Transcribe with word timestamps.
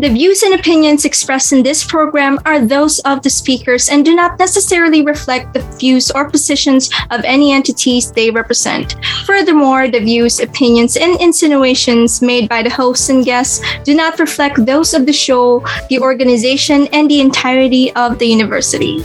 The 0.00 0.08
views 0.08 0.42
and 0.42 0.54
opinions 0.54 1.04
expressed 1.04 1.52
in 1.52 1.62
this 1.62 1.84
program 1.84 2.38
are 2.46 2.58
those 2.58 3.00
of 3.00 3.20
the 3.20 3.28
speakers 3.28 3.90
and 3.90 4.02
do 4.02 4.14
not 4.14 4.38
necessarily 4.38 5.02
reflect 5.02 5.52
the 5.52 5.60
views 5.76 6.10
or 6.10 6.30
positions 6.30 6.88
of 7.10 7.20
any 7.22 7.52
entities 7.52 8.10
they 8.10 8.30
represent. 8.30 8.96
Furthermore, 9.26 9.88
the 9.88 10.00
views, 10.00 10.40
opinions, 10.40 10.96
and 10.96 11.20
insinuations 11.20 12.22
made 12.22 12.48
by 12.48 12.62
the 12.62 12.70
hosts 12.70 13.10
and 13.10 13.26
guests 13.26 13.62
do 13.84 13.94
not 13.94 14.18
reflect 14.18 14.64
those 14.64 14.94
of 14.94 15.04
the 15.04 15.12
show, 15.12 15.62
the 15.90 15.98
organization, 15.98 16.86
and 16.94 17.10
the 17.10 17.20
entirety 17.20 17.92
of 17.92 18.18
the 18.18 18.24
university. 18.26 19.04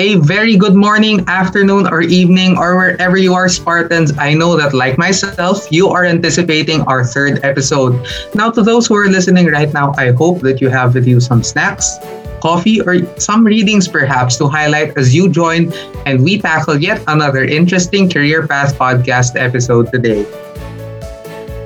A 0.00 0.14
very 0.14 0.56
good 0.56 0.74
morning, 0.74 1.28
afternoon, 1.28 1.86
or 1.86 2.00
evening, 2.00 2.56
or 2.56 2.74
wherever 2.74 3.18
you 3.18 3.34
are, 3.34 3.50
Spartans. 3.50 4.16
I 4.16 4.32
know 4.32 4.56
that, 4.56 4.72
like 4.72 4.96
myself, 4.96 5.70
you 5.70 5.88
are 5.88 6.06
anticipating 6.06 6.80
our 6.88 7.04
third 7.04 7.44
episode. 7.44 8.00
Now, 8.34 8.50
to 8.50 8.62
those 8.62 8.86
who 8.86 8.96
are 8.96 9.08
listening 9.12 9.52
right 9.52 9.70
now, 9.74 9.92
I 9.98 10.12
hope 10.12 10.40
that 10.40 10.58
you 10.58 10.70
have 10.70 10.94
with 10.94 11.06
you 11.06 11.20
some 11.20 11.42
snacks, 11.42 11.98
coffee, 12.40 12.80
or 12.80 13.04
some 13.20 13.44
readings 13.44 13.88
perhaps 13.88 14.38
to 14.38 14.48
highlight 14.48 14.96
as 14.96 15.14
you 15.14 15.28
join 15.28 15.70
and 16.06 16.24
we 16.24 16.40
tackle 16.40 16.80
yet 16.80 17.04
another 17.06 17.44
interesting 17.44 18.08
Career 18.08 18.48
Path 18.48 18.78
podcast 18.78 19.36
episode 19.36 19.92
today. 19.92 20.24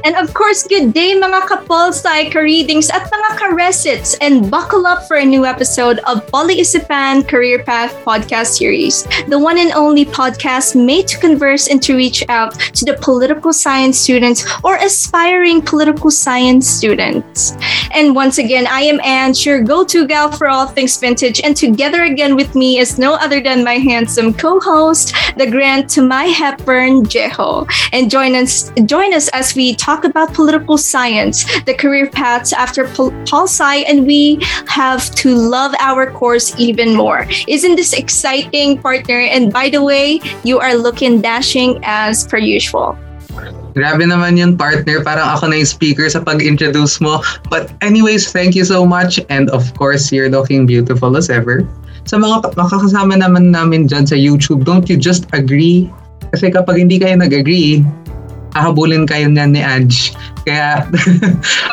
And 0.04 0.16
of 0.16 0.34
course, 0.34 0.68
good 0.68 0.92
day 0.92 1.16
mga 1.16 1.48
kapolsay, 1.48 2.28
ka-readings 2.28 2.90
at 2.92 3.08
mga 3.08 3.40
ka-resits 3.40 4.12
and 4.20 4.50
buckle 4.50 4.86
up 4.86 5.08
for 5.08 5.16
a 5.16 5.24
new 5.24 5.46
episode 5.48 5.96
of 6.04 6.20
POLeisipan 6.28 7.26
Career 7.26 7.64
Path 7.64 7.96
podcast 8.04 8.60
series, 8.60 9.08
the 9.32 9.38
one 9.38 9.56
and 9.56 9.72
only 9.72 10.04
podcast 10.04 10.76
made 10.76 11.08
to 11.08 11.16
converse 11.16 11.68
and 11.68 11.80
to 11.80 11.96
reach 11.96 12.20
out 12.28 12.52
to 12.76 12.84
the 12.84 13.00
political 13.00 13.50
science 13.50 13.96
students 13.96 14.44
or 14.60 14.76
aspiring 14.76 15.62
political 15.62 16.10
science 16.10 16.68
students. 16.68 17.56
And 17.96 18.14
once 18.14 18.36
again, 18.36 18.66
I 18.68 18.82
am 18.82 19.00
Ange, 19.00 19.46
your 19.46 19.62
go-to 19.62 20.06
gal 20.06 20.30
for 20.30 20.48
all 20.48 20.66
things 20.66 21.00
vintage, 21.00 21.40
and 21.40 21.56
together 21.56 22.04
again 22.04 22.36
with 22.36 22.54
me 22.54 22.76
is 22.76 22.98
no 22.98 23.14
other 23.14 23.40
than 23.40 23.64
my 23.64 23.80
handsome 23.80 24.34
co-host, 24.34 25.16
the 25.38 25.48
grant 25.48 25.88
to 25.96 26.02
my 26.02 26.24
Hepburn, 26.28 27.08
Jeho. 27.08 27.64
And 27.96 28.10
join 28.10 28.36
us, 28.36 28.68
join 28.84 29.14
us 29.14 29.28
as 29.32 29.54
we 29.54 29.74
talk 29.74 29.93
talk 29.94 30.04
about 30.04 30.34
political 30.34 30.76
science, 30.76 31.46
the 31.70 31.74
career 31.74 32.10
paths 32.10 32.52
after 32.52 32.90
pol- 32.98 33.14
sci, 33.30 33.76
and 33.86 34.06
we 34.06 34.42
have 34.66 35.06
to 35.14 35.30
love 35.34 35.72
our 35.78 36.10
course 36.10 36.50
even 36.58 36.98
more. 36.98 37.26
Isn't 37.46 37.76
this 37.76 37.92
exciting, 37.94 38.82
partner? 38.82 39.22
And 39.22 39.52
by 39.52 39.70
the 39.70 39.82
way, 39.86 40.18
you 40.42 40.58
are 40.58 40.74
looking 40.74 41.22
dashing 41.22 41.78
as 41.86 42.26
per 42.26 42.38
usual. 42.38 42.98
Grabe 43.74 44.02
naman 44.06 44.38
yun, 44.38 44.58
partner. 44.58 45.02
Parang 45.02 45.30
ako 45.30 45.50
na 45.50 45.62
yung 45.62 45.70
speaker 45.70 46.10
sa 46.10 46.22
pag-introduce 46.22 46.98
mo. 46.98 47.22
But 47.50 47.70
anyways, 47.82 48.30
thank 48.34 48.58
you 48.58 48.66
so 48.66 48.82
much. 48.86 49.22
And 49.30 49.50
of 49.50 49.74
course, 49.78 50.10
you're 50.10 50.30
looking 50.30 50.66
beautiful 50.66 51.14
as 51.14 51.30
ever. 51.30 51.66
Sa 52.06 52.18
mga 52.18 52.54
makakasama 52.54 53.18
naman 53.18 53.54
namin 53.54 53.86
dyan 53.86 54.06
sa 54.06 54.14
YouTube, 54.18 54.66
don't 54.66 54.90
you 54.90 54.98
just 54.98 55.26
agree? 55.34 55.90
Kasi 56.34 56.50
kapag 56.50 56.82
hindi 56.82 57.02
kayo 57.02 57.18
nag-agree, 57.18 57.82
hahabulin 58.54 59.04
kayo 59.04 59.26
niyan 59.28 59.50
ni 59.52 59.62
Ange. 59.62 60.14
Kaya, 60.46 60.86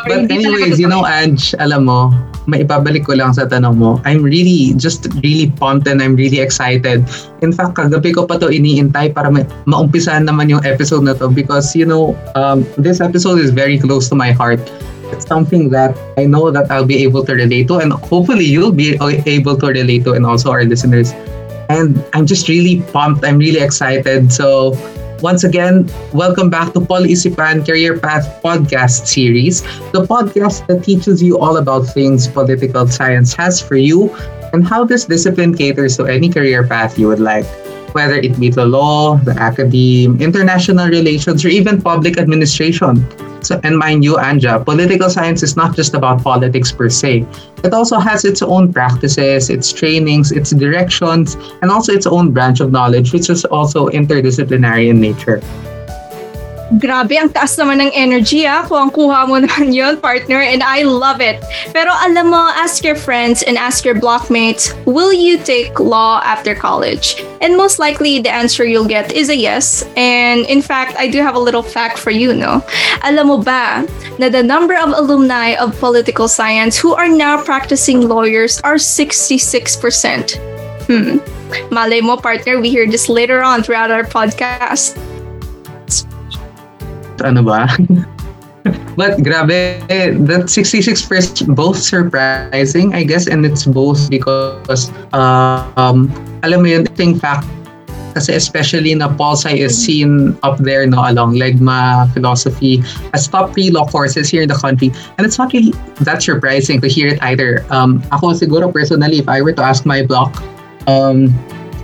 but 0.06 0.26
anyways, 0.28 0.82
you 0.82 0.90
know, 0.90 1.06
Ange, 1.06 1.54
alam 1.62 1.86
mo, 1.86 2.10
maipabalik 2.50 3.06
ko 3.06 3.14
lang 3.14 3.30
sa 3.30 3.46
tanong 3.46 3.78
mo. 3.78 4.02
I'm 4.02 4.22
really, 4.22 4.74
just 4.74 5.06
really 5.22 5.50
pumped 5.54 5.86
and 5.86 6.02
I'm 6.02 6.18
really 6.18 6.42
excited. 6.42 7.06
In 7.40 7.54
fact, 7.54 7.78
kagabi 7.78 8.14
ko 8.14 8.26
pa 8.26 8.38
to 8.42 8.50
iniintay 8.50 9.14
para 9.14 9.30
ma- 9.30 9.46
maumpisahan 9.66 10.26
naman 10.26 10.50
yung 10.50 10.64
episode 10.66 11.06
na 11.06 11.14
to 11.22 11.30
because, 11.30 11.74
you 11.78 11.86
know, 11.86 12.18
um, 12.34 12.66
this 12.74 12.98
episode 12.98 13.38
is 13.38 13.54
very 13.54 13.78
close 13.78 14.10
to 14.10 14.18
my 14.18 14.34
heart. 14.34 14.60
It's 15.12 15.28
something 15.28 15.68
that 15.70 15.94
I 16.16 16.24
know 16.24 16.50
that 16.50 16.72
I'll 16.72 16.88
be 16.88 17.04
able 17.04 17.22
to 17.28 17.36
relate 17.36 17.68
to 17.68 17.78
and 17.78 17.92
hopefully 17.92 18.48
you'll 18.48 18.74
be 18.74 18.96
able 19.28 19.60
to 19.60 19.66
relate 19.68 20.02
to 20.08 20.16
and 20.16 20.24
also 20.24 20.50
our 20.50 20.64
listeners. 20.64 21.12
And 21.68 22.02
I'm 22.12 22.26
just 22.26 22.48
really 22.48 22.80
pumped. 22.90 23.24
I'm 23.24 23.38
really 23.38 23.60
excited. 23.60 24.32
So, 24.32 24.74
Once 25.22 25.44
again, 25.44 25.88
welcome 26.12 26.50
back 26.50 26.72
to 26.74 26.80
Isipan 26.80 27.64
Career 27.64 27.96
Path 27.96 28.42
podcast 28.42 29.06
series, 29.06 29.62
the 29.94 30.02
podcast 30.02 30.66
that 30.66 30.82
teaches 30.82 31.22
you 31.22 31.38
all 31.38 31.58
about 31.58 31.86
things 31.86 32.26
political 32.26 32.88
science 32.88 33.32
has 33.34 33.62
for 33.62 33.76
you 33.76 34.10
and 34.52 34.66
how 34.66 34.82
this 34.82 35.04
discipline 35.04 35.54
caters 35.54 35.96
to 35.96 36.06
any 36.06 36.28
career 36.28 36.66
path 36.66 36.98
you 36.98 37.06
would 37.06 37.20
like 37.20 37.46
whether 37.94 38.16
it 38.16 38.40
be 38.40 38.48
the 38.48 38.64
law, 38.64 39.16
the 39.18 39.32
academe, 39.38 40.20
international 40.20 40.88
relations, 40.88 41.44
or 41.44 41.48
even 41.48 41.80
public 41.80 42.18
administration. 42.18 42.96
So, 43.42 43.60
and 43.64 43.76
mind 43.76 44.04
you, 44.04 44.18
Ange, 44.18 44.46
political 44.64 45.10
science 45.10 45.42
is 45.42 45.56
not 45.56 45.74
just 45.74 45.94
about 45.94 46.22
politics 46.22 46.70
per 46.70 46.88
se. 46.88 47.26
It 47.64 47.74
also 47.74 47.98
has 47.98 48.24
its 48.24 48.42
own 48.42 48.72
practices, 48.72 49.50
its 49.50 49.72
trainings, 49.72 50.32
its 50.32 50.50
directions, 50.50 51.34
and 51.60 51.70
also 51.70 51.92
its 51.92 52.06
own 52.06 52.32
branch 52.32 52.60
of 52.60 52.70
knowledge, 52.70 53.12
which 53.12 53.30
is 53.30 53.44
also 53.44 53.88
interdisciplinary 53.88 54.88
in 54.90 55.00
nature. 55.00 55.42
Grabe, 56.80 57.20
ang 57.20 57.28
taas 57.28 57.52
naman 57.60 57.84
ng 57.84 57.92
energy 57.92 58.48
ah. 58.48 58.64
Kung 58.64 58.88
kuha 58.88 59.28
mo 59.28 59.36
naman 59.44 59.76
yun, 59.76 60.00
partner, 60.00 60.40
and 60.40 60.64
I 60.64 60.88
love 60.88 61.20
it. 61.20 61.44
Pero 61.76 61.92
alam 61.92 62.32
mo, 62.32 62.48
ask 62.56 62.80
your 62.80 62.96
friends 62.96 63.44
and 63.44 63.60
ask 63.60 63.84
your 63.84 63.94
blockmates, 63.94 64.72
will 64.88 65.12
you 65.12 65.36
take 65.36 65.76
law 65.76 66.24
after 66.24 66.56
college? 66.56 67.20
And 67.44 67.60
most 67.60 67.76
likely, 67.76 68.24
the 68.24 68.32
answer 68.32 68.64
you'll 68.64 68.88
get 68.88 69.12
is 69.12 69.28
a 69.28 69.36
yes. 69.36 69.84
And 70.00 70.48
in 70.48 70.62
fact, 70.62 70.96
I 70.96 71.08
do 71.12 71.20
have 71.20 71.36
a 71.36 71.42
little 71.42 71.62
fact 71.62 71.98
for 71.98 72.10
you, 72.10 72.32
no? 72.32 72.64
Alam 73.04 73.28
mo 73.28 73.36
ba 73.42 73.84
na 74.16 74.32
the 74.32 74.42
number 74.42 74.72
of 74.72 74.96
alumni 74.96 75.58
of 75.60 75.76
political 75.76 76.28
science 76.28 76.78
who 76.78 76.94
are 76.94 77.08
now 77.08 77.36
practicing 77.42 78.08
lawyers 78.08 78.60
are 78.64 78.80
66%. 78.80 80.40
Hmm. 80.88 81.20
Malay 81.68 82.00
mo, 82.00 82.16
partner, 82.16 82.60
we 82.60 82.70
hear 82.70 82.88
this 82.88 83.12
later 83.12 83.42
on 83.42 83.62
throughout 83.62 83.90
our 83.90 84.04
podcast. 84.04 84.96
Ano 87.22 87.42
ba? 87.42 87.70
But 88.94 89.24
grabe, 89.24 89.80
that 89.88 90.52
66% 90.52 91.08
both 91.56 91.78
surprising, 91.78 92.94
I 92.94 93.02
guess, 93.02 93.26
and 93.26 93.44
it's 93.44 93.64
both 93.64 94.10
because, 94.10 94.92
uh, 95.16 95.64
um, 95.80 96.12
alam 96.44 96.62
mo 96.62 96.68
yun, 96.68 96.84
thing 96.94 97.18
fact, 97.18 97.48
kasi 98.12 98.36
especially 98.36 98.92
na 98.94 99.08
Pol 99.08 99.34
Sci 99.36 99.56
is 99.56 99.72
seen 99.72 100.36
up 100.44 100.60
there 100.60 100.84
no 100.84 101.00
along 101.08 101.40
Legma 101.40 102.12
philosophy 102.12 102.84
as 103.16 103.26
top 103.26 103.56
three 103.56 103.72
law 103.72 103.88
courses 103.88 104.28
here 104.28 104.44
in 104.44 104.52
the 104.52 104.58
country 104.60 104.92
and 105.16 105.24
it's 105.24 105.40
not 105.40 105.52
really 105.52 105.72
that 106.04 106.20
surprising 106.20 106.76
to 106.80 106.88
hear 106.92 107.08
it 107.08 107.18
either 107.24 107.64
um 107.72 108.04
ako 108.12 108.36
siguro 108.36 108.68
personally 108.68 109.16
if 109.16 109.28
I 109.32 109.40
were 109.40 109.56
to 109.56 109.64
ask 109.64 109.88
my 109.88 110.04
block 110.04 110.36
um 110.84 111.32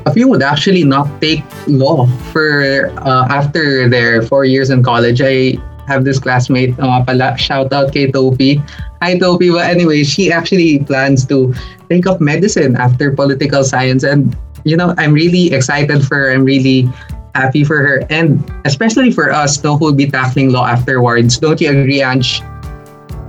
a 0.09 0.11
few 0.11 0.27
would 0.27 0.43
actually 0.43 0.85
not 0.85 1.05
take 1.21 1.45
law 1.69 2.09
for 2.33 2.89
uh, 3.05 3.29
after 3.29 3.89
their 3.93 4.25
four 4.25 4.49
years 4.49 4.73
in 4.73 4.83
college. 4.83 5.21
I 5.21 5.61
have 5.85 6.05
this 6.05 6.19
classmate, 6.19 6.73
uh, 6.81 7.05
pala, 7.05 7.37
shout 7.37 7.73
out 7.73 7.93
kay 7.93 8.11
Topi. 8.11 8.65
Hi 9.05 9.21
Topi, 9.21 9.53
but 9.53 9.69
anyway, 9.69 10.03
she 10.05 10.33
actually 10.33 10.81
plans 10.81 11.29
to 11.29 11.53
take 11.93 12.09
up 12.09 12.21
medicine 12.21 12.77
after 12.77 13.13
political 13.13 13.63
science. 13.65 14.03
And, 14.03 14.37
you 14.65 14.77
know, 14.77 14.95
I'm 14.97 15.13
really 15.13 15.53
excited 15.53 16.01
for 16.05 16.17
her. 16.17 16.33
I'm 16.33 16.45
really 16.45 16.89
happy 17.35 17.65
for 17.65 17.77
her. 17.85 18.03
And 18.09 18.41
especially 18.65 19.13
for 19.13 19.31
us, 19.31 19.63
no, 19.63 19.77
who'll 19.77 19.93
be 19.93 20.09
tackling 20.09 20.51
law 20.51 20.67
afterwards. 20.67 21.37
Don't 21.39 21.61
you 21.61 21.69
agree, 21.71 22.03
Ange? 22.03 22.41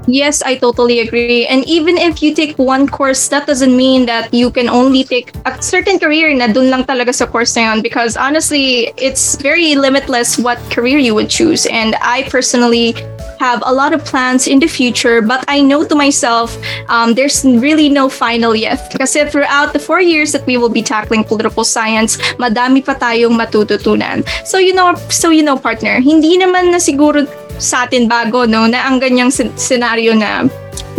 Yes, 0.10 0.42
I 0.42 0.58
totally 0.58 1.00
agree. 1.00 1.46
And 1.46 1.64
even 1.70 1.98
if 1.98 2.24
you 2.24 2.34
take 2.34 2.58
one 2.58 2.88
course, 2.88 3.28
that 3.30 3.46
doesn't 3.46 3.76
mean 3.76 4.08
that 4.08 4.34
you 4.34 4.50
can 4.50 4.68
only 4.68 5.04
take 5.04 5.32
a 5.46 5.62
certain 5.62 6.00
career 6.00 6.34
na 6.34 6.48
dun 6.48 6.70
lang 6.70 6.84
talaga 6.84 7.14
sa 7.14 7.26
course 7.26 7.56
na 7.56 7.70
yun. 7.70 7.82
Because 7.82 8.18
honestly, 8.18 8.92
it's 8.98 9.36
very 9.38 9.76
limitless 9.76 10.38
what 10.38 10.58
career 10.74 10.98
you 10.98 11.14
would 11.14 11.30
choose. 11.30 11.68
And 11.68 11.96
I 12.02 12.24
personally 12.30 12.98
have 13.40 13.62
a 13.66 13.72
lot 13.72 13.94
of 13.94 14.04
plans 14.04 14.48
in 14.48 14.60
the 14.60 14.68
future, 14.68 15.22
but 15.22 15.46
I 15.48 15.62
know 15.62 15.86
to 15.86 15.96
myself, 15.96 16.58
um, 16.90 17.14
there's 17.14 17.46
really 17.46 17.88
no 17.88 18.10
final 18.10 18.56
yet. 18.56 18.92
Kasi 18.98 19.26
throughout 19.30 19.74
the 19.74 19.80
four 19.80 20.02
years 20.02 20.34
that 20.34 20.46
we 20.46 20.58
will 20.58 20.70
be 20.70 20.82
tackling 20.82 21.24
political 21.24 21.64
science, 21.64 22.18
madami 22.36 22.84
pa 22.84 22.96
tayong 22.96 23.38
matututunan. 23.40 24.28
So 24.44 24.58
you 24.58 24.74
know, 24.74 24.96
so 25.08 25.30
you 25.30 25.44
know, 25.44 25.56
partner, 25.56 26.02
hindi 26.02 26.36
naman 26.38 26.72
na 26.72 26.82
siguro 26.82 27.30
sa 27.60 27.86
atin 27.86 28.08
bago, 28.08 28.48
no, 28.48 28.66
na 28.66 28.88
ang 28.88 28.98
ganyang 28.98 29.30
scenario 29.60 30.16
na 30.16 30.48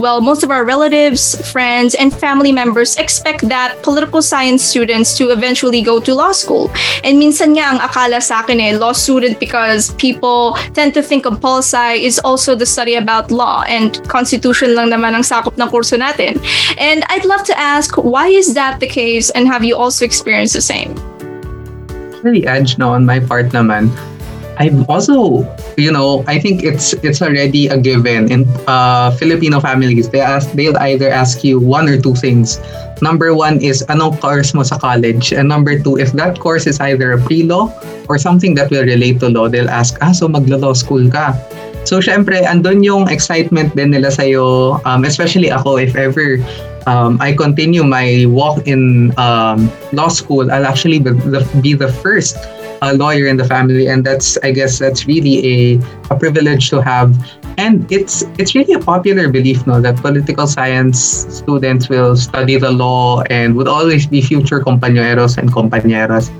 well, 0.00 0.20
most 0.20 0.42
of 0.42 0.50
our 0.50 0.64
relatives, 0.64 1.36
friends, 1.52 1.94
and 1.94 2.12
family 2.12 2.52
members 2.52 2.96
expect 2.96 3.48
that 3.48 3.82
political 3.82 4.22
science 4.22 4.64
students 4.64 5.16
to 5.18 5.30
eventually 5.30 5.82
go 5.82 6.00
to 6.00 6.14
law 6.14 6.32
school. 6.32 6.70
And 7.04 7.20
minsan 7.20 7.56
nga 7.56 7.76
ang 7.76 7.78
akala 7.78 8.22
sa 8.22 8.40
akin 8.40 8.60
eh, 8.60 8.76
law 8.76 8.92
student 8.92 9.38
because 9.38 9.92
people 10.00 10.56
tend 10.72 10.94
to 10.94 11.02
think 11.02 11.26
of 11.26 11.40
pol 11.40 11.60
sci 11.60 12.00
is 12.00 12.18
also 12.20 12.54
the 12.56 12.66
study 12.66 12.96
about 12.96 13.30
law 13.30 13.62
and 13.68 14.00
constitution 14.08 14.74
lang 14.74 14.90
naman 14.90 15.12
ang 15.12 15.22
sakop 15.22 15.60
ng 15.60 15.68
kurso 15.68 16.00
natin. 16.00 16.40
And 16.80 17.04
I'd 17.12 17.28
love 17.28 17.44
to 17.52 17.56
ask, 17.58 17.96
why 18.00 18.28
is 18.28 18.54
that 18.54 18.80
the 18.80 18.88
case 18.88 19.28
and 19.30 19.46
have 19.48 19.64
you 19.64 19.76
also 19.76 20.04
experienced 20.04 20.56
the 20.56 20.64
same? 20.64 20.96
Really 22.24 22.46
edge 22.48 22.76
no 22.76 22.92
on 22.92 23.04
my 23.04 23.20
part 23.20 23.52
naman 23.52 23.92
I've 24.60 24.84
also, 24.92 25.48
you 25.80 25.88
know, 25.88 26.20
I 26.28 26.36
think 26.36 26.60
it's 26.60 26.92
it's 27.00 27.24
already 27.24 27.72
a 27.72 27.80
given 27.80 28.28
in 28.28 28.44
uh, 28.68 29.08
Filipino 29.16 29.56
families. 29.56 30.12
They 30.12 30.20
ask, 30.20 30.52
they'll 30.52 30.76
either 30.76 31.08
ask 31.08 31.40
you 31.40 31.56
one 31.56 31.88
or 31.88 31.96
two 31.96 32.12
things. 32.12 32.60
Number 33.00 33.32
one 33.32 33.64
is 33.64 33.80
anong 33.88 34.20
course 34.20 34.52
mo 34.52 34.60
sa 34.60 34.76
college, 34.76 35.32
and 35.32 35.48
number 35.48 35.80
two, 35.80 35.96
if 35.96 36.12
that 36.20 36.36
course 36.36 36.68
is 36.68 36.76
either 36.84 37.16
a 37.16 37.20
pre-law 37.24 37.72
or 38.12 38.20
something 38.20 38.52
that 38.60 38.68
will 38.68 38.84
relate 38.84 39.24
to 39.24 39.32
law, 39.32 39.48
they'll 39.48 39.72
ask, 39.72 39.96
ah, 40.04 40.12
so 40.12 40.28
maglo-law 40.28 40.76
school 40.76 41.08
ka. 41.08 41.32
So, 41.88 42.04
syempre, 42.04 42.44
andun 42.44 42.84
yung 42.84 43.08
excitement 43.08 43.72
din 43.72 43.96
nila 43.96 44.12
sa'yo, 44.12 44.76
um, 44.84 45.08
especially 45.08 45.48
ako, 45.48 45.80
if 45.80 45.96
ever 45.96 46.36
um, 46.84 47.16
I 47.24 47.32
continue 47.32 47.80
my 47.80 48.28
walk 48.28 48.68
in 48.68 49.16
um, 49.16 49.72
law 49.96 50.12
school, 50.12 50.52
I'll 50.52 50.68
actually 50.68 51.00
be 51.00 51.16
the, 51.16 51.40
be 51.64 51.72
the 51.72 51.88
first 51.88 52.36
uh, 52.82 52.92
lawyer 52.96 53.26
in 53.26 53.36
the 53.36 53.44
family, 53.44 53.88
and 53.88 54.04
that's 54.04 54.38
I 54.42 54.52
guess 54.52 54.78
that's 54.78 55.06
really 55.06 55.36
a, 55.44 55.58
a 56.10 56.16
privilege 56.18 56.70
to 56.70 56.80
have. 56.82 57.14
And 57.58 57.84
it's 57.92 58.24
it's 58.38 58.54
really 58.54 58.72
a 58.74 58.80
popular 58.80 59.28
belief, 59.28 59.66
no, 59.66 59.80
that 59.80 59.96
political 59.96 60.46
science 60.46 60.98
students 61.28 61.88
will 61.88 62.16
study 62.16 62.56
the 62.56 62.70
law 62.70 63.22
and 63.28 63.54
would 63.56 63.68
always 63.68 64.06
be 64.06 64.22
future 64.22 64.60
compañeros 64.60 65.36
and 65.36 65.52
compañeras. 65.52 66.32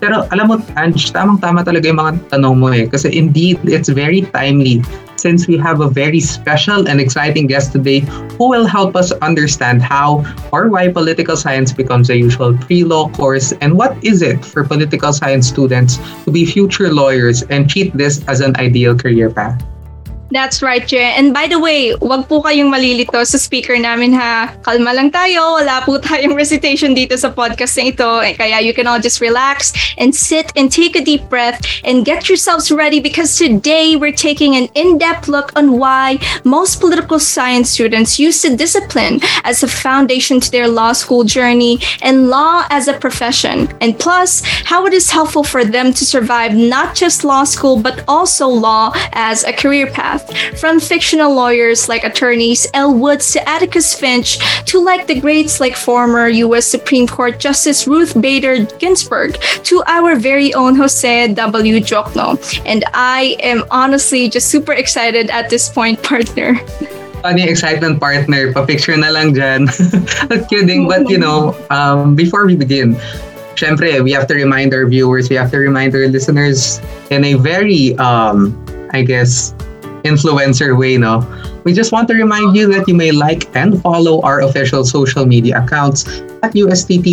Pero 0.00 0.24
alam 0.32 0.48
mo, 0.48 0.56
Ange, 0.80 1.12
tamang-tama 1.12 1.60
talaga 1.60 1.92
yung 1.92 2.00
mga 2.00 2.12
tanong 2.32 2.56
mo 2.56 2.72
eh. 2.72 2.88
Kasi 2.88 3.12
indeed, 3.12 3.60
it's 3.68 3.92
very 3.92 4.24
timely 4.32 4.80
since 5.20 5.46
we 5.46 5.58
have 5.58 5.80
a 5.80 5.88
very 5.88 6.18
special 6.18 6.88
and 6.88 7.00
exciting 7.00 7.46
guest 7.46 7.72
today 7.72 8.00
who 8.38 8.48
will 8.48 8.66
help 8.66 8.96
us 8.96 9.12
understand 9.20 9.82
how 9.82 10.24
or 10.50 10.68
why 10.68 10.88
political 10.88 11.36
science 11.36 11.72
becomes 11.72 12.08
a 12.08 12.16
usual 12.16 12.56
pre-law 12.56 13.08
course 13.10 13.52
and 13.60 13.76
what 13.76 13.92
is 14.02 14.22
it 14.22 14.42
for 14.42 14.64
political 14.64 15.12
science 15.12 15.46
students 15.46 15.98
to 16.24 16.30
be 16.30 16.46
future 16.46 16.92
lawyers 16.92 17.42
and 17.50 17.68
treat 17.68 17.92
this 17.92 18.24
as 18.26 18.40
an 18.40 18.56
ideal 18.56 18.96
career 18.96 19.30
path. 19.30 19.69
That's 20.30 20.62
right, 20.62 20.86
Je. 20.86 21.02
And 21.02 21.34
by 21.34 21.48
the 21.48 21.58
way, 21.58 21.90
wag 21.98 22.30
po 22.30 22.38
kayong 22.38 22.70
malilito 22.70 23.18
sa 23.26 23.34
speaker 23.34 23.74
namin 23.74 24.14
ha. 24.14 24.54
Kalma 24.62 24.94
lang 24.94 25.10
tayo. 25.10 25.58
Wala 25.58 25.82
po 25.82 25.98
tayong 26.06 26.38
recitation 26.38 26.94
dito 26.94 27.18
sa 27.18 27.34
podcast 27.34 27.74
na 27.74 27.90
ito. 27.90 28.10
Eh, 28.22 28.38
kaya 28.38 28.62
you 28.62 28.70
can 28.70 28.86
all 28.86 29.02
just 29.02 29.18
relax 29.18 29.74
and 29.98 30.14
sit 30.14 30.54
and 30.54 30.70
take 30.70 30.94
a 30.94 31.02
deep 31.02 31.26
breath 31.26 31.58
and 31.82 32.06
get 32.06 32.30
yourselves 32.30 32.70
ready 32.70 33.02
because 33.02 33.34
today 33.34 33.98
we're 33.98 34.14
taking 34.14 34.54
an 34.54 34.70
in-depth 34.78 35.26
look 35.26 35.50
on 35.58 35.82
why 35.82 36.22
most 36.46 36.78
political 36.78 37.18
science 37.18 37.74
students 37.74 38.22
use 38.22 38.38
the 38.46 38.54
discipline 38.54 39.18
as 39.42 39.66
a 39.66 39.68
foundation 39.68 40.38
to 40.38 40.46
their 40.54 40.70
law 40.70 40.94
school 40.94 41.26
journey 41.26 41.82
and 42.06 42.30
law 42.30 42.62
as 42.70 42.86
a 42.86 42.94
profession. 42.94 43.66
And 43.82 43.98
plus, 43.98 44.46
how 44.62 44.86
it 44.86 44.94
is 44.94 45.10
helpful 45.10 45.42
for 45.42 45.66
them 45.66 45.90
to 45.90 46.06
survive 46.06 46.54
not 46.54 46.94
just 46.94 47.26
law 47.26 47.42
school 47.42 47.82
but 47.82 48.06
also 48.06 48.46
law 48.46 48.94
as 49.12 49.42
a 49.42 49.52
career 49.52 49.90
path. 49.90 50.19
From 50.58 50.80
fictional 50.80 51.34
lawyers 51.34 51.88
like 51.88 52.04
attorneys 52.04 52.66
Elle 52.74 52.94
Woods 52.94 53.32
to 53.32 53.48
Atticus 53.48 53.94
Finch 53.94 54.38
to 54.66 54.80
like 54.80 55.06
the 55.06 55.20
greats 55.20 55.60
like 55.60 55.76
former 55.76 56.28
U.S. 56.28 56.66
Supreme 56.66 57.06
Court 57.06 57.38
Justice 57.38 57.86
Ruth 57.86 58.20
Bader 58.20 58.64
Ginsburg 58.78 59.40
to 59.64 59.82
our 59.86 60.16
very 60.16 60.54
own 60.54 60.76
Jose 60.76 61.34
W. 61.34 61.80
Diokno. 61.80 62.38
And 62.66 62.84
I 62.94 63.36
am 63.40 63.64
honestly 63.70 64.28
just 64.28 64.48
super 64.48 64.72
excited 64.72 65.30
at 65.30 65.50
this 65.50 65.68
point, 65.68 66.02
partner. 66.02 66.60
funny 67.20 67.44
excitement 67.44 68.00
partner, 68.00 68.52
pa-picture 68.52 68.96
na 68.96 69.12
lang 69.12 69.32
dyan. 69.36 69.68
Kidding, 70.50 70.88
but 70.88 71.08
you 71.08 71.18
know, 71.18 71.54
um, 71.70 72.16
before 72.16 72.46
we 72.46 72.56
begin, 72.56 72.96
syempre, 73.54 74.02
we 74.02 74.12
have 74.12 74.26
to 74.26 74.34
remind 74.34 74.72
our 74.72 74.88
viewers, 74.88 75.28
we 75.28 75.36
have 75.36 75.50
to 75.52 75.58
remind 75.58 75.94
our 75.94 76.08
listeners 76.08 76.80
in 77.10 77.24
a 77.24 77.34
very, 77.34 77.96
um, 78.00 78.56
I 78.90 79.02
guess, 79.02 79.54
influencer 80.02 80.76
way, 80.76 80.96
no? 80.96 81.24
We 81.64 81.72
just 81.72 81.92
want 81.92 82.08
to 82.08 82.14
remind 82.14 82.56
you 82.56 82.70
that 82.72 82.88
you 82.88 82.94
may 82.94 83.12
like 83.12 83.48
and 83.54 83.80
follow 83.82 84.20
our 84.22 84.40
official 84.40 84.84
social 84.84 85.26
media 85.26 85.62
accounts 85.62 86.08
at 86.42 86.56
UST 86.56 87.04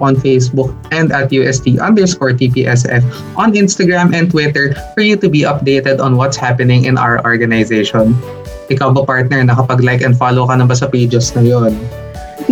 on 0.00 0.16
Facebook 0.16 0.72
and 0.90 1.12
at 1.12 1.32
UST 1.32 1.78
underscore 1.78 2.32
TPSF 2.32 3.04
on 3.36 3.52
Instagram 3.52 4.14
and 4.14 4.30
Twitter 4.30 4.74
for 4.94 5.02
you 5.02 5.16
to 5.16 5.28
be 5.28 5.42
updated 5.42 6.00
on 6.00 6.16
what's 6.16 6.36
happening 6.36 6.84
in 6.84 6.96
our 6.96 7.20
organization. 7.24 8.16
Ikaw 8.72 8.96
ba 8.96 9.04
partner, 9.04 9.44
nakapag-like 9.44 10.00
and 10.00 10.16
follow 10.16 10.48
ka 10.48 10.56
na 10.56 10.64
ba 10.64 10.76
sa 10.76 10.88
pages 10.88 11.36
na 11.36 11.44
yon? 11.44 11.76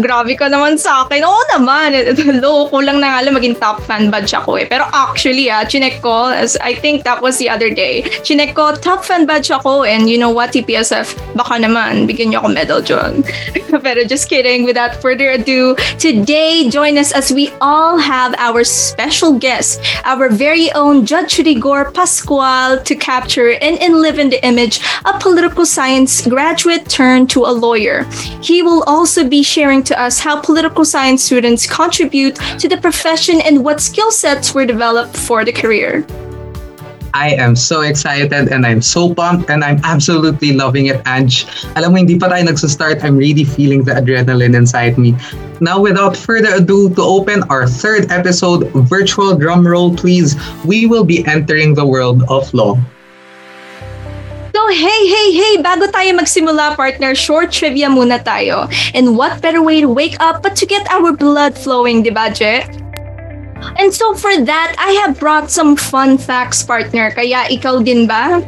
Grabe 0.00 0.33
ka 0.41 0.49
naman 0.49 0.81
sa 0.81 1.05
akin. 1.05 1.21
Oo 1.21 1.43
naman. 1.53 1.93
Hello, 2.17 2.65
kulang 2.73 2.97
na 2.97 3.12
nga 3.12 3.21
lang 3.29 3.37
maging 3.37 3.61
top 3.61 3.85
fan 3.85 4.09
badge 4.09 4.33
ako 4.33 4.56
eh. 4.56 4.65
Pero 4.65 4.89
actually 4.89 5.53
ah, 5.53 5.69
chinek 5.69 6.00
ko, 6.00 6.33
as 6.33 6.56
I 6.65 6.73
think 6.73 7.05
that 7.05 7.21
was 7.21 7.37
the 7.37 7.53
other 7.53 7.69
day, 7.69 8.09
chinek 8.25 8.56
ko, 8.56 8.73
top 8.73 9.05
fan 9.05 9.29
badge 9.29 9.53
ako 9.53 9.85
and 9.85 10.09
you 10.09 10.17
know 10.17 10.33
what, 10.33 10.56
TPSF, 10.56 11.12
baka 11.37 11.61
naman, 11.61 12.09
bigyan 12.09 12.33
niyo 12.33 12.41
ako 12.41 12.49
medal 12.49 12.81
dyan. 12.81 13.21
Pero 13.85 14.05
just 14.09 14.29
kidding, 14.33 14.65
without 14.65 14.97
further 15.00 15.37
ado, 15.37 15.77
today, 16.00 16.69
join 16.69 16.97
us 16.97 17.12
as 17.12 17.33
we 17.33 17.53
all 17.61 17.97
have 17.97 18.33
our 18.37 18.65
special 18.65 19.37
guest, 19.37 19.81
our 20.05 20.29
very 20.29 20.73
own 20.73 21.05
Judge 21.05 21.39
Rigor 21.41 21.93
Pascual 21.93 22.81
to 22.81 22.94
capture 22.97 23.56
and, 23.61 23.93
live 23.93 24.19
in 24.19 24.31
the 24.31 24.41
image 24.47 24.81
of 25.05 25.21
political 25.21 25.67
science 25.67 26.25
graduate 26.27 26.89
turned 26.89 27.29
to 27.29 27.44
a 27.44 27.53
lawyer. 27.53 28.05
He 28.41 28.62
will 28.62 28.83
also 28.85 29.29
be 29.29 29.43
sharing 29.43 29.81
to 29.87 30.00
us 30.00 30.19
how 30.20 30.40
political 30.40 30.84
science 30.84 31.23
students 31.25 31.67
contribute 31.67 32.37
to 32.58 32.69
the 32.69 32.76
profession 32.76 33.40
and 33.40 33.64
what 33.64 33.81
skill 33.81 34.11
sets 34.11 34.55
were 34.55 34.67
developed 34.67 35.17
for 35.17 35.44
the 35.44 35.52
career. 35.52 36.06
I 37.14 37.37
am 37.37 37.56
so 37.56 37.82
excited 37.82 38.49
and 38.49 38.64
I'm 38.64 38.81
so 38.81 39.12
pumped 39.12 39.50
and 39.50 39.62
I'm 39.62 39.81
absolutely 39.84 40.55
loving 40.55 40.87
it, 40.87 41.05
Ange. 41.06 41.44
Alam 41.76 41.93
mo, 41.93 41.96
hindi 42.00 42.17
pa 42.17 42.32
tayo 42.32 42.49
nagsastart, 42.49 43.05
I'm 43.05 43.20
really 43.20 43.44
feeling 43.44 43.84
the 43.84 43.93
adrenaline 43.93 44.56
inside 44.56 44.96
me. 44.96 45.12
Now, 45.61 45.76
without 45.76 46.17
further 46.17 46.56
ado, 46.56 46.88
to 46.96 47.02
open 47.02 47.44
our 47.52 47.69
third 47.69 48.11
episode, 48.11 48.73
virtual 48.88 49.37
drum 49.37 49.69
roll 49.69 49.93
please, 49.93 50.40
we 50.64 50.88
will 50.88 51.05
be 51.05 51.20
entering 51.29 51.76
the 51.76 51.84
world 51.84 52.25
of 52.32 52.49
law. 52.56 52.81
Hey, 54.70 55.03
hey, 55.11 55.29
hey, 55.35 55.55
bago 55.59 55.91
tayo 55.91 56.14
magsimula, 56.14 56.76
partner, 56.79 57.14
short 57.19 57.50
trivia 57.50 57.91
muna 57.91 58.22
tayo. 58.22 58.70
And 58.94 59.19
what 59.19 59.43
better 59.43 59.63
way 59.63 59.82
to 59.82 59.89
wake 59.89 60.15
up 60.20 60.43
but 60.43 60.55
to 60.63 60.67
get 60.67 60.86
our 60.86 61.13
blood 61.13 61.58
flowing, 61.58 62.03
di 62.03 62.10
ba, 62.10 62.31
Je? 62.31 62.63
And 63.79 63.93
so 63.93 64.15
for 64.15 64.32
that, 64.46 64.75
I 64.79 64.93
have 65.03 65.19
brought 65.19 65.51
some 65.51 65.75
fun 65.75 66.17
facts, 66.19 66.63
partner. 66.63 67.10
Kaya 67.10 67.51
ikaw 67.51 67.82
din 67.82 68.06
ba? 68.06 68.41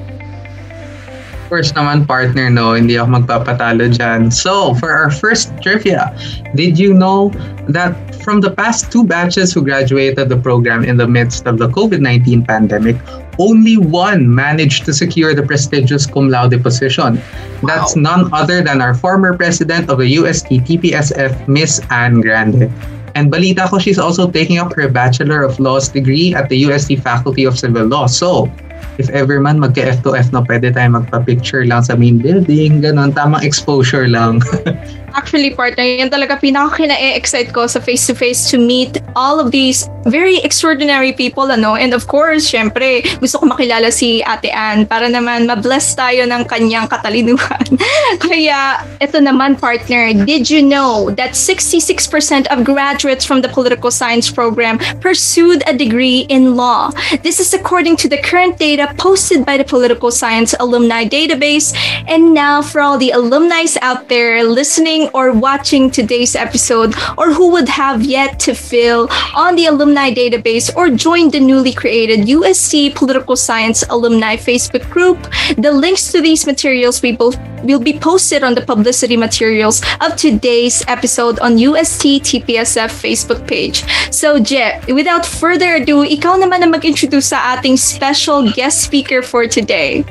Course 1.54 1.70
naman, 1.78 2.02
partner, 2.02 2.50
no, 2.50 2.74
hindi 2.74 2.98
ako 2.98 3.22
magpapatalo 3.22 3.86
dyan. 3.94 4.34
So, 4.34 4.74
for 4.74 4.90
our 4.90 5.06
first 5.06 5.54
trivia, 5.62 6.10
did 6.58 6.74
you 6.74 6.90
know 6.90 7.30
that 7.70 7.94
from 8.26 8.42
the 8.42 8.50
past 8.50 8.90
two 8.90 9.06
batches 9.06 9.54
who 9.54 9.62
graduated 9.62 10.34
the 10.34 10.40
program 10.42 10.82
in 10.82 10.98
the 10.98 11.06
midst 11.06 11.46
of 11.46 11.62
the 11.62 11.70
COVID-19 11.70 12.42
pandemic, 12.42 12.98
only 13.38 13.78
one 13.78 14.26
managed 14.26 14.82
to 14.90 14.92
secure 14.92 15.30
the 15.30 15.46
prestigious 15.46 16.10
cum 16.10 16.26
laude 16.26 16.58
position. 16.58 17.22
That's 17.62 17.94
none 17.94 18.34
other 18.34 18.58
than 18.58 18.82
our 18.82 18.98
former 18.98 19.38
president 19.38 19.86
of 19.86 20.02
the 20.02 20.10
UST 20.18 20.66
TPSF, 20.66 21.46
Miss 21.46 21.78
Anne 21.94 22.18
Grande. 22.18 22.66
And 23.14 23.30
balita 23.30 23.70
ko, 23.70 23.78
she's 23.78 24.02
also 24.02 24.26
taking 24.26 24.58
up 24.58 24.74
her 24.74 24.90
Bachelor 24.90 25.46
of 25.46 25.62
Laws 25.62 25.86
degree 25.86 26.34
at 26.34 26.50
the 26.50 26.66
UST 26.66 26.98
Faculty 26.98 27.46
of 27.46 27.54
Civil 27.54 27.86
Law. 27.86 28.10
So, 28.10 28.50
if 28.98 29.10
ever 29.10 29.40
man 29.40 29.58
magka 29.58 29.96
F2F 30.00 30.32
na 30.32 30.42
pwede 30.44 30.74
tayo 30.74 31.00
magpa-picture 31.00 31.66
lang 31.66 31.82
sa 31.82 31.96
main 31.96 32.18
building, 32.18 32.82
ganun, 32.82 33.14
tamang 33.14 33.42
exposure 33.42 34.06
lang. 34.06 34.42
Actually, 35.14 35.54
partner, 35.54 35.86
yan 35.86 36.10
talaga 36.10 36.34
pinaka 36.42 36.82
kina-excite 36.82 37.54
ko 37.54 37.70
sa 37.70 37.78
face-to-face 37.78 38.50
to 38.50 38.58
meet 38.58 38.98
all 39.14 39.38
of 39.38 39.54
these 39.54 39.86
very 40.10 40.42
extraordinary 40.42 41.14
people, 41.14 41.54
ano? 41.54 41.78
And 41.78 41.94
of 41.94 42.10
course, 42.10 42.50
syempre, 42.50 43.06
gusto 43.22 43.38
ko 43.38 43.46
makilala 43.46 43.94
si 43.94 44.26
Ate 44.26 44.50
Ann 44.50 44.90
para 44.90 45.06
naman 45.06 45.46
ma-bless 45.46 45.94
tayo 45.94 46.26
ng 46.26 46.50
kanyang 46.50 46.90
katalinuhan. 46.90 47.78
Kaya, 48.26 48.82
ito 48.98 49.22
naman, 49.22 49.54
partner, 49.54 50.10
did 50.26 50.50
you 50.50 50.66
know 50.66 51.14
that 51.14 51.38
66% 51.38 52.50
of 52.50 52.66
graduates 52.66 53.22
from 53.22 53.38
the 53.38 53.48
political 53.54 53.94
science 53.94 54.26
program 54.34 54.82
pursued 54.98 55.62
a 55.70 55.78
degree 55.78 56.26
in 56.26 56.58
law? 56.58 56.90
This 57.22 57.38
is 57.38 57.54
according 57.54 58.02
to 58.02 58.10
the 58.10 58.18
current 58.18 58.58
data 58.58 58.73
posted 58.98 59.46
by 59.46 59.56
the 59.56 59.64
Political 59.64 60.10
Science 60.10 60.54
Alumni 60.58 61.04
Database. 61.04 61.74
And 62.06 62.34
now, 62.34 62.62
for 62.62 62.80
all 62.80 62.98
the 62.98 63.10
alumni 63.10 63.64
out 63.80 64.08
there 64.08 64.42
listening 64.42 64.74
listening 64.74 65.08
or 65.14 65.32
watching 65.32 65.90
today's 65.90 66.34
episode 66.34 66.94
or 67.16 67.32
who 67.32 67.50
would 67.50 67.68
have 67.68 68.02
yet 68.02 68.40
to 68.40 68.54
fill 68.54 69.08
on 69.36 69.54
the 69.56 69.66
alumni 69.66 70.10
database 70.10 70.74
or 70.74 70.90
join 70.90 71.30
the 71.30 71.38
newly 71.38 71.72
created 71.72 72.28
UST 72.28 72.94
Political 72.94 73.36
Science 73.36 73.84
Alumni 73.88 74.36
Facebook 74.36 74.88
group, 74.90 75.18
the 75.56 75.70
links 75.70 76.12
to 76.12 76.20
these 76.20 76.46
materials 76.46 77.02
we 77.02 77.12
both 77.12 77.38
will 77.64 77.80
be 77.80 77.98
posted 77.98 78.44
on 78.44 78.54
the 78.54 78.60
publicity 78.60 79.16
materials 79.16 79.82
of 80.00 80.16
today's 80.16 80.84
episode 80.86 81.38
on 81.40 81.56
UST 81.56 82.20
TPSF 82.20 82.92
Facebook 82.92 83.46
page. 83.48 83.84
So, 84.12 84.38
Je, 84.38 84.80
without 84.92 85.24
further 85.24 85.76
ado, 85.80 86.04
ikaw 86.04 86.36
naman 86.36 86.60
na 86.60 86.68
mag-introduce 86.68 87.32
sa 87.32 87.56
ating 87.56 87.80
special 87.80 88.44
guest 88.54 88.80
speaker 88.80 89.20
for 89.20 89.46
today. 89.50 90.06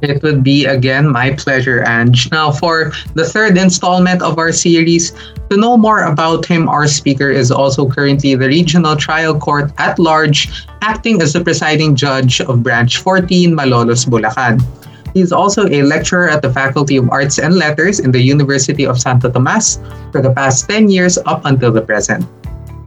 It 0.00 0.24
would 0.24 0.42
be 0.42 0.64
again 0.64 1.12
my 1.12 1.36
pleasure, 1.36 1.84
Ange. 1.84 2.32
Now, 2.32 2.50
for 2.50 2.92
the 3.12 3.28
third 3.28 3.60
installment 3.60 4.24
of 4.24 4.40
our 4.40 4.50
series, 4.50 5.12
to 5.52 5.60
know 5.60 5.76
more 5.76 6.08
about 6.08 6.48
him, 6.48 6.72
our 6.72 6.88
speaker 6.88 7.28
is 7.28 7.52
also 7.52 7.84
currently 7.84 8.34
the 8.34 8.48
Regional 8.48 8.96
Trial 8.96 9.36
Court 9.36 9.70
at 9.76 9.98
Large, 9.98 10.48
acting 10.80 11.20
as 11.20 11.36
the 11.36 11.44
presiding 11.44 11.94
judge 11.94 12.40
of 12.40 12.62
Branch 12.62 12.96
14, 12.96 13.52
Malolos, 13.52 14.08
Bulacan. 14.08 14.56
He 15.12 15.20
is 15.20 15.32
also 15.32 15.68
a 15.68 15.82
lecturer 15.82 16.30
at 16.30 16.40
the 16.40 16.52
Faculty 16.52 16.96
of 16.96 17.10
Arts 17.10 17.38
and 17.38 17.56
Letters 17.56 18.00
in 18.00 18.12
the 18.12 18.22
University 18.22 18.86
of 18.86 18.98
Santo 18.98 19.28
Tomas 19.28 19.82
for 20.12 20.22
the 20.22 20.32
past 20.32 20.70
10 20.70 20.88
years 20.88 21.18
up 21.26 21.44
until 21.44 21.72
the 21.72 21.82
present. 21.82 22.24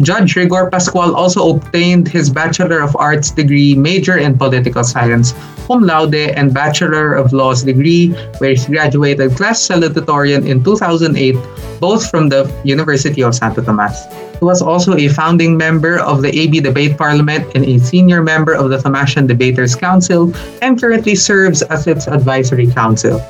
Judge 0.03 0.35
Rigor 0.35 0.69
Pascual 0.69 1.15
also 1.15 1.55
obtained 1.55 2.07
his 2.07 2.29
Bachelor 2.29 2.81
of 2.81 2.95
Arts 2.95 3.31
degree 3.31 3.73
major 3.75 4.17
in 4.17 4.37
political 4.37 4.83
science, 4.83 5.33
cum 5.67 5.83
laude, 5.83 6.35
and 6.35 6.53
Bachelor 6.53 7.15
of 7.15 7.31
Laws 7.31 7.63
degree, 7.63 8.11
where 8.37 8.53
he 8.53 8.65
graduated 8.67 9.35
class 9.35 9.65
salutatorian 9.65 10.47
in 10.47 10.63
2008, 10.63 11.35
both 11.79 12.09
from 12.09 12.27
the 12.27 12.51
University 12.63 13.23
of 13.23 13.33
Santo 13.33 13.63
Tomas. 13.63 14.05
He 14.39 14.45
was 14.45 14.61
also 14.61 14.95
a 14.95 15.07
founding 15.07 15.55
member 15.55 15.99
of 15.99 16.21
the 16.21 16.29
AB 16.37 16.59
Debate 16.59 16.97
Parliament 16.97 17.47
and 17.55 17.63
a 17.63 17.79
senior 17.79 18.21
member 18.21 18.53
of 18.53 18.69
the 18.69 18.77
Thomasian 18.77 19.27
Debaters 19.27 19.75
Council, 19.75 20.33
and 20.61 20.79
currently 20.79 21.15
serves 21.15 21.61
as 21.63 21.87
its 21.87 22.07
advisory 22.07 22.67
council. 22.67 23.23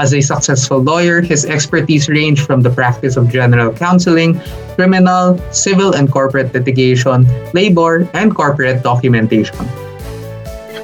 As 0.00 0.14
a 0.14 0.22
successful 0.22 0.80
lawyer, 0.80 1.20
his 1.20 1.44
expertise 1.44 2.08
range 2.08 2.40
from 2.40 2.62
the 2.62 2.70
practice 2.70 3.20
of 3.20 3.28
general 3.28 3.68
counseling, 3.70 4.40
criminal, 4.72 5.36
civil 5.52 5.92
and 5.92 6.10
corporate 6.10 6.54
litigation, 6.54 7.28
labor, 7.52 8.08
and 8.14 8.34
corporate 8.34 8.82
documentation. 8.82 9.60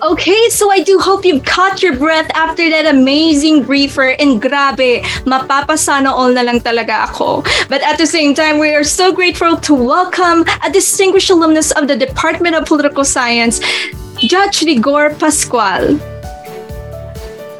Okay, 0.02 0.50
so 0.50 0.70
I 0.70 0.84
do 0.84 0.98
hope 0.98 1.24
you've 1.24 1.48
caught 1.48 1.82
your 1.82 1.96
breath 1.96 2.28
after 2.34 2.68
that 2.68 2.84
amazing 2.84 3.62
briefer 3.64 4.12
and 4.20 4.36
grabe, 4.36 5.00
mapapasana 5.24 6.12
all 6.12 6.36
na 6.36 6.44
lang 6.44 6.60
talaga 6.60 7.08
ako. 7.08 7.40
But 7.72 7.80
at 7.80 7.96
the 7.96 8.04
same 8.04 8.36
time, 8.36 8.60
we 8.60 8.76
are 8.76 8.84
so 8.84 9.16
grateful 9.16 9.56
to 9.64 9.72
welcome 9.72 10.44
a 10.60 10.68
distinguished 10.68 11.32
alumnus 11.32 11.72
of 11.72 11.88
the 11.88 11.96
Department 11.96 12.54
of 12.54 12.68
Political 12.68 13.08
Science, 13.08 13.64
Judge 14.20 14.60
Rigor 14.60 15.16
Pascual. 15.16 16.15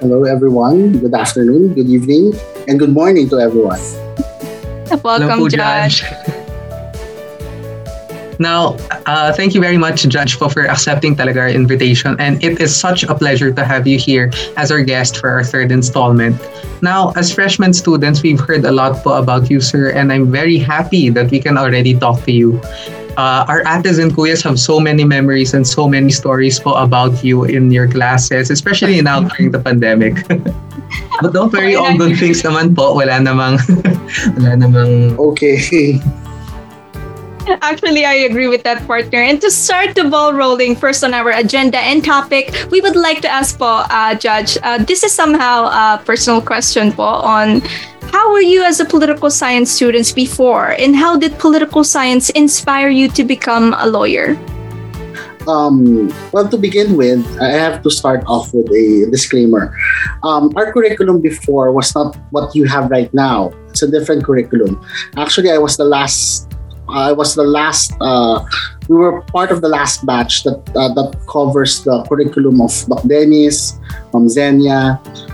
Hello, 0.00 0.24
everyone. 0.24 0.98
Good 0.98 1.14
afternoon, 1.14 1.72
good 1.72 1.88
evening, 1.88 2.34
and 2.68 2.78
good 2.78 2.92
morning 2.92 3.30
to 3.30 3.40
everyone. 3.40 3.80
Welcome, 5.02 5.28
Hello 5.28 5.48
Judge. 5.48 6.04
Now, 8.38 8.76
uh, 9.06 9.32
thank 9.32 9.54
you 9.54 9.62
very 9.62 9.78
much, 9.78 10.02
Judge, 10.04 10.36
for 10.36 10.68
accepting 10.68 11.16
talaga 11.16 11.40
our 11.40 11.48
invitation. 11.48 12.20
And 12.20 12.36
it 12.44 12.60
is 12.60 12.76
such 12.76 13.02
a 13.02 13.14
pleasure 13.14 13.50
to 13.50 13.64
have 13.64 13.86
you 13.86 13.96
here 13.96 14.30
as 14.58 14.70
our 14.70 14.82
guest 14.82 15.16
for 15.16 15.30
our 15.30 15.42
third 15.42 15.72
installment. 15.72 16.36
Now, 16.82 17.16
as 17.16 17.32
freshman 17.32 17.72
students, 17.72 18.22
we've 18.22 18.38
heard 18.38 18.66
a 18.66 18.72
lot 18.72 19.00
about 19.06 19.48
you, 19.48 19.62
sir, 19.62 19.88
and 19.88 20.12
I'm 20.12 20.30
very 20.30 20.58
happy 20.58 21.08
that 21.16 21.30
we 21.30 21.40
can 21.40 21.56
already 21.56 21.96
talk 21.96 22.24
to 22.24 22.32
you. 22.32 22.60
Uh, 23.16 23.48
our 23.48 23.64
ates 23.64 23.96
and 23.96 24.12
kuyas 24.12 24.44
have 24.44 24.60
so 24.60 24.78
many 24.78 25.04
memories 25.04 25.54
and 25.54 25.66
so 25.66 25.88
many 25.88 26.12
stories 26.12 26.60
po 26.60 26.76
about 26.76 27.24
you 27.24 27.44
in 27.44 27.72
your 27.72 27.88
classes, 27.88 28.50
especially 28.50 29.00
now 29.00 29.24
during 29.24 29.50
the 29.50 29.60
pandemic. 29.60 30.20
But 31.20 31.32
don't 31.32 31.52
worry, 31.52 31.74
all 31.74 31.96
good 31.96 32.20
things 32.20 32.44
naman 32.44 32.76
po. 32.76 32.92
Wala 32.92 33.18
namang, 33.24 33.56
wala 34.36 34.52
namang 34.54 35.16
Okay. 35.16 35.96
Actually, 37.62 38.04
I 38.04 38.26
agree 38.26 38.48
with 38.48 38.64
that 38.64 38.86
partner. 38.86 39.22
And 39.22 39.40
to 39.40 39.50
start 39.50 39.94
the 39.94 40.04
ball 40.04 40.34
rolling, 40.34 40.74
first 40.74 41.04
on 41.04 41.14
our 41.14 41.30
agenda 41.30 41.78
and 41.78 42.04
topic, 42.04 42.50
we 42.70 42.80
would 42.80 42.96
like 42.96 43.20
to 43.22 43.28
ask 43.28 43.58
po, 43.58 43.86
uh, 43.86 44.14
Judge, 44.14 44.58
uh, 44.62 44.82
this 44.82 45.04
is 45.04 45.12
somehow 45.12 45.70
a 45.70 46.02
personal 46.02 46.40
question 46.40 46.90
po 46.90 47.04
on 47.04 47.62
how 48.10 48.32
were 48.32 48.42
you 48.42 48.64
as 48.64 48.80
a 48.80 48.84
political 48.84 49.30
science 49.30 49.70
student 49.70 50.12
before 50.14 50.74
and 50.78 50.96
how 50.96 51.16
did 51.16 51.38
political 51.38 51.84
science 51.84 52.30
inspire 52.30 52.88
you 52.88 53.08
to 53.08 53.22
become 53.22 53.74
a 53.78 53.86
lawyer? 53.86 54.36
Um, 55.46 56.12
well, 56.32 56.48
to 56.48 56.58
begin 56.58 56.96
with, 56.96 57.22
I 57.40 57.50
have 57.50 57.82
to 57.82 57.90
start 57.90 58.24
off 58.26 58.52
with 58.52 58.66
a 58.66 59.06
disclaimer. 59.10 59.76
Um, 60.24 60.50
our 60.56 60.72
curriculum 60.72 61.20
before 61.20 61.70
was 61.70 61.94
not 61.94 62.16
what 62.30 62.54
you 62.56 62.64
have 62.66 62.90
right 62.90 63.12
now. 63.14 63.52
It's 63.70 63.82
a 63.82 63.90
different 63.90 64.24
curriculum. 64.24 64.82
Actually, 65.16 65.52
I 65.52 65.58
was 65.58 65.76
the 65.76 65.84
last. 65.84 66.45
I 66.88 67.12
was 67.12 67.34
the 67.34 67.42
last. 67.44 67.92
Uh, 68.00 68.44
we 68.88 68.96
were 68.96 69.22
part 69.34 69.50
of 69.50 69.60
the 69.60 69.68
last 69.68 70.06
batch 70.06 70.44
that 70.44 70.62
uh, 70.78 70.94
that 70.94 71.18
covers 71.26 71.82
the 71.82 72.06
curriculum 72.06 72.60
of 72.60 72.72
Dennis, 73.06 73.78
um, 74.14 74.28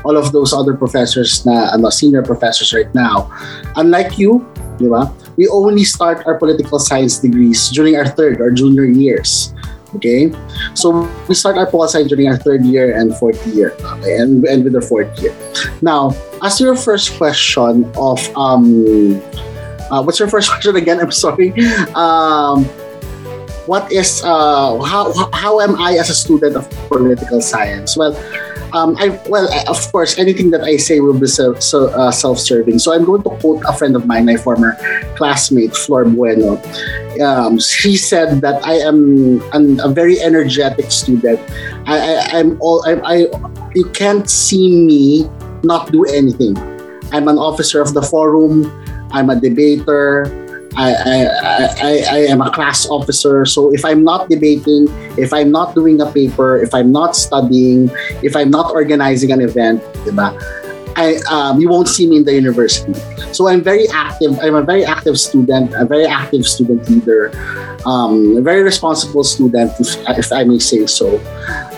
all 0.05 0.17
of 0.17 0.33
those 0.33 0.53
other 0.53 0.75
professors 0.75 1.45
na 1.45 1.73
ano, 1.73 1.91
senior 1.91 2.23
professors 2.23 2.73
right 2.73 2.93
now. 2.95 3.29
Unlike 3.77 4.19
you, 4.19 4.47
di 4.79 4.89
ba? 4.89 5.13
We 5.37 5.49
only 5.49 5.85
start 5.85 6.25
our 6.27 6.37
political 6.37 6.79
science 6.79 7.19
degrees 7.19 7.69
during 7.71 7.97
our 7.97 8.09
third 8.09 8.41
or 8.41 8.51
junior 8.51 8.85
years. 8.85 9.53
Okay, 9.93 10.33
so 10.73 11.05
we 11.29 11.37
start 11.37 11.61
our 11.61 11.69
political 11.69 12.01
science 12.01 12.09
during 12.09 12.25
our 12.29 12.41
third 12.41 12.65
year 12.65 12.97
and 12.97 13.13
fourth 13.21 13.37
year, 13.53 13.77
okay, 14.01 14.17
and 14.17 14.41
and 14.49 14.65
with 14.65 14.73
the 14.73 14.81
fourth 14.81 15.13
year. 15.21 15.37
Now, 15.85 16.17
as 16.41 16.57
your 16.57 16.73
first 16.73 17.13
question 17.21 17.85
of 18.01 18.17
um, 18.33 19.21
uh, 19.93 20.03
what's 20.03 20.19
your 20.19 20.29
first 20.29 20.49
question 20.53 20.77
again? 20.77 20.99
I'm 20.99 21.13
sorry. 21.13 21.53
Um, 21.95 22.65
what 23.69 23.93
is 23.93 24.25
uh, 24.25 24.81
how 24.83 25.13
how 25.33 25.61
am 25.61 25.77
I 25.77 25.95
as 25.95 26.11
a 26.11 26.15
student 26.17 26.57
of 26.57 26.69
political 26.89 27.41
science? 27.41 27.97
Well, 27.97 28.17
um, 28.73 28.97
I 28.99 29.21
well 29.29 29.47
I- 29.53 29.65
of 29.69 29.79
course 29.93 30.19
anything 30.19 30.51
that 30.51 30.63
I 30.65 30.77
say 30.79 30.99
will 30.99 31.15
be 31.19 31.29
so, 31.29 31.55
so 31.61 31.93
uh, 31.95 32.11
self-serving. 32.11 32.81
So 32.81 32.93
I'm 32.93 33.05
going 33.05 33.23
to 33.23 33.31
quote 33.39 33.63
a 33.69 33.73
friend 33.73 33.95
of 33.95 34.07
mine, 34.07 34.27
my 34.27 34.37
former 34.37 34.75
classmate 35.15 35.77
Flor 35.77 36.05
Bueno. 36.05 36.59
Um, 37.23 37.61
she 37.61 37.97
said 37.97 38.41
that 38.41 38.65
I 38.67 38.81
am 38.83 39.43
an, 39.53 39.79
a 39.79 39.89
very 39.89 40.19
energetic 40.21 40.91
student. 40.91 41.39
I, 41.87 42.19
I'm 42.33 42.57
all 42.61 42.83
I, 42.89 42.99
I 43.05 43.17
you 43.75 43.85
can't 43.93 44.29
see 44.29 44.75
me 44.75 45.31
not 45.63 45.93
do 45.93 46.05
anything. 46.07 46.57
I'm 47.13 47.29
an 47.29 47.39
officer 47.39 47.81
of 47.81 47.95
the 47.95 48.03
forum. 48.03 48.82
I'm 49.13 49.31
a 49.31 49.37
debater. 49.39 50.27
I, 50.75 50.95
I, 50.95 51.17
I, 51.83 52.05
I 52.11 52.19
am 52.33 52.41
a 52.41 52.51
class 52.51 52.89
officer. 52.89 53.45
So 53.45 53.75
if 53.75 53.85
I'm 53.85 54.03
not 54.03 54.31
debating, 54.31 54.89
if 55.19 55.33
I'm 55.33 55.51
not 55.51 55.75
doing 55.75 56.01
a 56.01 56.11
paper, 56.11 56.63
if 56.63 56.73
I'm 56.73 56.91
not 56.91 57.15
studying, 57.15 57.91
if 58.23 58.35
I'm 58.35 58.51
not 58.51 58.73
organizing 58.73 59.33
an 59.33 59.43
event, 59.43 59.83
diba, 60.09 60.33
I, 60.97 61.17
um, 61.31 61.61
you 61.61 61.69
won't 61.69 61.89
see 61.89 62.09
me 62.09 62.19
in 62.19 62.25
the 62.25 62.35
university. 62.35 62.95
So 63.33 63.49
I'm 63.49 63.63
very 63.63 63.89
active. 63.89 64.39
I'm 64.41 64.55
a 64.55 64.63
very 64.63 64.85
active 64.85 65.19
student, 65.19 65.73
a 65.75 65.85
very 65.85 66.07
active 66.07 66.47
student 66.47 66.89
leader, 66.89 67.33
um, 67.87 68.37
a 68.37 68.41
very 68.41 68.63
responsible 68.63 69.25
student, 69.25 69.73
if, 69.81 69.97
if 70.09 70.33
I 70.33 70.45
may 70.45 70.59
say 70.59 70.87
so. 70.87 71.21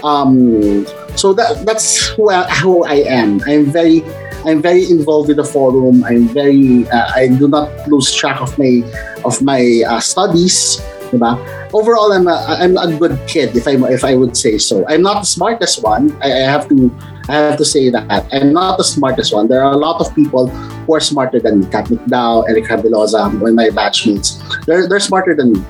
Um, 0.02 0.86
so 1.16 1.32
that, 1.34 1.64
that's 1.64 2.08
who 2.08 2.30
I, 2.30 2.48
who 2.62 2.84
I 2.84 3.06
am. 3.06 3.40
I'm 3.46 3.66
very 3.66 4.02
I'm 4.44 4.60
very 4.60 4.84
involved 4.90 5.28
with 5.28 5.38
the 5.38 5.44
forum. 5.44 6.04
I'm 6.04 6.28
very 6.28 6.88
uh, 6.88 7.10
I 7.14 7.28
do 7.28 7.48
not 7.48 7.70
lose 7.88 8.12
track 8.12 8.40
of 8.40 8.56
my 8.58 8.82
of 9.24 9.40
my 9.42 9.82
uh, 9.86 10.00
studies. 10.00 10.80
Diba? 11.10 11.38
Overall, 11.72 12.12
I'm 12.12 12.26
a, 12.26 12.38
I'm 12.48 12.76
a 12.76 12.98
good 12.98 13.18
kid, 13.26 13.56
if 13.56 13.66
I 13.66 13.76
if 13.90 14.04
I 14.04 14.14
would 14.14 14.36
say 14.36 14.58
so. 14.58 14.84
I'm 14.88 15.02
not 15.02 15.20
the 15.20 15.26
smartest 15.26 15.82
one. 15.82 16.16
I, 16.22 16.32
I 16.32 16.46
have 16.50 16.68
to 16.68 16.90
I 17.28 17.34
have 17.34 17.56
to 17.58 17.64
say 17.64 17.88
that 17.90 18.04
I'm 18.32 18.52
not 18.52 18.76
the 18.76 18.84
smartest 18.84 19.32
one. 19.32 19.48
There 19.48 19.62
are 19.62 19.72
a 19.72 19.76
lot 19.76 20.00
of 20.00 20.14
people 20.14 20.48
who 20.48 20.94
are 20.94 21.00
smarter 21.00 21.40
than 21.40 21.60
me. 21.60 21.66
Kat 21.66 21.88
Dow, 22.08 22.42
Eric 22.42 22.64
Rabiloza, 22.64 23.32
one 23.40 23.50
of 23.50 23.54
my 23.54 23.68
batchmates. 23.70 24.38
They're 24.66 24.88
they're 24.88 25.00
smarter 25.00 25.34
than 25.34 25.52
me. 25.52 25.60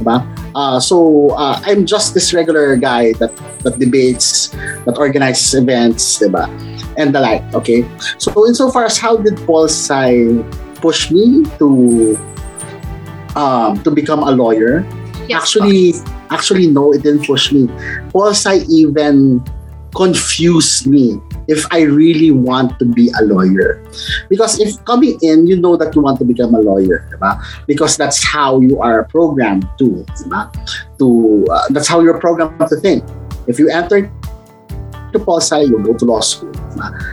Diba? 0.00 0.26
Uh, 0.54 0.80
so 0.80 1.30
uh, 1.34 1.60
I'm 1.64 1.86
just 1.86 2.14
this 2.14 2.32
regular 2.34 2.76
guy 2.76 3.12
that 3.14 3.30
that 3.64 3.78
debates, 3.78 4.48
that 4.84 4.96
organizes 4.98 5.54
events, 5.54 6.20
diba? 6.20 6.46
and 6.96 7.14
the 7.14 7.20
like. 7.20 7.42
Okay. 7.54 7.84
So 8.18 8.46
insofar 8.46 8.84
as 8.84 8.98
how 8.98 9.16
did 9.16 9.36
Pol 9.46 9.66
Sci 9.66 10.42
push 10.80 11.10
me 11.10 11.44
to 11.58 12.16
um, 13.36 13.82
to 13.82 13.90
become 13.90 14.22
a 14.22 14.30
lawyer? 14.30 14.86
Yes, 15.28 15.42
actually, 15.42 15.94
actually 16.30 16.66
no, 16.68 16.92
it 16.92 17.02
didn't 17.02 17.26
push 17.26 17.52
me. 17.52 17.68
Pol 18.12 18.30
Sci 18.30 18.64
even 18.68 19.42
confused 19.94 20.86
me 20.86 21.22
if 21.46 21.64
I 21.70 21.82
really 21.82 22.30
want 22.30 22.78
to 22.80 22.84
be 22.84 23.14
a 23.14 23.22
lawyer. 23.22 23.84
Because 24.28 24.58
if 24.58 24.82
coming 24.84 25.16
in, 25.22 25.46
you 25.46 25.56
know 25.56 25.76
that 25.76 25.94
you 25.94 26.02
want 26.02 26.18
to 26.18 26.24
become 26.24 26.54
a 26.54 26.60
lawyer, 26.60 27.06
diba? 27.12 27.38
because 27.66 27.96
that's 27.96 28.24
how 28.24 28.60
you 28.60 28.80
are 28.82 29.04
programmed 29.04 29.68
to, 29.78 30.04
diba? 30.18 30.50
to 30.98 31.46
uh, 31.50 31.62
that's 31.70 31.86
how 31.86 32.00
you're 32.00 32.18
programmed 32.18 32.58
to 32.68 32.76
think. 32.76 33.04
If 33.46 33.58
you 33.58 33.68
enter 33.70 34.10
to 35.14 35.22
Pol 35.22 35.40
you 35.62 35.78
go 35.78 35.94
to 35.94 36.04
law 36.04 36.20
school. 36.20 36.52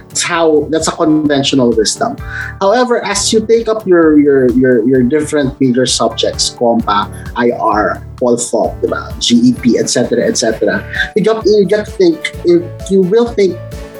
That's 0.09 0.25
how 0.25 0.65
that's 0.73 0.89
a 0.89 0.91
conventional 0.91 1.69
wisdom. 1.69 2.17
However, 2.59 3.05
as 3.05 3.31
you 3.31 3.45
take 3.45 3.69
up 3.69 3.85
your 3.85 4.17
your 4.17 4.49
your, 4.57 4.81
your 4.89 5.01
different 5.05 5.61
major 5.61 5.85
subjects, 5.85 6.49
compa, 6.49 7.07
IR, 7.37 8.01
Foc, 8.17 8.73
diba? 8.81 9.13
GEP, 9.21 9.77
etc., 9.77 10.25
etc., 10.25 10.81
you 11.15 11.21
get 11.21 11.45
you 11.45 11.65
get 11.65 11.85
to 11.85 11.91
think 11.93 12.17
you, 12.43 12.65
you 12.89 13.01
will 13.05 13.29
think 13.29 13.55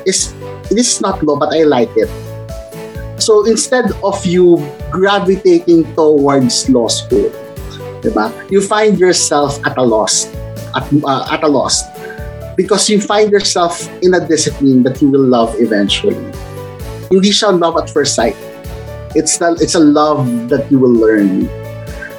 is 0.05 0.33
this 0.73 0.97
is 0.97 1.01
not 1.01 1.21
law, 1.21 1.37
but 1.37 1.53
I 1.53 1.63
like 1.63 1.93
it. 1.95 2.09
So 3.21 3.45
instead 3.45 3.93
of 4.01 4.17
you 4.25 4.57
gravitating 4.89 5.85
towards 5.93 6.65
law 6.73 6.89
school, 6.89 7.29
diba, 8.01 8.33
you 8.49 8.65
find 8.65 8.97
yourself 8.97 9.61
at 9.61 9.77
a 9.77 9.85
loss, 9.85 10.25
at, 10.73 10.89
uh, 11.05 11.29
at 11.29 11.43
a 11.43 11.47
loss, 11.47 11.85
because 12.61 12.89
you 12.89 13.01
find 13.01 13.31
yourself 13.31 13.89
in 14.05 14.13
a 14.13 14.21
discipline 14.21 14.83
that 14.83 15.01
you 15.01 15.09
will 15.09 15.25
love 15.25 15.57
eventually. 15.57 16.21
Hindi 17.09 17.33
siya 17.33 17.57
love 17.57 17.75
at 17.81 17.89
first 17.89 18.13
sight. 18.13 18.37
It's 19.17 19.41
not, 19.41 19.59
it's 19.61 19.73
a 19.75 19.81
love 19.81 20.49
that 20.53 20.69
you 20.71 20.77
will 20.77 20.93
learn. 20.93 21.49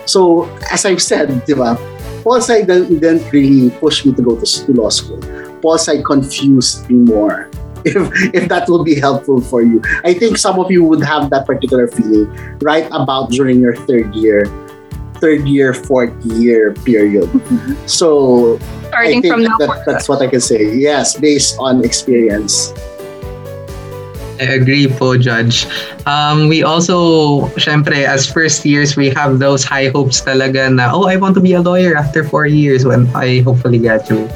So 0.04 0.50
as 0.70 0.84
I've 0.84 1.00
said, 1.00 1.30
diba, 1.46 1.78
Pol 2.26 2.42
Sci 2.42 2.66
didn't, 2.66 2.98
didn't 2.98 3.30
really 3.32 3.70
push 3.78 4.04
me 4.04 4.12
to 4.12 4.22
go 4.22 4.34
to, 4.34 4.44
to 4.44 4.72
law 4.74 4.90
school. 4.90 5.22
Pol 5.62 5.78
Sci 5.78 6.02
confused 6.02 6.90
me 6.90 6.98
more 7.06 7.48
if 7.84 7.98
if 8.30 8.48
that 8.48 8.68
will 8.68 8.84
be 8.84 8.94
helpful 8.94 9.40
for 9.40 9.62
you. 9.62 9.82
I 10.04 10.14
think 10.14 10.38
some 10.38 10.58
of 10.58 10.70
you 10.70 10.84
would 10.84 11.02
have 11.02 11.30
that 11.30 11.46
particular 11.46 11.88
feeling 11.90 12.30
right 12.62 12.86
about 12.94 13.30
during 13.30 13.58
your 13.58 13.74
third 13.74 14.14
year, 14.14 14.46
third 15.22 15.46
year, 15.46 15.70
fourth 15.70 16.10
year 16.26 16.74
period. 16.82 17.30
So 17.86 18.58
I 18.90 19.14
think 19.14 19.30
from 19.30 19.46
now. 19.46 19.54
that, 19.62 19.86
that's 19.86 20.10
what 20.10 20.18
I 20.18 20.26
can 20.26 20.42
say. 20.42 20.74
Yes, 20.74 21.14
based 21.14 21.54
on 21.62 21.86
experience. 21.86 22.74
I 24.42 24.58
agree 24.58 24.90
po, 24.90 25.14
Judge. 25.14 25.70
Um, 26.02 26.50
we 26.50 26.66
also, 26.66 27.46
syempre, 27.62 28.02
as 28.02 28.26
first 28.26 28.66
years, 28.66 28.98
we 28.98 29.14
have 29.14 29.38
those 29.38 29.62
high 29.62 29.86
hopes 29.94 30.18
talaga 30.18 30.66
na, 30.66 30.90
oh, 30.90 31.06
I 31.06 31.14
want 31.14 31.38
to 31.38 31.40
be 31.40 31.54
a 31.54 31.62
lawyer 31.62 31.94
after 31.94 32.26
four 32.26 32.50
years 32.50 32.82
when 32.82 33.06
I 33.14 33.46
hopefully 33.46 33.78
graduate. 33.78 34.34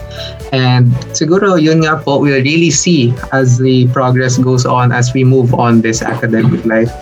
And 0.55 0.95
siguro, 1.11 1.59
yun 1.59 1.83
nga 1.83 1.99
po, 1.99 2.23
we'll 2.23 2.39
really 2.39 2.71
see 2.71 3.11
as 3.35 3.59
the 3.59 3.91
progress 3.91 4.39
goes 4.39 4.63
on 4.63 4.95
as 4.95 5.11
we 5.11 5.27
move 5.27 5.51
on 5.59 5.83
this 5.83 6.07
academic 6.07 6.63
life. 6.63 6.93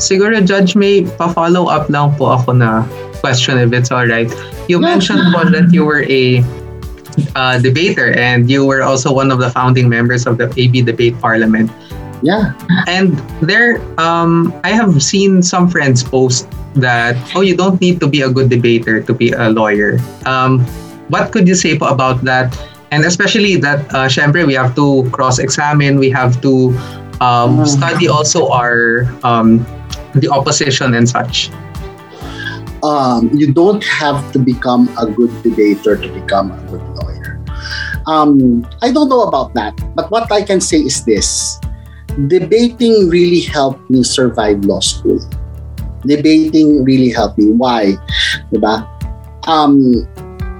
Siguro, 0.00 0.40
Judge, 0.40 0.72
may 0.72 1.04
pa-follow 1.04 1.68
up 1.68 1.92
lang 1.92 2.16
po 2.16 2.32
ako 2.32 2.56
na 2.56 2.88
question 3.24 3.56
if 3.56 3.72
it's 3.72 3.88
alright. 3.88 4.28
You 4.68 4.76
Yeah, 4.84 4.92
mentioned 4.92 5.24
po 5.32 5.48
that 5.48 5.72
you 5.72 5.88
were 5.88 6.04
a 6.04 6.44
uh, 7.32 7.56
debater 7.64 8.12
and 8.12 8.52
you 8.52 8.68
were 8.68 8.84
also 8.84 9.08
one 9.08 9.32
of 9.32 9.40
the 9.40 9.48
founding 9.48 9.88
members 9.88 10.28
of 10.28 10.36
the 10.36 10.52
AB 10.52 10.84
Debate 10.84 11.16
Parliament. 11.24 11.72
Yeah. 12.20 12.52
And 12.84 13.16
there, 13.40 13.80
um, 13.96 14.52
I 14.64 14.76
have 14.76 15.00
seen 15.00 15.40
some 15.40 15.68
friends 15.72 16.04
post 16.04 16.48
that, 16.76 17.16
oh, 17.32 17.40
you 17.40 17.56
don't 17.56 17.80
need 17.80 17.96
to 18.04 18.08
be 18.08 18.20
a 18.24 18.30
good 18.30 18.48
debater 18.52 19.00
to 19.00 19.12
be 19.12 19.32
a 19.32 19.48
lawyer. 19.48 20.00
Um, 20.28 20.60
what 21.08 21.32
could 21.32 21.48
you 21.48 21.54
say 21.54 21.76
about 21.80 22.24
that? 22.28 22.52
And 22.92 23.04
especially 23.04 23.56
that, 23.60 23.84
uh, 23.92 24.08
syempre, 24.08 24.44
we 24.46 24.54
have 24.56 24.74
to 24.76 25.04
cross-examine, 25.12 25.98
we 26.00 26.08
have 26.10 26.40
to 26.42 26.72
um, 27.22 27.62
Mm. 27.62 27.68
study 27.68 28.06
also 28.08 28.48
our 28.50 29.06
um, 29.22 29.62
the 30.18 30.28
opposition 30.28 30.94
and 30.94 31.06
such. 31.08 31.50
Um, 32.84 33.32
you 33.32 33.50
don't 33.50 33.82
have 33.82 34.20
to 34.32 34.38
become 34.38 34.92
a 35.00 35.08
good 35.08 35.32
debater 35.42 35.96
to 35.96 36.08
become 36.12 36.52
a 36.52 36.60
good 36.68 36.84
lawyer. 37.00 37.40
Um, 38.06 38.68
I 38.82 38.92
don't 38.92 39.08
know 39.08 39.22
about 39.22 39.54
that, 39.54 39.72
but 39.96 40.10
what 40.10 40.30
I 40.30 40.42
can 40.42 40.60
say 40.60 40.84
is 40.84 41.02
this 41.04 41.58
debating 42.28 43.08
really 43.08 43.40
helped 43.40 43.88
me 43.88 44.04
survive 44.04 44.64
law 44.68 44.80
school. 44.80 45.18
Debating 46.04 46.84
really 46.84 47.08
helped 47.08 47.38
me. 47.38 47.50
Why? 47.56 47.96
Diba? 48.52 48.84
Um, 49.48 50.04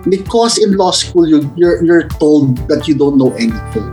because 0.09 0.57
in 0.57 0.77
law 0.79 0.93
school, 0.93 1.29
you, 1.29 1.53
you're, 1.57 1.85
you're 1.85 2.09
told 2.09 2.57
that 2.69 2.89
you 2.89 2.97
don't 2.97 3.19
know 3.19 3.33
anything, 3.33 3.93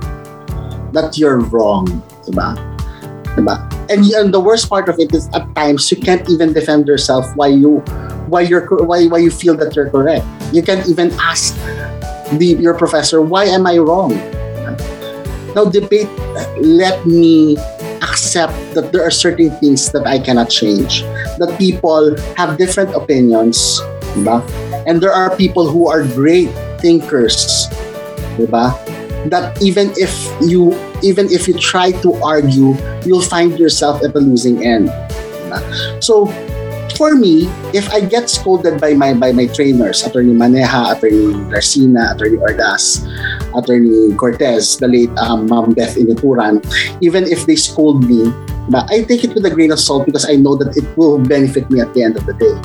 that 0.95 1.17
you're 1.17 1.39
wrong. 1.51 1.85
Diba? 2.23 2.55
Diba? 3.35 3.59
And, 3.91 4.05
and 4.05 4.33
the 4.33 4.39
worst 4.39 4.69
part 4.69 4.87
of 4.87 4.99
it 4.99 5.13
is 5.13 5.27
at 5.33 5.53
times 5.53 5.91
you 5.91 5.97
can't 5.97 6.29
even 6.29 6.53
defend 6.53 6.87
yourself 6.87 7.27
why 7.35 7.47
you 7.47 7.83
why 8.31 8.47
you're 8.47 8.63
why 8.87 9.05
why 9.11 9.19
you 9.19 9.29
feel 9.29 9.59
that 9.59 9.75
you're 9.75 9.91
correct. 9.91 10.23
You 10.55 10.63
can't 10.63 10.87
even 10.87 11.11
ask 11.19 11.53
the 12.39 12.55
your 12.55 12.73
professor, 12.73 13.19
why 13.19 13.51
am 13.51 13.67
I 13.67 13.77
wrong? 13.77 14.15
Now 15.51 15.67
debate 15.67 16.07
let 16.63 17.03
me 17.03 17.59
accept 17.99 18.55
that 18.73 18.95
there 18.95 19.03
are 19.03 19.11
certain 19.11 19.51
things 19.59 19.91
that 19.91 20.07
I 20.07 20.17
cannot 20.17 20.47
change. 20.49 21.03
That 21.43 21.59
people 21.59 22.15
have 22.39 22.55
different 22.57 22.95
opinions, 22.95 23.83
diba? 24.15 24.39
And 24.87 25.03
there 25.03 25.11
are 25.11 25.35
people 25.35 25.67
who 25.67 25.91
are 25.91 26.07
great 26.15 26.47
thinkers, 26.79 27.67
diba? 28.39 28.71
That 29.27 29.59
even 29.61 29.91
if 29.99 30.15
you 30.39 30.71
even 31.03 31.27
if 31.27 31.51
you 31.51 31.53
try 31.59 31.91
to 31.99 32.15
argue, 32.23 32.79
you'll 33.03 33.27
find 33.27 33.59
yourself 33.59 34.01
at 34.07 34.15
the 34.15 34.23
losing 34.23 34.63
end. 34.63 34.87
diba? 34.87 35.59
So 35.99 36.31
for 36.97 37.15
me, 37.15 37.47
if 37.73 37.89
I 37.93 38.01
get 38.01 38.29
scolded 38.29 38.79
by 38.79 38.93
my 38.93 39.13
by 39.13 39.31
my 39.31 39.47
trainers, 39.47 40.03
Attorney 40.03 40.33
Maneja, 40.33 40.95
Attorney 40.95 41.33
Garcina, 41.49 42.15
Attorney 42.15 42.37
Ordas, 42.37 43.03
Attorney 43.55 44.15
Cortez, 44.15 44.77
the 44.77 44.87
late 44.87 45.11
um, 45.19 45.47
Ma'am 45.47 45.73
Beth 45.73 45.95
Inuturan, 45.95 46.63
even 47.01 47.23
if 47.27 47.45
they 47.45 47.55
scold 47.55 48.07
me, 48.07 48.31
but 48.69 48.89
I 48.89 49.03
take 49.03 49.23
it 49.23 49.33
with 49.33 49.45
a 49.45 49.51
grain 49.51 49.71
of 49.71 49.79
salt 49.79 50.05
because 50.05 50.29
I 50.29 50.35
know 50.35 50.55
that 50.55 50.77
it 50.77 50.85
will 50.97 51.19
benefit 51.19 51.69
me 51.69 51.79
at 51.79 51.93
the 51.93 52.03
end 52.03 52.17
of 52.17 52.25
the 52.25 52.35
day. 52.35 52.55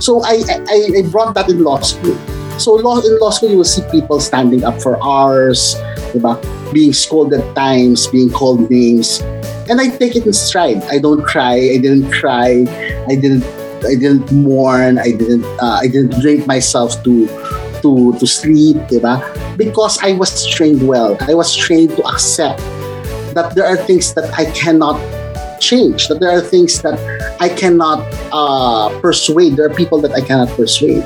So 0.00 0.22
I 0.24 0.42
I, 0.68 0.78
I 0.98 1.02
brought 1.10 1.34
that 1.34 1.48
in 1.48 1.62
law 1.62 1.80
school. 1.80 2.16
So 2.58 2.74
law 2.74 2.98
in 2.98 3.18
law 3.22 3.30
school, 3.30 3.50
you 3.50 3.58
will 3.58 3.68
see 3.68 3.86
people 3.90 4.18
standing 4.18 4.64
up 4.64 4.82
for 4.82 4.98
hours, 4.98 5.78
diba? 6.10 6.34
being 6.72 6.92
scolded 6.92 7.40
times, 7.54 8.06
being 8.08 8.30
called 8.30 8.70
names, 8.70 9.20
and 9.68 9.80
I 9.80 9.88
take 9.88 10.16
it 10.16 10.26
in 10.26 10.32
stride. 10.32 10.82
I 10.90 10.98
don't 10.98 11.22
cry. 11.22 11.54
I 11.54 11.78
didn't 11.78 12.10
cry. 12.10 12.64
I 13.08 13.14
didn't. 13.14 13.44
I 13.84 13.94
didn't 13.94 14.30
mourn. 14.32 14.98
I 14.98 15.12
didn't. 15.12 15.44
Uh, 15.60 15.78
I 15.82 15.86
didn't 15.86 16.20
drink 16.20 16.46
myself 16.46 17.02
to 17.04 17.26
to 17.82 18.12
to 18.18 18.26
sleep, 18.26 18.76
diba? 18.90 19.22
Because 19.56 19.98
I 20.02 20.12
was 20.12 20.46
trained 20.46 20.86
well. 20.86 21.16
I 21.26 21.34
was 21.34 21.54
trained 21.54 21.96
to 21.96 22.02
accept 22.06 22.58
that 23.34 23.54
there 23.54 23.66
are 23.66 23.76
things 23.76 24.14
that 24.14 24.30
I 24.34 24.50
cannot 24.52 24.98
change. 25.60 26.08
That 26.08 26.20
there 26.20 26.30
are 26.30 26.40
things 26.40 26.82
that 26.82 26.98
I 27.40 27.48
cannot 27.48 28.02
uh, 28.32 28.88
persuade. 29.00 29.56
There 29.56 29.66
are 29.66 29.74
people 29.74 30.00
that 30.02 30.12
I 30.12 30.20
cannot 30.20 30.48
persuade. 30.54 31.02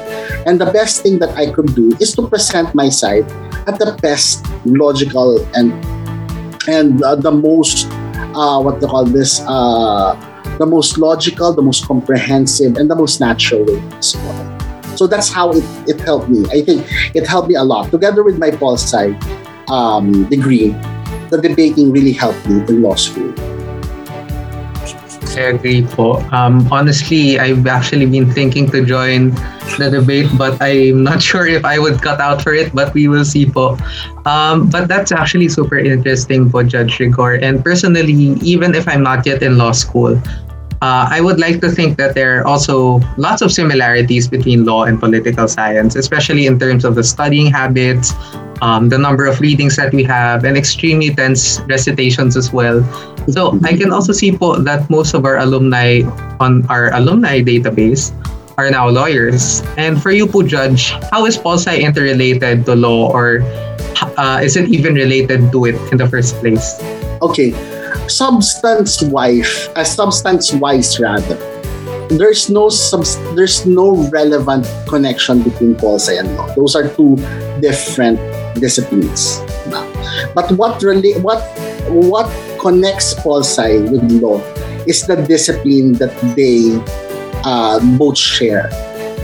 And 0.47 0.61
the 0.61 0.71
best 0.73 1.03
thing 1.03 1.19
that 1.21 1.37
I 1.37 1.51
could 1.51 1.75
do 1.75 1.93
is 2.01 2.15
to 2.17 2.27
present 2.29 2.75
my 2.75 2.89
side 2.89 3.29
at 3.67 3.79
the 3.79 3.97
best 4.01 4.45
logical 4.65 5.45
and 5.55 5.73
and 6.69 7.03
uh, 7.03 7.17
the 7.17 7.31
most 7.31 7.91
uh, 8.35 8.61
what 8.61 8.81
they 8.81 8.87
call 8.87 9.05
this 9.05 9.41
uh, 9.47 10.15
the 10.63 10.71
most 10.71 10.97
logical, 10.97 11.53
the 11.53 11.67
most 11.71 11.89
comprehensive, 11.89 12.77
and 12.77 12.89
the 12.89 12.95
most 12.95 13.19
natural 13.19 13.67
way 13.67 13.83
possible. 13.91 14.39
So 14.95 15.09
that's 15.09 15.29
how 15.29 15.51
it, 15.51 15.65
it 15.91 15.99
helped 16.01 16.29
me. 16.29 16.47
I 16.55 16.63
think 16.63 16.87
it 17.17 17.27
helped 17.27 17.49
me 17.49 17.57
a 17.57 17.65
lot. 17.65 17.91
Together 17.91 18.23
with 18.23 18.39
my 18.39 18.53
pol 18.53 18.79
um, 19.67 20.07
degree, 20.31 20.71
the 21.35 21.41
debating 21.43 21.91
really 21.91 22.13
helped 22.13 22.47
me 22.47 22.63
in 22.63 22.81
law 22.81 22.95
school. 22.95 23.35
I 25.35 25.57
agree 25.57 25.83
po. 25.83 26.21
Um, 26.31 26.69
honestly, 26.71 27.41
I've 27.41 27.67
actually 27.67 28.07
been 28.07 28.31
thinking 28.31 28.71
to 28.71 28.85
join 28.85 29.35
the 29.79 29.89
debate, 29.91 30.29
but 30.37 30.61
I'm 30.61 31.03
not 31.03 31.23
sure 31.31 31.47
if 31.47 31.65
I 31.65 31.79
would 31.79 32.03
cut 32.03 32.21
out 32.21 32.43
for 32.43 32.55
it, 32.55 32.75
but 32.75 32.93
we 32.95 33.09
will 33.09 33.25
see 33.25 33.47
po. 33.51 33.79
Um, 34.27 34.69
but 34.69 34.87
that's 34.87 35.11
actually 35.11 35.49
super 35.49 35.79
interesting 35.79 36.51
po, 36.51 36.63
Judge 36.63 37.01
Rigor. 37.01 37.41
And 37.41 37.65
personally, 37.65 38.37
even 38.45 38.77
if 38.77 38.87
I'm 38.87 39.03
not 39.03 39.27
yet 39.27 39.43
in 39.43 39.59
law 39.59 39.73
school, 39.73 40.21
uh, 40.83 41.07
I 41.09 41.21
would 41.21 41.39
like 41.39 41.61
to 41.61 41.71
think 41.71 41.97
that 41.99 42.15
there 42.19 42.43
are 42.43 42.45
also 42.45 42.99
lots 43.17 43.41
of 43.41 43.53
similarities 43.53 44.27
between 44.27 44.65
law 44.67 44.83
and 44.83 44.99
political 44.99 45.47
science, 45.47 45.95
especially 45.95 46.47
in 46.47 46.59
terms 46.59 46.85
of 46.85 46.97
the 46.97 47.05
studying 47.05 47.47
habits, 47.47 48.13
um, 48.61 48.89
the 48.89 48.99
number 48.99 49.27
of 49.27 49.39
readings 49.39 49.77
that 49.77 49.95
we 49.95 50.03
have, 50.03 50.43
and 50.43 50.59
extremely 50.59 51.11
dense 51.11 51.61
recitations 51.71 52.37
as 52.37 52.53
well. 52.53 52.83
So 53.31 53.61
I 53.63 53.79
can 53.79 53.93
also 53.93 54.13
see 54.13 54.35
po 54.35 54.59
that 54.59 54.91
most 54.91 55.15
of 55.15 55.25
our 55.25 55.39
alumni 55.39 56.03
on 56.43 56.67
our 56.67 56.91
alumni 56.99 57.47
database 57.47 58.11
are 58.59 58.69
now 58.69 58.91
lawyers. 58.91 59.63
And 59.79 60.03
for 60.03 60.11
you 60.11 60.27
po, 60.27 60.43
Judge, 60.43 60.99
how 61.15 61.31
is 61.31 61.39
Pol 61.39 61.63
Sci 61.63 61.79
interrelated 61.79 62.67
to 62.67 62.75
law 62.75 63.07
or 63.15 63.47
uh, 64.19 64.43
is 64.43 64.59
it 64.59 64.67
even 64.67 64.99
related 64.99 65.55
to 65.55 65.71
it 65.71 65.79
in 65.95 65.99
the 66.03 66.11
first 66.11 66.35
place? 66.43 66.83
okay, 67.23 67.55
substance 68.09 69.03
wife, 69.03 69.69
a 69.77 69.85
substance 69.85 70.53
wise 70.53 70.99
rather. 71.01 71.37
There's 72.09 72.51
no 72.51 72.69
subs- 72.69 73.17
there's 73.35 73.65
no 73.65 74.09
relevant 74.11 74.67
connection 74.89 75.43
between 75.43 75.75
pol 75.77 75.97
sci 75.97 76.17
and 76.19 76.37
law. 76.37 76.53
Those 76.55 76.77
are 76.77 76.89
two 76.89 77.17
different 77.61 78.21
disciplines. 78.61 79.41
But 80.35 80.53
what 80.53 80.83
really 80.83 81.15
what 81.21 81.41
what 81.89 82.29
connects 82.61 83.15
pol 83.15 83.41
sci 83.41 83.81
with 83.89 84.05
law 84.21 84.41
is 84.87 85.07
the 85.07 85.17
discipline 85.17 85.95
that 85.95 86.13
they 86.37 86.77
uh, 87.45 87.81
both 87.99 88.19
share. 88.19 88.69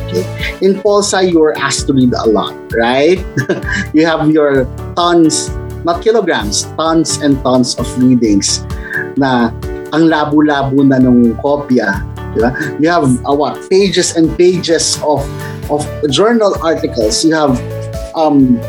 Okay. 0.09 0.25
In 0.61 0.81
pol 0.81 1.03
sci, 1.03 1.29
you're 1.29 1.57
asked 1.59 1.87
to 1.89 1.93
read 1.93 2.13
a 2.15 2.27
lot, 2.29 2.55
right? 2.73 3.21
you 3.93 4.07
have 4.07 4.31
your 4.31 4.65
tons, 4.97 5.51
not 5.85 6.03
kilograms, 6.03 6.65
tons 6.77 7.19
and 7.23 7.39
tons 7.43 7.79
of 7.79 7.87
readings 7.99 8.65
na 9.17 9.51
ang 9.93 10.09
labo-labo 10.09 10.85
na 10.85 10.99
nung 10.99 11.35
kopya. 11.41 12.05
Diba? 12.37 12.53
You 12.81 12.89
have 12.93 13.09
uh, 13.25 13.33
what 13.33 13.57
pages 13.71 14.17
and 14.17 14.29
pages 14.37 15.01
of 15.01 15.25
of 15.73 15.85
journal 16.13 16.57
articles. 16.61 17.25
You 17.25 17.35
have 17.35 17.57
um, 18.13 18.61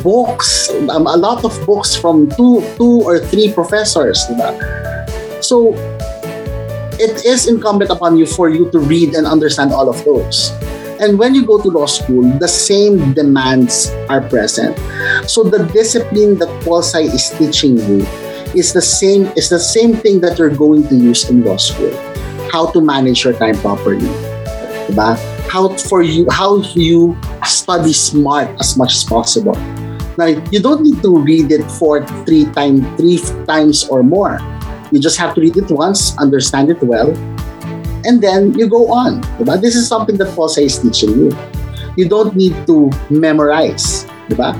books, 0.00 0.72
um, 0.88 1.06
a 1.06 1.16
lot 1.16 1.44
of 1.44 1.52
books 1.68 1.94
from 1.94 2.32
two 2.34 2.64
two 2.80 3.04
or 3.04 3.20
three 3.20 3.52
professors. 3.52 4.24
Diba? 4.28 4.56
So 5.44 5.76
it 6.96 7.24
is 7.28 7.46
incumbent 7.46 7.92
upon 7.92 8.16
you 8.16 8.24
for 8.24 8.48
you 8.48 8.72
to 8.72 8.78
read 8.80 9.14
and 9.14 9.26
understand 9.26 9.72
all 9.72 9.88
of 9.88 10.00
those. 10.04 10.52
And 10.98 11.18
when 11.18 11.34
you 11.34 11.44
go 11.44 11.60
to 11.60 11.68
law 11.68 11.86
school, 11.86 12.24
the 12.38 12.48
same 12.48 13.12
demands 13.12 13.90
are 14.08 14.20
present. 14.20 14.76
So 15.28 15.44
the 15.44 15.68
discipline 15.72 16.38
that 16.38 16.48
pol 16.64 16.80
sci 16.80 17.12
is 17.12 17.30
teaching 17.36 17.76
you 17.76 18.06
is 18.56 18.72
the 18.72 18.80
same 18.80 19.28
is 19.36 19.50
the 19.50 19.60
same 19.60 19.94
thing 19.94 20.20
that 20.20 20.38
you're 20.38 20.54
going 20.54 20.88
to 20.88 20.96
use 20.96 21.28
in 21.28 21.44
law 21.44 21.58
school. 21.60 21.92
How 22.48 22.72
to 22.72 22.80
manage 22.80 23.24
your 23.24 23.34
time 23.34 23.60
properly. 23.60 24.08
Diba? 24.88 25.20
How 25.52 25.68
for 25.76 26.00
you 26.00 26.24
how 26.30 26.64
you 26.72 27.16
study 27.44 27.92
smart 27.92 28.48
as 28.58 28.76
much 28.76 28.94
as 28.94 29.04
possible. 29.04 29.56
Now 30.16 30.32
you 30.48 30.64
don't 30.64 30.80
need 30.80 31.02
to 31.02 31.12
read 31.12 31.52
it 31.52 31.68
for 31.76 32.06
three 32.24 32.48
times 32.56 32.80
three 32.96 33.20
times 33.44 33.84
or 33.92 34.02
more. 34.02 34.40
You 34.90 35.00
just 35.00 35.18
have 35.18 35.34
to 35.34 35.40
read 35.40 35.56
it 35.56 35.68
once, 35.68 36.16
understand 36.16 36.70
it 36.70 36.80
well, 36.80 37.12
and 38.06 38.22
then 38.22 38.54
you 38.54 38.70
go 38.70 38.88
on. 38.94 39.20
Diba? 39.36 39.60
This 39.60 39.74
is 39.74 39.90
something 39.90 40.16
that 40.22 40.30
sci 40.30 40.62
is 40.62 40.78
teaching 40.78 41.10
you. 41.18 41.30
You 41.98 42.08
don't 42.08 42.36
need 42.38 42.54
to 42.70 42.88
memorize. 43.10 44.06
Diba? 44.30 44.54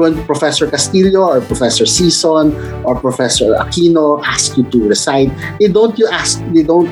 When 0.00 0.16
Professor 0.24 0.70
Castillo 0.70 1.26
or 1.26 1.40
Professor 1.42 1.84
Season 1.84 2.54
or 2.86 2.96
Professor 2.96 3.58
Aquino 3.58 4.22
ask 4.24 4.56
you 4.56 4.64
to 4.70 4.88
recite, 4.88 5.28
they 5.58 5.68
don't 5.68 5.98
you 5.98 6.06
ask 6.08 6.38
they 6.54 6.62
don't 6.62 6.88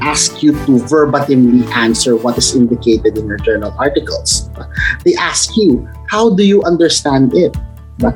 ask 0.00 0.42
you 0.42 0.52
to 0.68 0.78
verbatimly 0.86 1.66
answer 1.74 2.14
what 2.14 2.38
is 2.38 2.54
indicated 2.54 3.18
in 3.18 3.26
your 3.26 3.38
journal 3.42 3.74
articles. 3.78 4.50
They 5.04 5.14
ask 5.18 5.56
you, 5.56 5.88
how 6.08 6.30
do 6.34 6.44
you 6.46 6.62
understand 6.62 7.34
it? 7.34 7.56
Diba? 7.98 8.14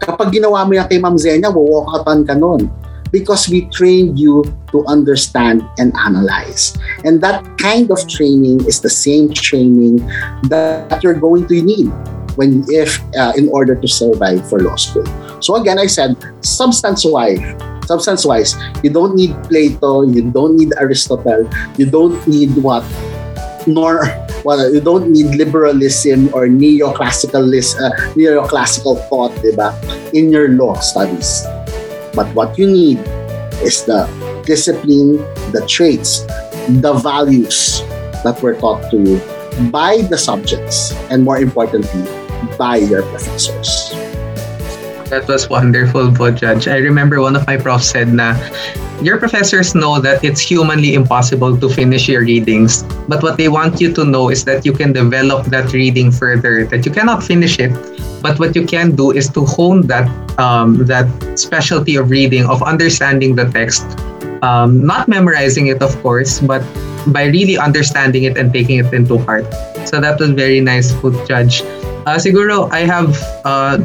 Kapag 0.00 0.32
ginawa 0.32 0.64
mo 0.64 0.72
yan 0.76 0.88
kay 0.88 1.00
Ma'am 1.00 1.16
Zenia, 1.20 1.52
walk-outan 1.52 2.24
ka 2.24 2.32
nun 2.36 2.72
because 3.14 3.46
we 3.46 3.70
trained 3.70 4.18
you 4.18 4.42
to 4.74 4.82
understand 4.90 5.62
and 5.78 5.94
analyze. 6.02 6.74
And 7.06 7.22
that 7.22 7.46
kind 7.62 7.86
of 7.94 8.02
training 8.10 8.66
is 8.66 8.82
the 8.82 8.90
same 8.90 9.30
training 9.30 10.02
that 10.50 10.98
you're 10.98 11.14
going 11.14 11.46
to 11.46 11.62
need 11.62 11.94
when 12.34 12.66
if 12.66 12.98
uh, 13.14 13.30
in 13.38 13.46
order 13.54 13.78
to 13.78 13.86
survive 13.86 14.42
for 14.50 14.58
law 14.58 14.74
school. 14.74 15.06
So 15.38 15.54
again, 15.62 15.78
I 15.78 15.86
said 15.86 16.18
substance 16.42 17.06
wise, 17.06 17.38
substance 17.86 18.26
wise, 18.26 18.58
you 18.82 18.90
don't 18.90 19.14
need 19.14 19.38
Plato, 19.46 20.02
you 20.02 20.34
don't 20.34 20.58
need 20.58 20.74
Aristotle, 20.74 21.46
you 21.78 21.86
don't 21.86 22.18
need 22.26 22.58
what 22.58 22.82
nor 23.70 24.10
well, 24.44 24.60
you 24.68 24.80
don't 24.80 25.08
need 25.08 25.40
liberalism 25.40 26.28
or 26.34 26.46
neoclassicalism, 26.50 27.80
uh, 27.80 27.96
neoclassical 28.12 29.00
thought, 29.08 29.32
diba, 29.40 29.72
in 30.12 30.30
your 30.30 30.50
law 30.50 30.76
studies. 30.84 31.46
But 32.14 32.32
what 32.34 32.58
you 32.58 32.70
need 32.70 32.98
is 33.62 33.84
the 33.84 34.06
discipline, 34.46 35.18
the 35.52 35.64
traits, 35.68 36.22
the 36.68 36.94
values 37.02 37.82
that 38.22 38.38
were 38.40 38.54
taught 38.54 38.90
to 38.90 38.96
you 38.96 39.20
by 39.70 40.02
the 40.02 40.18
subjects, 40.18 40.92
and 41.10 41.22
more 41.22 41.38
importantly, 41.38 42.06
by 42.58 42.76
your 42.76 43.02
professors. 43.10 43.90
That 45.10 45.28
was 45.28 45.50
wonderful 45.50 46.10
po, 46.10 46.30
Judge. 46.30 46.66
I 46.66 46.78
remember 46.78 47.20
one 47.20 47.36
of 47.36 47.46
my 47.46 47.56
profs 47.56 47.90
said 47.92 48.08
na 48.08 48.34
your 49.02 49.18
professors 49.18 49.74
know 49.74 50.00
that 50.00 50.24
it's 50.24 50.40
humanly 50.40 50.94
impossible 50.94 51.58
to 51.58 51.68
finish 51.68 52.08
your 52.08 52.22
readings. 52.22 52.82
But 53.06 53.22
what 53.22 53.36
they 53.36 53.48
want 53.48 53.80
you 53.80 53.92
to 53.92 54.04
know 54.04 54.30
is 54.30 54.44
that 54.44 54.64
you 54.64 54.72
can 54.72 54.92
develop 54.92 55.46
that 55.52 55.72
reading 55.72 56.10
further, 56.10 56.64
that 56.66 56.86
you 56.86 56.92
cannot 56.92 57.22
finish 57.22 57.58
it. 57.58 57.74
But 58.24 58.40
what 58.40 58.56
you 58.56 58.64
can 58.64 58.96
do 58.96 59.12
is 59.12 59.28
to 59.36 59.44
hone 59.44 59.84
that 59.92 60.08
um, 60.40 60.88
that 60.88 61.04
specialty 61.36 62.00
of 62.00 62.08
reading, 62.08 62.48
of 62.48 62.64
understanding 62.64 63.36
the 63.36 63.44
text, 63.52 63.84
um, 64.40 64.80
not 64.80 65.12
memorizing 65.12 65.68
it, 65.68 65.84
of 65.84 65.92
course, 66.00 66.40
but 66.40 66.64
by 67.12 67.28
really 67.28 67.60
understanding 67.60 68.24
it 68.24 68.40
and 68.40 68.48
taking 68.48 68.80
it 68.80 68.88
into 68.96 69.20
heart. 69.28 69.44
So 69.84 70.00
that 70.00 70.16
was 70.16 70.32
very 70.32 70.64
nice 70.64 70.96
po, 70.96 71.12
Judge. 71.28 71.60
Uh, 72.08 72.16
siguro, 72.16 72.72
I 72.72 72.88
have 72.88 73.12
uh, 73.44 73.76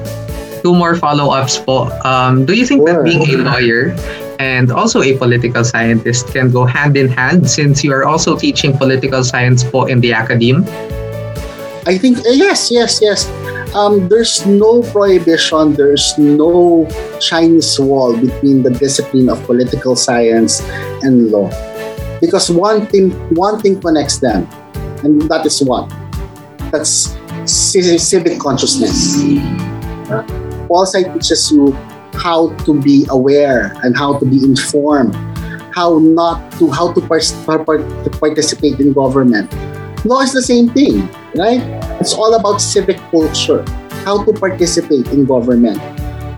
two 0.64 0.72
more 0.72 0.96
follow-ups 0.96 1.60
po. 1.60 1.92
Um, 2.08 2.48
do 2.48 2.56
you 2.56 2.64
think 2.64 2.88
Sure. 2.88 3.04
that 3.04 3.04
being 3.04 3.28
a 3.28 3.44
lawyer 3.44 3.92
and 4.40 4.72
also 4.72 5.04
a 5.04 5.20
political 5.20 5.68
scientist 5.68 6.32
can 6.32 6.52
go 6.52 6.64
hand 6.64 6.96
in 6.96 7.12
hand 7.12 7.44
since 7.44 7.84
you 7.84 7.92
are 7.92 8.08
also 8.08 8.40
teaching 8.40 8.72
political 8.72 9.24
science 9.24 9.68
po 9.68 9.84
in 9.84 10.00
the 10.00 10.16
academe? 10.16 10.64
I 11.88 11.98
think 12.00 12.20
eh, 12.24 12.40
yes, 12.40 12.72
yes, 12.72 13.00
yes. 13.04 13.28
Um, 13.76 14.10
there's 14.10 14.46
no 14.46 14.82
prohibition. 14.82 15.74
There's 15.74 16.18
no 16.18 16.88
Chinese 17.20 17.80
wall 17.80 18.18
between 18.18 18.64
the 18.64 18.72
discipline 18.72 19.30
of 19.30 19.44
political 19.46 19.96
science 19.96 20.60
and 21.06 21.30
law, 21.30 21.50
because 22.20 22.50
one 22.50 22.88
thing 22.88 23.12
one 23.36 23.62
thing 23.62 23.80
connects 23.80 24.18
them, 24.18 24.50
and 25.06 25.22
that 25.30 25.46
is 25.46 25.62
what 25.62 25.88
that's 26.72 27.14
ci- 27.46 27.98
civic 27.98 28.40
consciousness. 28.40 29.22
Uh, 30.10 30.26
Pol 30.68 30.86
Sci 30.86 31.04
teaches 31.14 31.52
you 31.52 31.72
how 32.18 32.50
to 32.66 32.74
be 32.74 33.06
aware 33.10 33.72
and 33.84 33.96
how 33.96 34.18
to 34.18 34.26
be 34.26 34.44
informed, 34.44 35.14
how 35.78 36.00
not 36.00 36.52
to 36.58 36.70
how 36.72 36.92
to, 36.92 37.02
par- 37.02 37.22
par- 37.64 37.78
to 37.78 38.10
participate 38.20 38.80
in 38.80 38.94
government. 38.94 39.46
Law 40.06 40.22
is 40.22 40.34
the 40.34 40.42
same 40.42 40.70
thing, 40.70 41.08
right? 41.36 41.62
It's 42.00 42.14
all 42.14 42.34
about 42.36 42.64
civic 42.64 42.96
culture, 43.12 43.68
how 44.08 44.24
to 44.24 44.32
participate 44.32 45.08
in 45.12 45.26
government. 45.26 45.84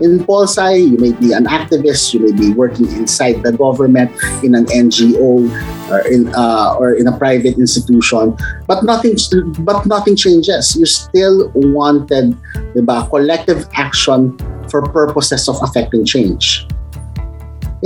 In 0.02 0.18
Polsci, 0.26 0.90
you 0.90 0.98
may 0.98 1.12
be 1.14 1.30
an 1.30 1.46
activist, 1.46 2.12
you 2.12 2.18
may 2.18 2.34
be 2.34 2.50
working 2.50 2.90
inside 2.98 3.44
the 3.46 3.52
government 3.52 4.10
in 4.42 4.56
an 4.58 4.66
NGO 4.66 5.46
or 5.86 6.00
in 6.10 6.26
uh, 6.34 6.74
or 6.74 6.98
in 6.98 7.06
a 7.06 7.14
private 7.14 7.54
institution, 7.62 8.34
but 8.66 8.82
nothing 8.82 9.14
but 9.62 9.86
nothing 9.86 10.16
changes. 10.18 10.74
You 10.74 10.86
still 10.86 11.52
wanted, 11.54 12.34
diba, 12.74 13.06
collective 13.06 13.70
action 13.78 14.34
for 14.66 14.82
purposes 14.82 15.46
of 15.46 15.62
affecting 15.62 16.04
change. 16.04 16.66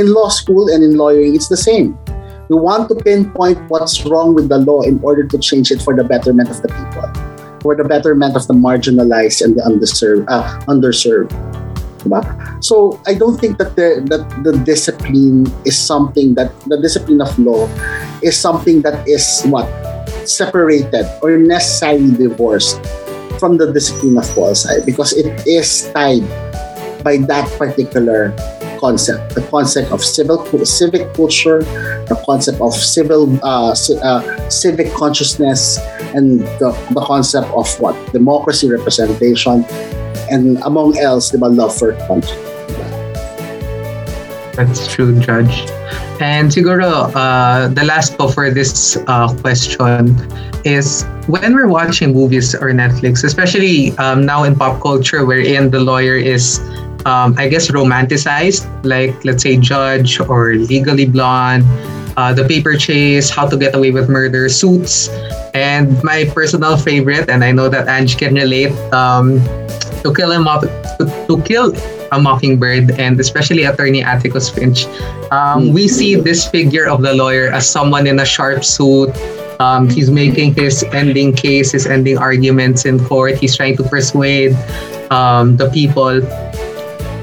In 0.00 0.14
law 0.16 0.32
school 0.32 0.72
and 0.72 0.80
in 0.80 0.96
lawyering, 0.96 1.36
it's 1.36 1.52
the 1.52 1.60
same. 1.60 1.98
You 2.48 2.56
want 2.56 2.88
to 2.88 2.94
pinpoint 2.94 3.60
what's 3.68 4.06
wrong 4.06 4.32
with 4.32 4.48
the 4.48 4.64
law 4.64 4.80
in 4.80 4.96
order 5.04 5.28
to 5.28 5.36
change 5.36 5.70
it 5.70 5.82
for 5.82 5.92
the 5.92 6.04
betterment 6.04 6.48
of 6.48 6.62
the 6.62 6.72
people, 6.72 7.35
for 7.66 7.74
the 7.74 7.82
betterment 7.82 8.38
of 8.38 8.46
the 8.46 8.54
marginalized 8.54 9.42
and 9.42 9.58
the 9.58 9.62
underserved. 9.66 10.22
Uh, 10.30 10.46
underserved. 10.70 11.34
Diba? 12.06 12.22
So 12.62 13.02
I 13.10 13.18
don't 13.18 13.34
think 13.42 13.58
that 13.58 13.74
the 13.74 14.06
that 14.06 14.22
the 14.46 14.54
discipline 14.62 15.50
is 15.66 15.74
something 15.74 16.38
that 16.38 16.54
the 16.70 16.78
discipline 16.78 17.18
of 17.18 17.34
law 17.42 17.66
is 18.22 18.38
something 18.38 18.86
that 18.86 19.02
is 19.10 19.26
what 19.50 19.66
separated 20.22 21.10
or 21.26 21.34
necessarily 21.34 22.14
divorced 22.14 22.78
from 23.42 23.58
the 23.58 23.74
discipline 23.74 24.14
of 24.14 24.26
pol 24.38 24.54
sci 24.54 24.70
because 24.86 25.10
it 25.18 25.26
is 25.46 25.90
tied 25.90 26.22
by 27.02 27.18
that 27.26 27.50
particular 27.58 28.30
concept 28.78 29.34
the 29.34 29.42
concept 29.48 29.90
of 29.92 30.02
civil 30.02 30.44
civic 30.64 31.12
culture 31.14 31.62
the 32.08 32.22
concept 32.26 32.60
of 32.60 32.72
civil 32.74 33.28
uh, 33.42 33.74
uh, 34.02 34.48
civic 34.48 34.92
consciousness 34.94 35.78
and 36.14 36.40
the, 36.60 36.70
the 36.92 37.00
concept 37.04 37.48
of 37.52 37.68
what 37.80 37.94
democracy 38.12 38.68
representation 38.68 39.64
and 40.30 40.58
among 40.64 40.96
else 40.98 41.30
the 41.30 41.38
love 41.38 41.76
for 41.76 41.92
country 42.06 42.36
That's 44.56 44.88
true, 44.88 45.12
Judge. 45.20 45.68
And 46.16 46.48
siguro, 46.48 47.12
uh, 47.12 47.68
the 47.68 47.84
last 47.84 48.16
po 48.16 48.32
for 48.32 48.48
this 48.48 48.96
uh, 49.04 49.28
question 49.44 50.16
is 50.64 51.04
when 51.28 51.52
we're 51.52 51.68
watching 51.68 52.16
movies 52.16 52.56
or 52.56 52.72
Netflix, 52.72 53.20
especially 53.20 53.92
um, 54.00 54.24
now 54.24 54.48
in 54.48 54.56
pop 54.56 54.80
culture 54.80 55.28
wherein 55.28 55.68
the 55.68 55.80
lawyer 55.80 56.16
is 56.16 56.56
um, 57.06 57.38
I 57.38 57.46
guess, 57.48 57.70
romanticized, 57.70 58.66
like 58.82 59.14
let's 59.24 59.46
say 59.46 59.56
Judge 59.56 60.18
or 60.18 60.58
Legally 60.58 61.06
Blonde, 61.06 61.62
uh, 62.18 62.34
The 62.34 62.44
Paper 62.44 62.74
Chase, 62.74 63.30
How 63.30 63.46
to 63.46 63.56
Get 63.56 63.74
Away 63.74 63.92
with 63.92 64.10
Murder, 64.10 64.48
Suits, 64.48 65.08
and 65.54 66.02
my 66.02 66.26
personal 66.34 66.76
favorite, 66.76 67.30
and 67.30 67.44
I 67.44 67.52
know 67.52 67.68
that 67.68 67.86
Ange 67.86 68.18
can 68.18 68.34
relate, 68.34 68.74
um, 68.92 69.38
To 70.02 70.12
Kill 70.12 70.32
a 70.32 70.40
Mock- 70.40 70.66
to, 70.98 71.06
to 71.28 71.42
Kill 71.42 71.72
a 72.12 72.18
Mockingbird, 72.18 72.98
and 72.98 73.18
especially 73.20 73.64
Attorney 73.64 74.02
Atticus 74.02 74.50
Finch. 74.50 74.86
Um, 75.30 75.72
we 75.72 75.88
see 75.88 76.14
this 76.14 76.46
figure 76.48 76.88
of 76.88 77.02
the 77.02 77.14
lawyer 77.14 77.52
as 77.52 77.68
someone 77.68 78.06
in 78.06 78.18
a 78.20 78.24
sharp 78.24 78.64
suit. 78.64 79.10
Um, 79.58 79.88
he's 79.88 80.10
making 80.10 80.54
his 80.54 80.84
ending 80.92 81.32
case, 81.32 81.72
his 81.72 81.86
ending 81.86 82.18
arguments 82.18 82.84
in 82.84 83.02
court. 83.02 83.36
He's 83.36 83.56
trying 83.56 83.76
to 83.78 83.82
persuade 83.82 84.54
um, 85.10 85.56
the 85.56 85.70
people. 85.70 86.20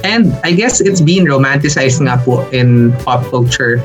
And 0.04 0.36
I 0.44 0.52
guess 0.52 0.82
it's 0.82 1.02
been 1.02 1.26
romanticized 1.26 2.04
nga 2.04 2.20
po 2.20 2.44
in 2.52 2.92
pop 3.08 3.24
culture 3.32 3.80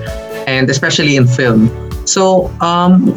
and 0.50 0.68
especially 0.68 1.16
in 1.16 1.26
film. 1.26 1.70
So, 2.04 2.50
um, 2.60 3.14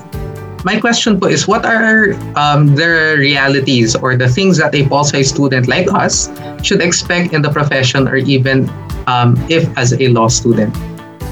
my 0.63 0.79
question 0.79 1.19
po 1.19 1.25
is 1.25 1.47
what 1.47 1.65
are 1.65 2.13
um, 2.37 2.75
the 2.77 3.17
realities 3.17 3.95
or 3.95 4.15
the 4.15 4.29
things 4.29 4.61
that 4.61 4.75
a 4.75 4.85
pol 4.85 5.01
sci 5.01 5.25
student 5.25 5.67
like 5.67 5.89
us 5.89 6.29
should 6.61 6.81
expect 6.81 7.33
in 7.33 7.41
the 7.41 7.49
profession 7.49 8.07
or 8.07 8.21
even 8.21 8.69
um, 9.07 9.33
if 9.49 9.65
as 9.77 9.93
a 9.97 10.07
law 10.13 10.27
student? 10.27 10.69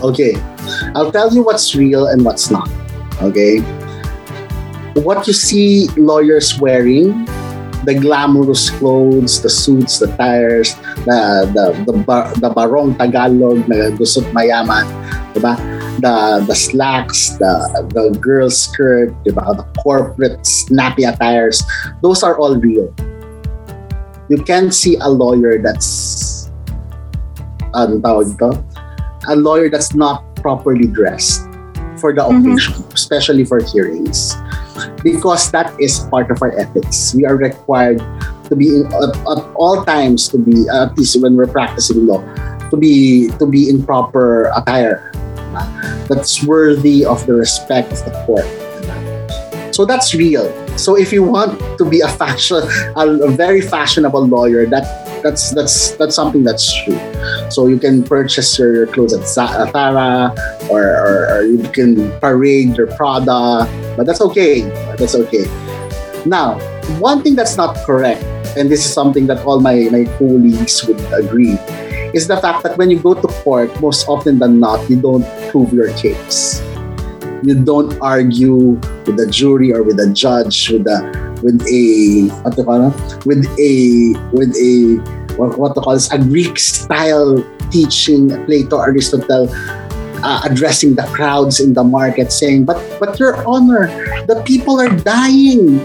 Okay, 0.01 0.33
I'll 0.95 1.11
tell 1.11 1.29
you 1.29 1.43
what's 1.43 1.75
real 1.75 2.07
and 2.07 2.25
what's 2.25 2.49
not. 2.49 2.69
Okay, 3.21 3.59
what 4.95 5.27
you 5.27 5.33
see 5.33 5.87
lawyers 5.97 6.57
wearing, 6.57 7.27
the 7.85 7.95
glamorous 7.95 8.69
clothes, 8.69 9.41
the 9.41 9.49
suits, 9.49 9.99
the 9.99 10.07
tires, 10.19 10.75
the 11.07 11.47
the 11.55 11.65
the, 11.87 11.95
bar, 12.03 12.31
the 12.39 12.49
barong 12.49 12.95
Tagalog 12.95 13.67
na 13.67 13.91
gusot 13.95 14.27
mayaman, 14.35 14.85
diba? 15.33 15.55
The 15.99 16.43
the 16.47 16.55
slacks, 16.55 17.35
the 17.39 17.51
the 17.95 18.15
girl 18.19 18.49
skirt, 18.49 19.11
diba? 19.23 19.43
The 19.55 19.67
corporate 19.79 20.43
snappy 20.45 21.03
attires, 21.03 21.63
those 22.01 22.23
are 22.23 22.37
all 22.39 22.55
real. 22.55 22.91
You 24.29 24.37
can't 24.43 24.73
see 24.73 24.95
a 25.01 25.09
lawyer 25.09 25.57
that's 25.57 26.47
ano 27.73 27.99
tawag 27.99 28.35
a 29.27 29.35
lawyer 29.35 29.69
that's 29.69 29.93
not 29.93 30.23
properly 30.39 30.87
dressed 30.87 31.43
for 31.99 32.15
the 32.15 32.23
Mhm. 32.23 32.39
occasion, 32.39 32.73
especially 32.95 33.43
for 33.43 33.59
hearings, 33.59 34.33
because 35.03 35.51
that 35.51 35.73
is 35.79 35.99
part 36.11 36.31
of 36.31 36.41
our 36.41 36.51
ethics. 36.57 37.13
We 37.15 37.25
are 37.25 37.35
required 37.35 37.99
to 38.49 38.55
be 38.55 38.81
at, 38.83 39.13
at 39.15 39.39
all 39.55 39.85
times 39.85 40.27
to 40.29 40.37
be 40.37 40.67
at 40.69 40.97
least 40.97 41.21
when 41.21 41.35
we're 41.35 41.51
practicing 41.51 42.05
law 42.07 42.21
to 42.69 42.77
be 42.77 43.29
to 43.37 43.45
be 43.45 43.69
in 43.69 43.85
proper 43.85 44.51
attire 44.55 45.09
that's 46.07 46.43
worthy 46.43 47.05
of 47.05 47.25
the 47.25 47.33
respect 47.33 47.91
of 47.91 48.05
the 48.05 48.13
court. 48.25 48.45
So 49.73 49.85
that's 49.85 50.13
real. 50.13 50.49
So 50.77 50.97
if 50.97 51.13
you 51.13 51.23
want 51.23 51.59
to 51.77 51.85
be 51.85 52.01
a 52.01 52.07
fashion, 52.07 52.61
a, 52.95 53.29
very 53.29 53.61
fashionable 53.61 54.27
lawyer, 54.27 54.65
that 54.65 54.83
that's 55.23 55.51
that's 55.51 55.91
that's 55.95 56.15
something 56.15 56.43
that's 56.43 56.67
true. 56.83 56.99
So 57.49 57.67
you 57.67 57.79
can 57.79 58.03
purchase 58.03 58.57
your 58.59 58.87
clothes 58.87 59.13
at 59.13 59.27
Zara, 59.27 60.35
or, 60.69 60.83
or, 60.83 61.29
or 61.31 61.41
you 61.43 61.63
can 61.69 62.11
parade 62.19 62.75
your 62.75 62.87
Prada, 62.87 63.67
but 63.99 64.07
that's 64.07 64.21
okay. 64.21 64.61
That's 64.95 65.13
okay. 65.13 65.43
Now, 66.23 66.55
one 67.03 67.21
thing 67.21 67.35
that's 67.35 67.57
not 67.57 67.75
correct, 67.83 68.23
and 68.55 68.71
this 68.71 68.79
is 68.85 68.93
something 68.93 69.27
that 69.27 69.43
all 69.43 69.59
my, 69.59 69.91
my 69.91 70.07
colleagues 70.15 70.87
would 70.87 71.03
agree, 71.11 71.59
is 72.15 72.25
the 72.25 72.37
fact 72.37 72.63
that 72.63 72.77
when 72.77 72.89
you 72.89 72.97
go 72.97 73.13
to 73.13 73.27
court, 73.43 73.67
most 73.81 74.07
often 74.07 74.39
than 74.39 74.57
not, 74.57 74.89
you 74.89 74.95
don't 74.95 75.27
prove 75.51 75.73
your 75.73 75.91
case. 75.99 76.63
You 77.43 77.59
don't 77.59 77.91
argue 77.99 78.79
with 79.03 79.17
the 79.19 79.27
jury 79.27 79.73
or 79.73 79.83
with 79.83 79.97
the 79.97 80.07
judge 80.15 80.71
with 80.71 80.87
a 80.87 81.03
with 81.43 81.59
a 81.67 82.27
what 82.43 82.55
to 82.55 82.63
call 82.63 82.87
it? 82.87 83.25
with 83.25 83.43
a 83.59 84.15
with 84.31 84.55
a 84.55 84.95
what, 85.35 85.59
what 85.59 85.75
to 85.75 85.81
call 85.81 85.93
this 85.93 86.11
a 86.11 86.19
Greek 86.19 86.57
style 86.57 87.43
teaching 87.71 88.27
Plato 88.45 88.79
Aristotle 88.79 89.47
uh, 90.23 90.41
addressing 90.43 90.95
the 90.95 91.03
crowds 91.13 91.59
in 91.59 91.73
the 91.73 91.83
market 91.83 92.31
saying 92.31 92.65
but 92.65 92.77
but 92.99 93.19
your 93.19 93.45
honor 93.47 93.87
the 94.27 94.41
people 94.45 94.79
are 94.79 94.89
dying 95.03 95.77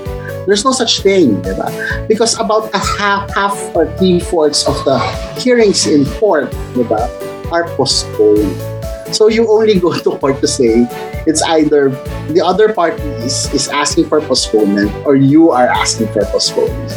there's 0.47 0.65
no 0.65 0.73
such 0.73 1.01
thing 1.01 1.41
diba? 1.43 1.69
because 2.09 2.39
about 2.39 2.69
a 2.75 2.79
half 2.79 3.29
half 3.35 3.57
or 3.75 3.87
three 3.97 4.21
fourths 4.21 4.67
of 4.69 4.77
the 4.85 4.99
hearings 5.41 5.87
in 5.87 6.05
court 6.21 6.51
diba, 6.75 7.09
are 7.53 7.69
postponed 7.77 8.74
so 9.15 9.29
you 9.29 9.47
only 9.47 9.79
go 9.79 9.95
to 9.95 10.19
court 10.19 10.41
to 10.43 10.49
say 10.49 10.91
it's 11.27 11.43
either 11.55 11.91
the 12.35 12.43
other 12.43 12.73
party 12.73 13.03
is, 13.23 13.47
is 13.55 13.69
asking 13.69 14.11
for 14.11 14.21
postponement 14.21 14.91
or 15.07 15.15
you 15.15 15.51
are 15.51 15.69
asking 15.69 16.09
for 16.11 16.27
postponement. 16.27 16.91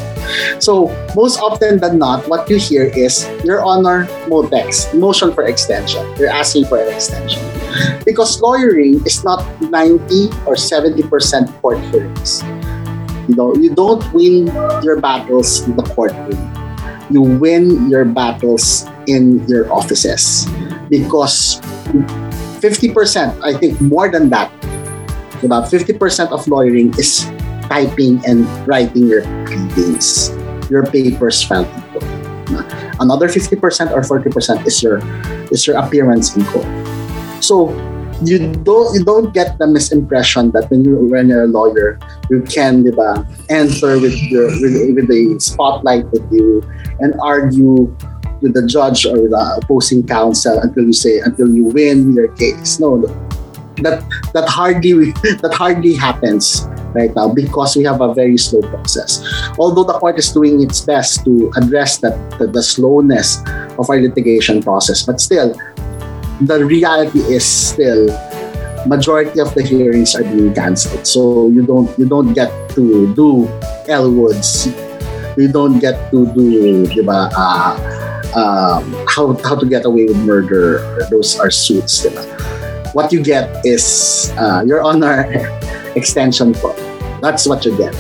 So 0.59 0.91
most 1.15 1.39
often 1.39 1.79
than 1.79 1.99
not, 1.99 2.27
what 2.27 2.49
you 2.49 2.57
hear 2.57 2.89
is 2.89 3.29
Your 3.45 3.63
Honor, 3.63 4.05
MOTEX, 4.27 4.97
motion 4.97 5.31
for 5.31 5.45
extension. 5.45 6.03
You're 6.17 6.33
asking 6.33 6.65
for 6.65 6.81
an 6.81 6.89
extension. 6.93 7.39
Because 8.03 8.41
lawyering 8.41 9.05
is 9.05 9.23
not 9.23 9.45
90 9.61 10.33
or 10.49 10.57
70% 10.57 11.05
court 11.61 11.79
hearings. 11.93 12.43
You 13.29 13.35
know, 13.35 13.55
you 13.55 13.75
don't 13.75 14.03
win 14.11 14.47
your 14.83 14.99
battles 14.99 15.61
in 15.67 15.77
the 15.77 15.83
courtroom. 15.83 16.35
You 17.09 17.21
win 17.21 17.89
your 17.89 18.03
battles 18.03 18.87
in 19.07 19.47
your 19.47 19.71
offices 19.71 20.47
because 20.89 21.61
50%, 22.61 23.43
I 23.43 23.53
think 23.57 23.79
more 23.81 24.09
than 24.09 24.29
that, 24.29 24.51
about 25.43 25.69
50% 25.69 26.31
of 26.31 26.47
lawyering 26.47 26.93
is 26.97 27.25
typing 27.69 28.23
and 28.25 28.47
writing 28.67 29.07
your 29.07 29.21
pleadings, 29.45 30.31
your 30.69 30.85
papers 30.85 31.43
filed 31.43 31.67
in 31.67 31.81
court. 31.91 32.03
Another 32.99 33.27
50% 33.27 33.91
or 33.91 34.01
40% 34.01 34.65
is 34.65 34.81
your 34.81 34.97
is 35.51 35.67
your 35.67 35.77
appearance 35.77 36.35
in 36.35 36.43
court. 36.45 36.65
So 37.43 37.69
you 38.23 38.49
don't 38.65 38.93
you 38.95 39.05
don't 39.05 39.33
get 39.33 39.57
the 39.59 39.65
misimpression 39.65 40.51
that 40.53 40.69
when 40.71 40.83
you 40.83 40.97
when 41.05 41.29
you're 41.29 41.43
a 41.43 41.51
lawyer 41.53 41.99
you 42.31 42.41
can 42.41 42.83
diba, 42.83 43.21
enter 43.49 43.99
with 43.99 44.17
your 44.23 44.49
with, 44.57 44.73
with 44.95 45.07
the 45.07 45.37
spotlight 45.37 46.09
with 46.09 46.25
you 46.31 46.65
and 46.99 47.13
argue 47.21 47.93
with 48.41 48.53
the 48.53 48.65
judge 48.65 49.05
or 49.05 49.17
the 49.17 49.59
opposing 49.61 50.05
counsel 50.05 50.59
until 50.59 50.85
you 50.85 50.93
say 50.93 51.19
until 51.19 51.49
you 51.49 51.65
win 51.65 52.13
your 52.13 52.29
case. 52.35 52.79
No, 52.79 53.01
that 53.83 54.03
that 54.33 54.47
hardly 54.49 55.11
that 55.43 55.53
hardly 55.53 55.93
happens 55.95 56.67
right 56.93 57.13
now 57.15 57.29
because 57.29 57.75
we 57.75 57.83
have 57.83 58.01
a 58.01 58.13
very 58.13 58.37
slow 58.37 58.61
process. 58.61 59.21
Although 59.59 59.83
the 59.83 59.97
court 59.99 60.17
is 60.17 60.31
doing 60.31 60.61
its 60.61 60.81
best 60.81 61.23
to 61.25 61.51
address 61.55 61.97
that 61.99 62.15
the, 62.39 62.47
the 62.47 62.63
slowness 62.63 63.41
of 63.77 63.89
our 63.89 63.99
litigation 63.99 64.61
process, 64.61 65.05
but 65.05 65.21
still, 65.21 65.53
the 66.41 66.65
reality 66.65 67.19
is 67.19 67.45
still 67.45 68.09
majority 68.87 69.39
of 69.39 69.53
the 69.53 69.61
hearings 69.61 70.15
are 70.15 70.23
being 70.23 70.53
cancelled. 70.53 71.05
So 71.05 71.49
you 71.49 71.65
don't 71.65 71.91
you 71.99 72.07
don't 72.07 72.33
get 72.33 72.49
to 72.75 73.13
do 73.13 73.47
Elle 73.87 74.11
Woods. 74.11 74.67
You 75.37 75.45
don't 75.53 75.77
get 75.77 76.09
to 76.09 76.25
do, 76.33 76.87
diba, 76.89 77.29
uh, 77.29 77.77
um, 78.35 78.83
how 79.07 79.37
how 79.43 79.55
to 79.55 79.65
get 79.65 79.85
away 79.85 80.05
with 80.05 80.17
murder. 80.17 80.81
Those 81.09 81.39
are 81.39 81.51
suits, 81.51 82.05
diba? 82.05 82.25
What 82.93 83.11
you 83.11 83.23
get 83.23 83.65
is 83.65 84.33
uh, 84.37 84.63
your 84.65 84.81
honor 84.81 85.27
extension 85.95 86.53
po. 86.53 86.73
That's 87.21 87.47
what 87.47 87.65
you 87.65 87.75
get. 87.77 87.93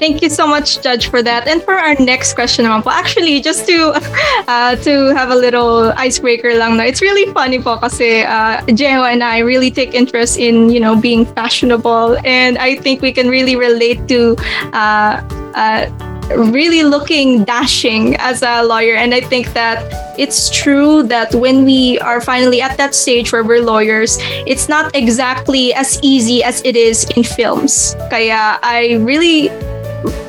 Thank 0.00 0.22
you 0.22 0.30
so 0.30 0.46
much, 0.46 0.80
Judge, 0.80 1.08
for 1.12 1.22
that. 1.22 1.46
And 1.46 1.62
for 1.62 1.74
our 1.74 1.94
next 2.00 2.32
question 2.32 2.64
po, 2.64 2.88
actually, 2.88 3.42
just 3.42 3.68
to 3.68 3.92
uh, 4.48 4.74
to 4.80 5.12
have 5.12 5.28
a 5.28 5.36
little 5.36 5.92
icebreaker 5.92 6.56
lang, 6.56 6.78
no, 6.78 6.84
it's 6.84 7.02
really 7.02 7.30
funny 7.36 7.60
po 7.60 7.76
kasi 7.76 8.24
uh, 8.24 8.64
Jeho 8.72 9.04
and 9.04 9.22
I 9.22 9.44
really 9.44 9.70
take 9.70 9.92
interest 9.92 10.40
in, 10.40 10.70
you 10.70 10.80
know, 10.80 10.96
being 10.96 11.26
fashionable. 11.36 12.16
And 12.24 12.56
I 12.56 12.76
think 12.80 13.02
we 13.02 13.12
can 13.12 13.28
really 13.28 13.56
relate 13.56 14.08
to 14.08 14.40
uh, 14.72 15.20
uh, 15.52 15.92
really 16.32 16.82
looking 16.82 17.44
dashing 17.44 18.16
as 18.16 18.40
a 18.40 18.62
lawyer. 18.62 18.96
And 18.96 19.12
I 19.12 19.20
think 19.20 19.52
that 19.52 19.84
it's 20.18 20.48
true 20.48 21.02
that 21.12 21.34
when 21.34 21.64
we 21.64 21.98
are 22.00 22.22
finally 22.22 22.62
at 22.62 22.78
that 22.78 22.94
stage 22.94 23.32
where 23.32 23.44
we're 23.44 23.60
lawyers, 23.60 24.16
it's 24.48 24.66
not 24.66 24.96
exactly 24.96 25.74
as 25.74 26.00
easy 26.02 26.42
as 26.42 26.64
it 26.64 26.76
is 26.76 27.04
in 27.16 27.22
films. 27.22 27.96
Kaya 28.08 28.56
I 28.62 28.96
really 29.04 29.52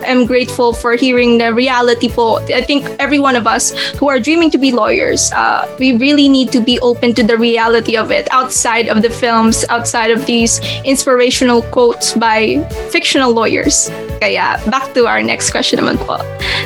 am 0.05 0.25
grateful 0.25 0.73
for 0.73 0.95
hearing 0.95 1.37
the 1.37 1.53
reality 1.53 2.09
po. 2.09 2.37
I 2.53 2.61
think 2.61 2.85
every 2.99 3.19
one 3.19 3.35
of 3.35 3.47
us 3.47 3.71
who 3.97 4.09
are 4.09 4.19
dreaming 4.19 4.51
to 4.51 4.57
be 4.57 4.71
lawyers, 4.71 5.31
uh, 5.33 5.67
we 5.79 5.97
really 5.97 6.29
need 6.29 6.51
to 6.51 6.61
be 6.61 6.79
open 6.79 7.13
to 7.15 7.23
the 7.23 7.37
reality 7.37 7.95
of 7.97 8.11
it 8.11 8.27
outside 8.31 8.87
of 8.87 9.01
the 9.01 9.09
films, 9.09 9.65
outside 9.69 10.11
of 10.11 10.25
these 10.25 10.59
inspirational 10.85 11.61
quotes 11.73 12.13
by 12.13 12.63
fictional 12.91 13.31
lawyers. 13.31 13.89
Kaya 14.21 14.61
back 14.69 14.93
to 14.93 15.07
our 15.07 15.23
next 15.23 15.49
question 15.49 15.79
naman 15.81 15.97
po. 15.97 16.21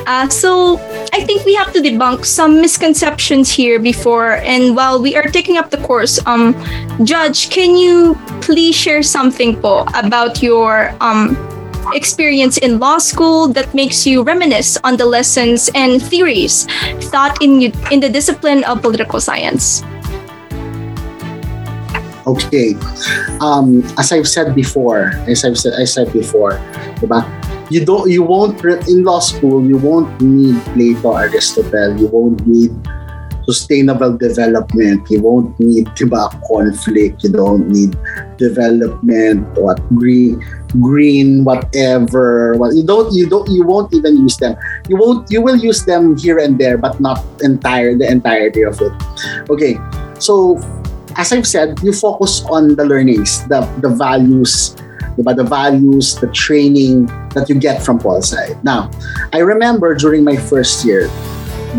Uh, 0.06 0.28
so 0.28 0.76
I 1.16 1.24
think 1.24 1.46
we 1.46 1.56
have 1.56 1.72
to 1.72 1.80
debunk 1.80 2.26
some 2.26 2.60
misconceptions 2.60 3.50
here 3.50 3.80
before 3.80 4.44
and 4.44 4.76
while 4.76 5.02
we 5.02 5.16
are 5.16 5.32
taking 5.32 5.58
up 5.58 5.72
the 5.72 5.80
course, 5.80 6.20
um, 6.28 6.52
Judge, 7.04 7.50
can 7.50 7.78
you 7.78 8.20
please 8.42 8.76
share 8.76 9.04
something 9.04 9.56
po 9.62 9.88
about 9.96 10.44
your 10.44 10.92
um, 11.00 11.40
experience 11.94 12.58
in 12.58 12.80
law 12.80 12.98
school 12.98 13.48
that 13.50 13.74
makes 13.74 14.06
you 14.06 14.24
reminisce 14.24 14.78
on 14.84 14.98
the 14.98 15.06
lessons 15.06 15.70
and 15.76 16.02
theories 16.02 16.66
taught 17.12 17.38
in 17.42 17.72
in 17.92 18.00
the 18.00 18.10
discipline 18.10 18.64
of 18.66 18.82
political 18.82 19.20
science? 19.20 19.84
Okay. 22.26 22.74
Um, 23.40 23.86
as 23.98 24.12
I've 24.12 24.28
said 24.28 24.56
before, 24.56 25.14
as 25.30 25.46
I've 25.46 25.58
said, 25.58 25.74
I 25.78 25.86
said 25.86 26.12
before? 26.12 26.58
You 27.70 27.86
don't, 27.86 28.10
you 28.10 28.22
won't 28.24 28.64
in 28.64 29.04
law 29.04 29.20
school. 29.20 29.66
You 29.66 29.78
won't 29.78 30.22
need 30.22 30.58
Plato, 30.74 31.18
Aristotle. 31.18 31.98
You 31.98 32.08
won't 32.08 32.46
need 32.46 32.74
sustainable 33.46 34.18
development. 34.18 35.10
You 35.10 35.22
won't 35.22 35.60
need 35.60 35.88
diba, 35.98 36.30
conflict. 36.48 37.24
You 37.24 37.32
don't 37.32 37.70
need 37.70 37.98
development. 38.38 39.48
What 39.58 39.80
green, 39.96 40.44
green, 40.82 41.44
whatever. 41.44 42.56
What 42.58 42.76
you 42.76 42.84
don't, 42.84 43.14
you 43.14 43.30
don't, 43.30 43.50
you 43.50 43.64
won't 43.64 43.94
even 43.94 44.18
use 44.18 44.38
them. 44.38 44.58
You 44.90 44.98
won't. 44.98 45.32
You 45.32 45.42
will 45.42 45.58
use 45.58 45.86
them 45.86 46.18
here 46.18 46.40
and 46.40 46.58
there, 46.60 46.78
but 46.78 47.00
not 47.00 47.24
entire 47.42 47.96
the 47.96 48.10
entirety 48.10 48.64
of 48.64 48.82
it. 48.82 48.94
Okay. 49.50 49.78
So 50.20 50.60
as 51.16 51.32
I've 51.32 51.48
said, 51.48 51.80
you 51.82 51.94
focus 51.94 52.44
on 52.52 52.76
the 52.76 52.86
learnings, 52.86 53.46
the, 53.48 53.62
the 53.82 53.90
values, 53.90 54.76
diba? 55.18 55.36
the 55.36 55.44
values, 55.44 56.16
the 56.16 56.28
training 56.28 57.08
that 57.34 57.48
you 57.48 57.56
get 57.56 57.82
from 57.82 58.00
Sci. 58.00 58.56
Now, 58.64 58.92
I 59.34 59.40
remember 59.40 59.96
during 59.96 60.24
my 60.24 60.36
first 60.36 60.86
year, 60.86 61.08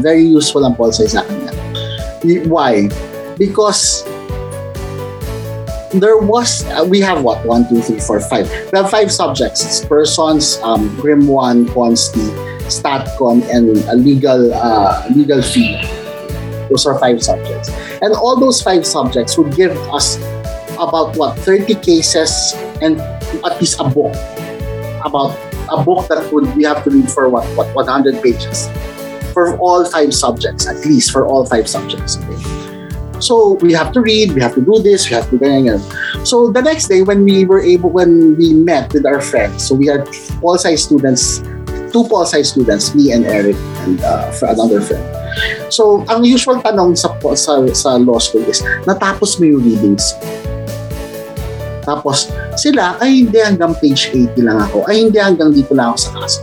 very 0.00 0.24
useful 0.24 0.64
ang 0.64 0.76
Sci 0.92 1.06
sa. 1.08 1.24
Why? 2.26 2.88
Because 3.38 4.04
there 5.94 6.18
was, 6.18 6.64
uh, 6.66 6.84
we 6.88 7.00
have 7.00 7.22
what? 7.22 7.44
One, 7.46 7.68
two, 7.68 7.80
three, 7.80 8.00
four, 8.00 8.20
five. 8.20 8.50
We 8.72 8.78
have 8.78 8.90
five 8.90 9.12
subjects. 9.12 9.64
It's 9.64 9.84
persons, 9.84 10.58
um, 10.62 10.94
Crim 10.98 11.26
1, 11.26 11.66
Consti, 11.66 12.26
StatCon, 12.66 13.46
and 13.48 13.78
a 13.88 13.94
legal, 13.94 14.52
uh, 14.52 15.06
legal 15.14 15.40
fee 15.42 15.80
Those 16.68 16.84
are 16.86 16.98
five 16.98 17.22
subjects. 17.22 17.70
And 18.02 18.12
all 18.14 18.38
those 18.38 18.60
five 18.60 18.84
subjects 18.84 19.38
would 19.38 19.54
give 19.54 19.76
us 19.94 20.18
about 20.78 21.16
what 21.16 21.38
30 21.38 21.76
cases 21.76 22.52
and 22.82 23.00
at 23.00 23.60
least 23.60 23.80
a 23.80 23.84
book 23.84 24.14
about 25.04 25.32
a 25.70 25.82
book 25.82 26.06
that 26.08 26.28
would 26.32 26.54
we 26.54 26.64
have 26.64 26.84
to 26.84 26.90
read 26.90 27.08
for 27.10 27.28
what 27.28 27.46
what 27.56 27.72
100 27.74 28.22
pages 28.22 28.68
for 29.36 29.52
all 29.60 29.84
five 29.84 30.16
subjects 30.16 30.64
at 30.64 30.80
least 30.88 31.12
for 31.12 31.28
all 31.28 31.44
five 31.44 31.68
subjects 31.68 32.16
okay? 32.16 32.40
so 33.20 33.60
we 33.60 33.76
have 33.76 33.92
to 33.92 34.00
read 34.00 34.32
we 34.32 34.40
have 34.40 34.56
to 34.56 34.64
do 34.64 34.80
this 34.80 35.04
we 35.04 35.12
have 35.12 35.28
to 35.28 35.36
ganyan. 35.36 35.76
so 36.24 36.48
the 36.48 36.64
next 36.64 36.88
day 36.88 37.04
when 37.04 37.20
we 37.20 37.44
were 37.44 37.60
able 37.60 37.92
when 37.92 38.32
we 38.40 38.56
met 38.56 38.88
with 38.96 39.04
our 39.04 39.20
friends 39.20 39.60
so 39.60 39.76
we 39.76 39.84
had 39.84 40.08
all 40.40 40.56
size 40.56 40.88
students 40.88 41.44
two 41.92 42.08
Pol 42.08 42.24
Sci 42.24 42.40
students 42.48 42.96
me 42.96 43.12
and 43.12 43.28
Eric 43.28 43.60
and 43.84 44.00
uh, 44.00 44.32
another 44.48 44.80
friend 44.80 45.04
So, 45.68 46.06
ang 46.08 46.24
usual 46.24 46.62
tanong 46.64 46.96
sa, 46.96 47.12
sa, 47.36 47.60
sa 47.74 47.90
law 48.00 48.16
school 48.16 48.44
is, 48.48 48.64
natapos 48.88 49.36
mo 49.36 49.44
yung 49.44 49.62
readings. 49.62 50.16
Tapos, 51.84 52.30
sila, 52.58 52.98
ay 52.98 53.26
hindi 53.26 53.38
hanggang 53.38 53.76
page 53.78 54.10
80 54.10 54.42
lang 54.42 54.58
ako. 54.58 54.86
Ay 54.90 55.06
hindi 55.06 55.18
hanggang 55.20 55.54
dito 55.54 55.76
lang 55.76 55.94
ako 55.94 55.98
sa 56.02 56.10
kaso. 56.18 56.40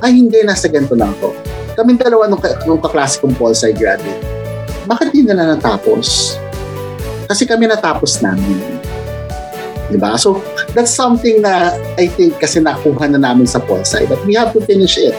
Ay 0.00 0.16
hindi, 0.16 0.38
nasa 0.46 0.70
ganito 0.70 0.94
lang 0.96 1.12
ako. 1.18 1.45
Kaming 1.76 2.00
dalawa 2.00 2.24
nung, 2.24 2.40
nung 2.64 2.80
kaklase 2.80 3.20
kong 3.20 3.36
Paul 3.36 3.52
Sci 3.52 3.76
graduate. 3.76 4.24
Bakit 4.88 5.12
hindi 5.12 5.28
na 5.28 5.52
natapos? 5.52 6.40
Kasi 7.28 7.44
kami 7.44 7.68
natapos 7.68 8.24
namin. 8.24 8.56
Diba? 9.92 10.16
So, 10.16 10.40
that's 10.72 10.90
something 10.90 11.44
na 11.44 11.76
I 12.00 12.08
think 12.08 12.40
kasi 12.40 12.64
nakuha 12.64 13.12
na 13.12 13.20
namin 13.20 13.44
sa 13.44 13.60
Paul 13.60 13.84
Sci. 13.84 14.08
But 14.08 14.24
we 14.24 14.32
have 14.34 14.56
to 14.56 14.64
finish 14.64 14.96
it. 14.96 15.12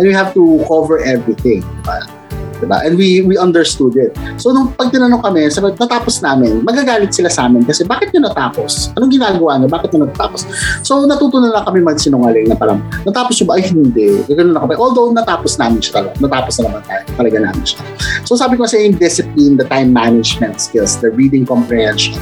And 0.00 0.08
we 0.08 0.16
have 0.16 0.32
to 0.32 0.64
cover 0.64 1.04
everything. 1.04 1.60
Diba? 1.84 2.19
Diba? 2.60 2.84
And 2.84 3.00
we 3.00 3.24
we 3.24 3.40
understood 3.40 3.96
it. 3.96 4.12
So 4.36 4.52
nung 4.52 4.76
pag 4.76 4.92
tinanong 4.92 5.24
kami, 5.24 5.48
sabi, 5.48 5.72
natapos 5.72 6.20
namin, 6.20 6.60
magagalit 6.60 7.16
sila 7.16 7.32
sa 7.32 7.48
amin 7.48 7.64
kasi 7.64 7.88
bakit 7.88 8.12
nyo 8.12 8.28
natapos? 8.28 8.92
Anong 9.00 9.16
ginagawa 9.16 9.56
nyo? 9.56 9.66
Bakit 9.72 9.96
nyo 9.96 10.04
natapos? 10.04 10.44
So 10.84 11.08
natuto 11.08 11.40
na 11.40 11.64
kami 11.64 11.80
magsinungaling 11.80 12.52
na 12.52 12.56
parang, 12.60 12.84
natapos 13.08 13.40
nyo 13.40 13.46
ba? 13.48 13.54
Ay 13.56 13.64
hindi. 13.72 14.20
Ganoon 14.28 14.52
na 14.52 14.62
kami. 14.68 14.76
Although 14.76 15.10
natapos 15.16 15.56
namin 15.56 15.80
siya 15.80 16.04
talaga. 16.04 16.12
Natapos 16.20 16.52
na 16.60 16.62
naman 16.68 16.82
tayo. 16.84 17.02
Talaga 17.16 17.36
namin 17.40 17.64
siya. 17.64 17.80
So 18.28 18.36
sabi 18.36 18.60
ko 18.60 18.68
sa 18.68 18.76
yung 18.76 19.00
discipline, 19.00 19.56
the 19.56 19.64
time 19.64 19.96
management 19.96 20.60
skills, 20.60 21.00
the 21.00 21.08
reading 21.08 21.48
comprehension, 21.48 22.20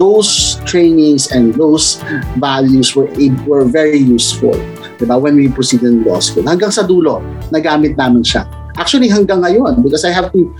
those 0.00 0.56
trainings 0.64 1.28
and 1.28 1.52
those 1.60 2.00
values 2.40 2.96
were 2.96 3.12
were 3.44 3.68
very 3.68 4.00
useful. 4.00 4.56
Diba? 4.96 5.20
When 5.20 5.36
we 5.36 5.52
proceed 5.52 5.84
in 5.84 6.06
law 6.06 6.22
school. 6.22 6.48
Hanggang 6.48 6.72
sa 6.72 6.86
dulo, 6.86 7.20
nagamit 7.52 7.98
namin 7.98 8.24
siya 8.24 8.63
Actually, 8.76 9.08
hanggang 9.08 9.42
ngayon, 9.42 9.82
because 9.82 10.04
I 10.04 10.10
have 10.10 10.32
to, 10.32 10.50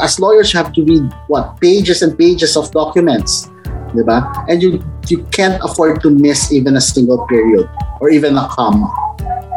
as 0.00 0.20
lawyers, 0.20 0.52
you 0.52 0.58
have 0.60 0.72
to 0.76 0.82
read, 0.84 1.08
what, 1.28 1.60
pages 1.60 2.02
and 2.02 2.16
pages 2.16 2.56
of 2.56 2.70
documents. 2.72 3.48
Diba? 3.94 4.26
And 4.50 4.58
you 4.58 4.82
you 5.06 5.22
can't 5.30 5.62
afford 5.62 6.02
to 6.02 6.10
miss 6.10 6.50
even 6.50 6.74
a 6.76 6.82
single 6.82 7.22
period 7.30 7.70
or 8.02 8.10
even 8.10 8.34
a 8.36 8.50
comma. 8.50 8.90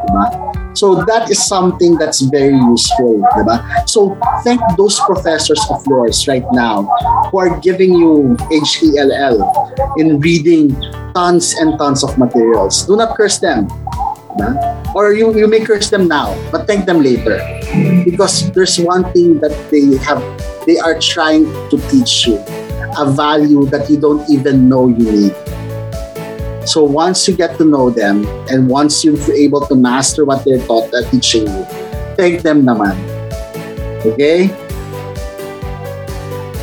Diba? 0.06 0.48
So 0.78 0.94
that 1.10 1.26
is 1.34 1.42
something 1.42 1.98
that's 1.98 2.22
very 2.22 2.54
useful, 2.54 3.26
diba? 3.34 3.66
So 3.90 4.14
thank 4.46 4.62
those 4.78 5.02
professors 5.10 5.58
of 5.74 5.82
yours 5.90 6.30
right 6.30 6.46
now 6.54 6.86
who 7.34 7.42
are 7.42 7.58
giving 7.66 7.98
you 7.98 8.38
HELL 8.54 9.42
in 9.98 10.22
reading 10.22 10.78
tons 11.18 11.58
and 11.58 11.74
tons 11.82 12.06
of 12.06 12.14
materials. 12.22 12.86
Do 12.86 12.96
not 12.96 13.18
curse 13.18 13.42
them. 13.42 13.66
Diba? 14.38 14.94
Or 14.94 15.14
you, 15.14 15.34
you 15.36 15.48
may 15.48 15.66
curse 15.66 15.90
them 15.90 16.08
now, 16.08 16.38
but 16.52 16.68
thank 16.68 16.86
them 16.86 17.02
later. 17.02 17.42
Because 18.06 18.52
there's 18.52 18.80
one 18.80 19.12
thing 19.14 19.40
that 19.40 19.54
they 19.70 19.98
have, 20.06 20.22
they 20.66 20.78
are 20.78 20.98
trying 21.00 21.46
to 21.70 21.78
teach 21.90 22.28
you, 22.28 22.38
a 22.98 23.10
value 23.10 23.66
that 23.68 23.90
you 23.90 23.98
don't 24.00 24.28
even 24.30 24.70
know 24.70 24.88
you 24.88 25.12
need. 25.12 25.36
So 26.68 26.84
once 26.84 27.28
you 27.28 27.36
get 27.36 27.58
to 27.58 27.66
know 27.66 27.90
them, 27.90 28.28
and 28.50 28.68
once 28.68 29.04
you're 29.04 29.18
able 29.34 29.66
to 29.68 29.76
master 29.76 30.26
what 30.26 30.46
they're 30.46 30.62
taught, 30.68 30.94
uh, 30.94 31.10
teaching 31.10 31.48
you, 31.48 31.64
thank 32.16 32.42
them 32.42 32.64
naman. 32.64 32.96
Okay? 34.06 34.52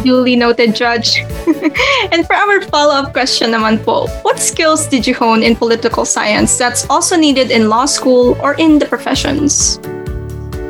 Duly 0.05 0.37
noted, 0.37 0.77
Judge. 0.77 1.17
and 2.13 2.27
for 2.29 2.37
our 2.37 2.61
follow-up 2.69 3.17
question 3.17 3.57
naman 3.57 3.81
po, 3.81 4.05
what 4.21 4.37
skills 4.37 4.85
did 4.85 5.09
you 5.09 5.17
hone 5.17 5.41
in 5.41 5.57
political 5.57 6.05
science 6.05 6.61
that's 6.61 6.85
also 6.93 7.17
needed 7.17 7.49
in 7.49 7.73
law 7.73 7.89
school 7.89 8.37
or 8.45 8.53
in 8.61 8.77
the 8.77 8.85
professions? 8.85 9.81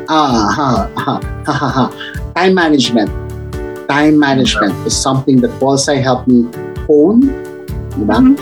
Ah, 0.07 0.55
ha, 0.55 0.87
ha, 0.95 1.19
ha, 1.43 1.51
ha, 1.51 1.67
ha. 1.67 1.85
Time 2.31 2.55
management. 2.55 3.11
Time 3.91 4.15
management 4.15 4.71
is 4.87 4.95
something 4.95 5.43
that 5.43 5.51
Pol 5.59 5.75
Sci 5.75 5.99
helped 5.99 6.31
me 6.31 6.47
hone. 6.87 7.27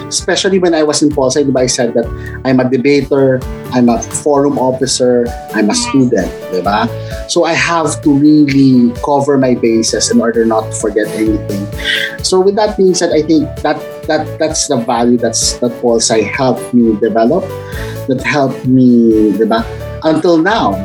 Especially 0.07 0.59
when 0.59 0.73
I 0.73 0.83
was 0.83 1.01
in 1.01 1.09
diba, 1.09 1.59
I 1.59 1.67
said 1.67 1.93
that 1.93 2.05
I'm 2.45 2.59
a 2.59 2.69
debater, 2.69 3.39
I'm 3.71 3.89
a 3.89 4.01
forum 4.01 4.57
officer, 4.59 5.25
I'm 5.53 5.69
a 5.69 5.75
student. 5.75 6.31
So 7.29 7.45
I 7.45 7.53
have 7.53 8.01
to 8.03 8.09
really 8.13 8.93
cover 9.03 9.37
my 9.37 9.55
bases 9.55 10.11
in 10.11 10.21
order 10.21 10.45
not 10.45 10.71
to 10.71 10.75
forget 10.77 11.07
anything. 11.15 11.65
So 12.23 12.41
with 12.41 12.55
that 12.55 12.77
being 12.77 12.93
said, 12.93 13.11
I 13.13 13.21
think 13.21 13.49
that 13.61 13.77
that 14.07 14.27
that's 14.37 14.67
the 14.67 14.77
value 14.77 15.17
that's 15.17 15.57
that 15.59 15.71
Pol 15.81 15.97
Sci 15.97 16.21
helped 16.21 16.73
me 16.73 16.95
develop, 16.99 17.43
that 18.07 18.21
helped 18.25 18.65
me? 18.65 19.31
Until 20.03 20.37
now? 20.37 20.75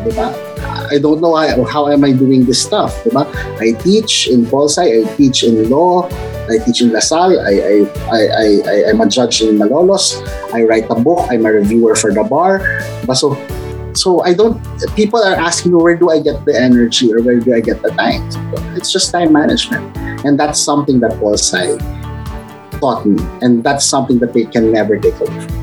I 0.90 0.98
don't 0.98 1.20
know 1.20 1.34
how, 1.36 1.64
how 1.64 1.88
am 1.88 2.04
I 2.04 2.12
doing 2.12 2.46
this 2.46 2.62
stuff, 2.62 2.94
diba? 3.04 3.26
I 3.60 3.72
teach 3.82 4.28
in 4.28 4.46
Pol 4.46 4.70
I 4.78 5.04
teach 5.16 5.42
in 5.42 5.68
law, 5.68 6.08
I 6.48 6.58
teach 6.64 6.80
in 6.80 6.92
La 6.92 7.00
Salle, 7.00 7.38
I, 7.40 7.52
I, 7.52 7.74
I, 8.10 8.20
I, 8.64 8.90
I'm 8.90 9.00
a 9.00 9.08
judge 9.08 9.42
in 9.42 9.58
Malolos, 9.58 10.16
I 10.52 10.64
write 10.64 10.86
a 10.90 10.94
book, 10.94 11.26
I'm 11.30 11.44
a 11.44 11.52
reviewer 11.52 11.94
for 11.94 12.12
the 12.12 12.24
bar. 12.24 12.60
Diba? 13.02 13.16
So, 13.16 13.36
so 13.94 14.22
I 14.22 14.32
don't, 14.32 14.60
people 14.94 15.22
are 15.22 15.34
asking 15.34 15.72
me, 15.72 15.82
where 15.82 15.96
do 15.96 16.10
I 16.10 16.20
get 16.20 16.44
the 16.44 16.58
energy 16.58 17.12
or 17.12 17.20
where 17.22 17.40
do 17.40 17.54
I 17.54 17.60
get 17.60 17.82
the 17.82 17.90
time? 17.90 18.22
It's 18.76 18.92
just 18.92 19.10
time 19.12 19.32
management. 19.32 19.96
And 20.24 20.38
that's 20.38 20.60
something 20.60 21.00
that 21.00 21.18
Pol 21.18 21.34
Sci 21.34 21.76
taught 22.78 23.04
me. 23.04 23.22
And 23.42 23.62
that's 23.62 23.84
something 23.84 24.18
that 24.20 24.32
they 24.32 24.44
can 24.44 24.72
never 24.72 24.98
take 24.98 25.18
away 25.20 25.40
from. 25.40 25.58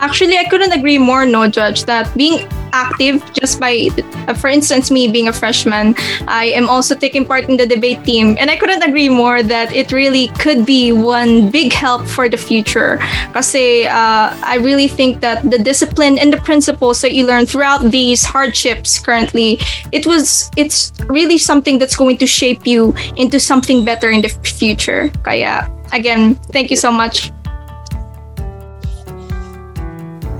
Actually, 0.00 0.36
I 0.38 0.44
couldn't 0.44 0.72
agree 0.72 0.98
more, 0.98 1.24
no, 1.26 1.48
Judge, 1.48 1.84
that 1.84 2.14
being 2.16 2.46
active 2.76 3.24
just 3.32 3.56
by, 3.58 3.88
uh, 4.28 4.34
for 4.34 4.48
instance, 4.52 4.90
me 4.90 5.08
being 5.08 5.28
a 5.28 5.32
freshman, 5.32 5.96
I 6.28 6.52
am 6.52 6.68
also 6.68 6.94
taking 6.94 7.24
part 7.24 7.48
in 7.48 7.56
the 7.56 7.66
debate 7.66 8.04
team. 8.04 8.36
And 8.38 8.50
I 8.52 8.56
couldn't 8.56 8.84
agree 8.84 9.08
more 9.08 9.42
that 9.42 9.72
it 9.72 9.92
really 9.92 10.28
could 10.36 10.66
be 10.66 10.92
one 10.92 11.48
big 11.50 11.72
help 11.72 12.04
for 12.06 12.28
the 12.28 12.36
future. 12.36 13.00
Kasi 13.32 13.88
uh, 13.88 14.36
I 14.44 14.60
really 14.60 14.88
think 14.88 15.20
that 15.24 15.40
the 15.48 15.58
discipline 15.58 16.18
and 16.20 16.28
the 16.32 16.42
principles 16.44 17.00
that 17.00 17.16
you 17.16 17.24
learn 17.26 17.46
throughout 17.46 17.90
these 17.90 18.24
hardships 18.24 18.98
currently, 19.00 19.58
it 19.92 20.04
was, 20.06 20.50
it's 20.56 20.92
really 21.08 21.38
something 21.38 21.78
that's 21.80 21.96
going 21.96 22.18
to 22.18 22.26
shape 22.26 22.66
you 22.66 22.92
into 23.16 23.40
something 23.40 23.84
better 23.84 24.10
in 24.10 24.20
the 24.20 24.28
future. 24.44 25.08
Kaya, 25.24 25.70
again, 25.92 26.34
thank 26.52 26.70
you 26.70 26.76
so 26.76 26.92
much. 26.92 27.32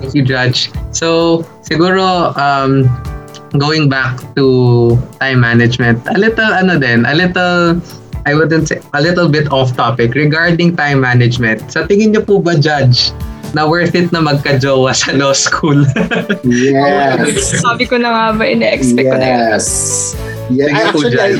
Thank 0.01 0.13
you, 0.15 0.23
Judge. 0.23 0.71
So, 0.93 1.47
siguro, 1.67 2.31
um, 2.39 2.87
going 3.59 3.91
back 3.91 4.23
to 4.35 4.95
time 5.19 5.43
management, 5.43 5.99
a 6.07 6.19
little, 6.19 6.51
ano 6.55 6.79
din, 6.79 7.05
a 7.05 7.15
little, 7.15 7.83
I 8.27 8.35
wouldn't 8.35 8.71
say, 8.71 8.79
a 8.95 9.03
little 9.03 9.29
bit 9.29 9.51
off 9.51 9.75
topic 9.75 10.15
regarding 10.15 10.79
time 10.79 11.03
management. 11.03 11.67
Sa 11.71 11.87
tingin 11.87 12.15
niyo 12.15 12.23
po 12.23 12.39
ba, 12.39 12.55
Judge, 12.55 13.11
na 13.55 13.67
worth 13.67 13.95
it 13.95 14.11
na 14.11 14.23
magka-jowa 14.23 14.95
sa 14.95 15.15
law 15.15 15.35
school? 15.35 15.87
Yes. 16.47 17.43
Sabi 17.67 17.87
ko 17.87 17.99
na 17.99 18.11
nga 18.11 18.25
ba, 18.39 18.45
ina-expect 18.47 19.07
ko 19.07 19.17
na 19.19 19.27
yun. 19.27 19.41
Yes. 19.51 19.67
Yeah, 20.47 20.95
po, 20.95 21.03
actually, 21.03 21.19
I, 21.19 21.35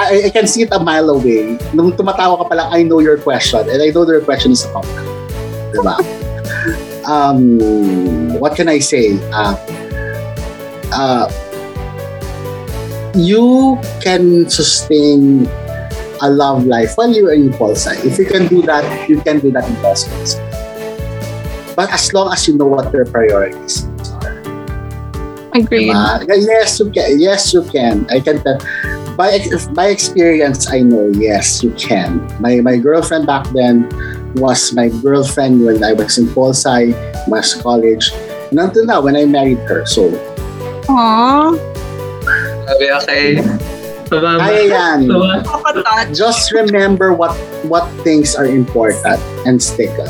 I, 0.00 0.12
I 0.28 0.30
can 0.32 0.48
see 0.48 0.64
it 0.64 0.72
a 0.72 0.80
mile 0.80 1.12
away. 1.12 1.60
Nung 1.76 1.92
tumatawa 1.92 2.40
ka 2.40 2.44
pa 2.48 2.54
lang, 2.56 2.68
I 2.72 2.80
know 2.80 3.04
your 3.04 3.20
question. 3.20 3.68
And 3.68 3.84
I 3.84 3.92
know 3.92 4.08
your 4.08 4.24
question 4.24 4.56
is 4.56 4.64
a 4.64 4.72
common. 4.72 5.04
Diba? 5.76 6.00
um, 7.06 7.60
what 8.38 8.56
can 8.56 8.68
I 8.68 8.78
say? 8.78 9.18
Uh, 9.32 9.56
uh, 10.92 11.26
you 13.14 13.78
can 14.02 14.48
sustain 14.48 15.46
a 16.22 16.30
love 16.30 16.66
life 16.66 16.94
while 16.96 17.10
you're 17.10 17.34
in 17.34 17.52
Pol 17.52 17.72
Sci. 17.76 17.94
If 18.06 18.18
you 18.18 18.26
can 18.26 18.46
do 18.46 18.62
that, 18.62 19.08
you 19.08 19.20
can 19.20 19.40
do 19.40 19.50
that 19.52 19.68
in 19.68 19.76
Pol 19.76 19.96
Sci. 19.96 20.38
But 21.74 21.90
as 21.92 22.12
long 22.14 22.32
as 22.32 22.46
you 22.46 22.56
know 22.56 22.66
what 22.66 22.92
your 22.92 23.04
priorities 23.04 23.86
are. 24.14 24.38
Agreed. 25.54 25.90
Diba? 25.90 26.26
Yes, 26.28 26.78
you 26.78 26.90
can. 26.90 27.20
Yes, 27.20 27.52
you 27.52 27.62
can. 27.62 28.06
I 28.10 28.20
can 28.20 28.42
tell. 28.42 28.58
By 29.14 29.38
by 29.74 29.94
experience, 29.94 30.66
I 30.70 30.82
know. 30.82 31.10
Yes, 31.14 31.62
you 31.62 31.70
can. 31.78 32.18
My 32.42 32.58
my 32.58 32.78
girlfriend 32.78 33.26
back 33.26 33.46
then 33.54 33.86
was 34.36 34.72
my 34.72 34.88
girlfriend 35.02 35.64
when 35.64 35.82
I 35.82 35.92
was 35.92 36.18
in 36.18 36.26
Polsai, 36.28 36.92
was 37.28 37.54
college, 37.54 38.10
and 38.50 38.58
until 38.58 38.86
now 38.86 39.00
when 39.00 39.16
I 39.16 39.24
married 39.24 39.60
her. 39.66 39.86
So, 39.86 40.10
Aww. 40.86 41.56
Sabi, 42.64 42.84
okay. 43.02 43.26
Tumama. 44.04 44.38
kaya 44.40 44.62
yan. 44.68 44.98
Just 46.12 46.52
remember 46.52 47.16
what 47.16 47.32
what 47.64 47.88
things 48.04 48.36
are 48.36 48.44
important 48.44 49.16
and 49.48 49.56
stick 49.56 49.90
on. 49.96 50.08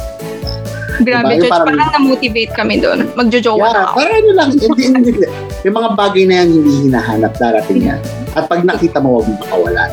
Grabe, 1.02 1.26
Diba? 1.26 1.42
Judge. 1.42 1.50
parang- 1.50 1.74
Parang 1.74 1.90
na-motivate 1.98 2.52
kami 2.54 2.78
doon. 2.78 3.10
Magjojowa 3.18 3.66
na 3.66 3.70
Yeah, 3.74 3.86
ako. 3.90 3.94
para 3.98 4.12
ano 4.14 4.30
lang, 4.30 4.48
hindi, 4.54 4.66
hindi, 4.86 5.10
hindi. 5.10 5.26
Yung 5.66 5.74
mga 5.74 5.90
bagay 5.98 6.22
na 6.30 6.34
yan, 6.42 6.48
hindi 6.54 6.72
hinahanap, 6.86 7.32
darating 7.34 7.80
yan. 7.82 7.98
At 8.38 8.46
pag 8.46 8.62
nakita 8.62 9.02
mo, 9.02 9.18
huwag 9.18 9.26
mo 9.26 9.34
makawalan. 9.42 9.90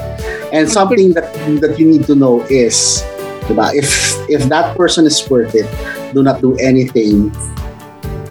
And 0.53 0.69
something 0.69 1.17
that 1.17 1.33
that 1.63 1.81
you 1.81 1.89
need 1.89 2.05
to 2.05 2.13
know 2.13 2.45
is, 2.53 3.01
diba, 3.51 3.75
if 3.75 4.15
if 4.31 4.47
that 4.47 4.73
person 4.79 5.05
is 5.05 5.19
worth 5.29 5.53
it, 5.53 5.67
do 6.15 6.23
not 6.23 6.39
do 6.39 6.55
anything 6.57 7.29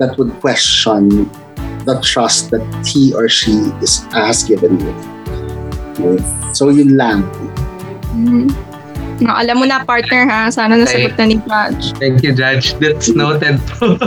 that 0.01 0.17
would 0.17 0.33
question 0.41 1.29
the 1.85 2.01
trust 2.01 2.51
that 2.51 2.65
he 2.85 3.13
or 3.13 3.29
she 3.29 3.73
is 3.85 4.05
has 4.13 4.45
given 4.45 4.81
you. 4.81 4.93
Okay? 6.01 6.17
So 6.57 6.73
yun 6.73 6.97
lang. 6.97 7.25
Mhm. 8.17 8.49
No, 9.21 9.37
alam 9.37 9.61
mo 9.61 9.69
na, 9.69 9.85
partner, 9.85 10.25
ha? 10.25 10.49
Sana 10.49 10.81
nasagot 10.81 11.13
na 11.21 11.29
ni 11.29 11.37
Judge. 11.45 11.93
Thank 12.01 12.25
you, 12.25 12.33
Judge. 12.33 12.73
That's 12.81 13.13
noted. 13.13 13.61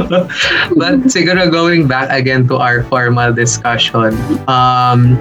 but 0.81 1.05
siguro 1.05 1.45
going 1.53 1.85
back 1.85 2.09
again 2.09 2.49
to 2.49 2.57
our 2.57 2.81
formal 2.89 3.29
discussion, 3.29 4.17
um, 4.49 5.13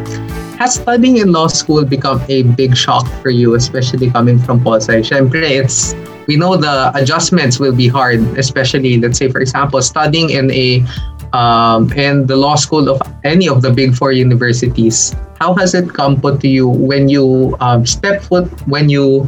has 0.62 0.78
studying 0.78 1.18
in 1.18 1.32
law 1.34 1.50
school 1.50 1.84
become 1.84 2.22
a 2.28 2.46
big 2.54 2.76
shock 2.76 3.02
for 3.20 3.30
you, 3.30 3.54
especially 3.58 4.10
coming 4.10 4.38
from 4.38 4.62
Pol 4.62 4.78
Sci? 4.78 5.02
Siyempre, 5.02 5.42
it's 5.42 5.94
we 6.30 6.38
know 6.38 6.54
the 6.54 6.94
adjustments 6.94 7.58
will 7.58 7.74
be 7.74 7.90
hard, 7.90 8.22
especially 8.38 8.94
let's 9.02 9.18
say 9.18 9.26
for 9.26 9.42
example, 9.42 9.82
studying 9.82 10.30
in 10.30 10.54
a 10.54 10.86
um, 11.34 11.90
in 11.98 12.30
the 12.30 12.36
law 12.36 12.54
school 12.54 12.86
of 12.88 13.02
any 13.24 13.48
of 13.48 13.58
the 13.62 13.74
big 13.74 13.98
four 13.98 14.12
universities. 14.14 15.16
How 15.42 15.54
has 15.58 15.74
it 15.74 15.90
come 15.90 16.20
put 16.20 16.38
to 16.46 16.48
you 16.48 16.68
when 16.70 17.10
you 17.10 17.58
um, 17.58 17.82
step 17.82 18.22
foot 18.22 18.46
when 18.70 18.86
you 18.86 19.26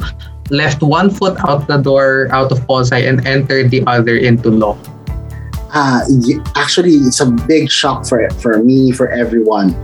left 0.55 0.87
one 0.87 1.11
foot 1.11 1.35
out 1.43 1.67
the 1.67 1.83
door 1.83 2.31
out 2.31 2.53
of 2.55 2.63
Pol 2.71 2.87
Sci 2.87 2.95
and 2.95 3.27
entered 3.27 3.75
the 3.75 3.83
other 3.91 4.15
into 4.15 4.55
law? 4.55 4.79
Ah, 5.75 6.07
actually, 6.55 6.95
it's 7.03 7.19
a 7.19 7.27
big 7.51 7.67
shock 7.67 8.07
for 8.07 8.23
for 8.39 8.63
me, 8.63 8.95
for 8.95 9.11
everyone. 9.11 9.75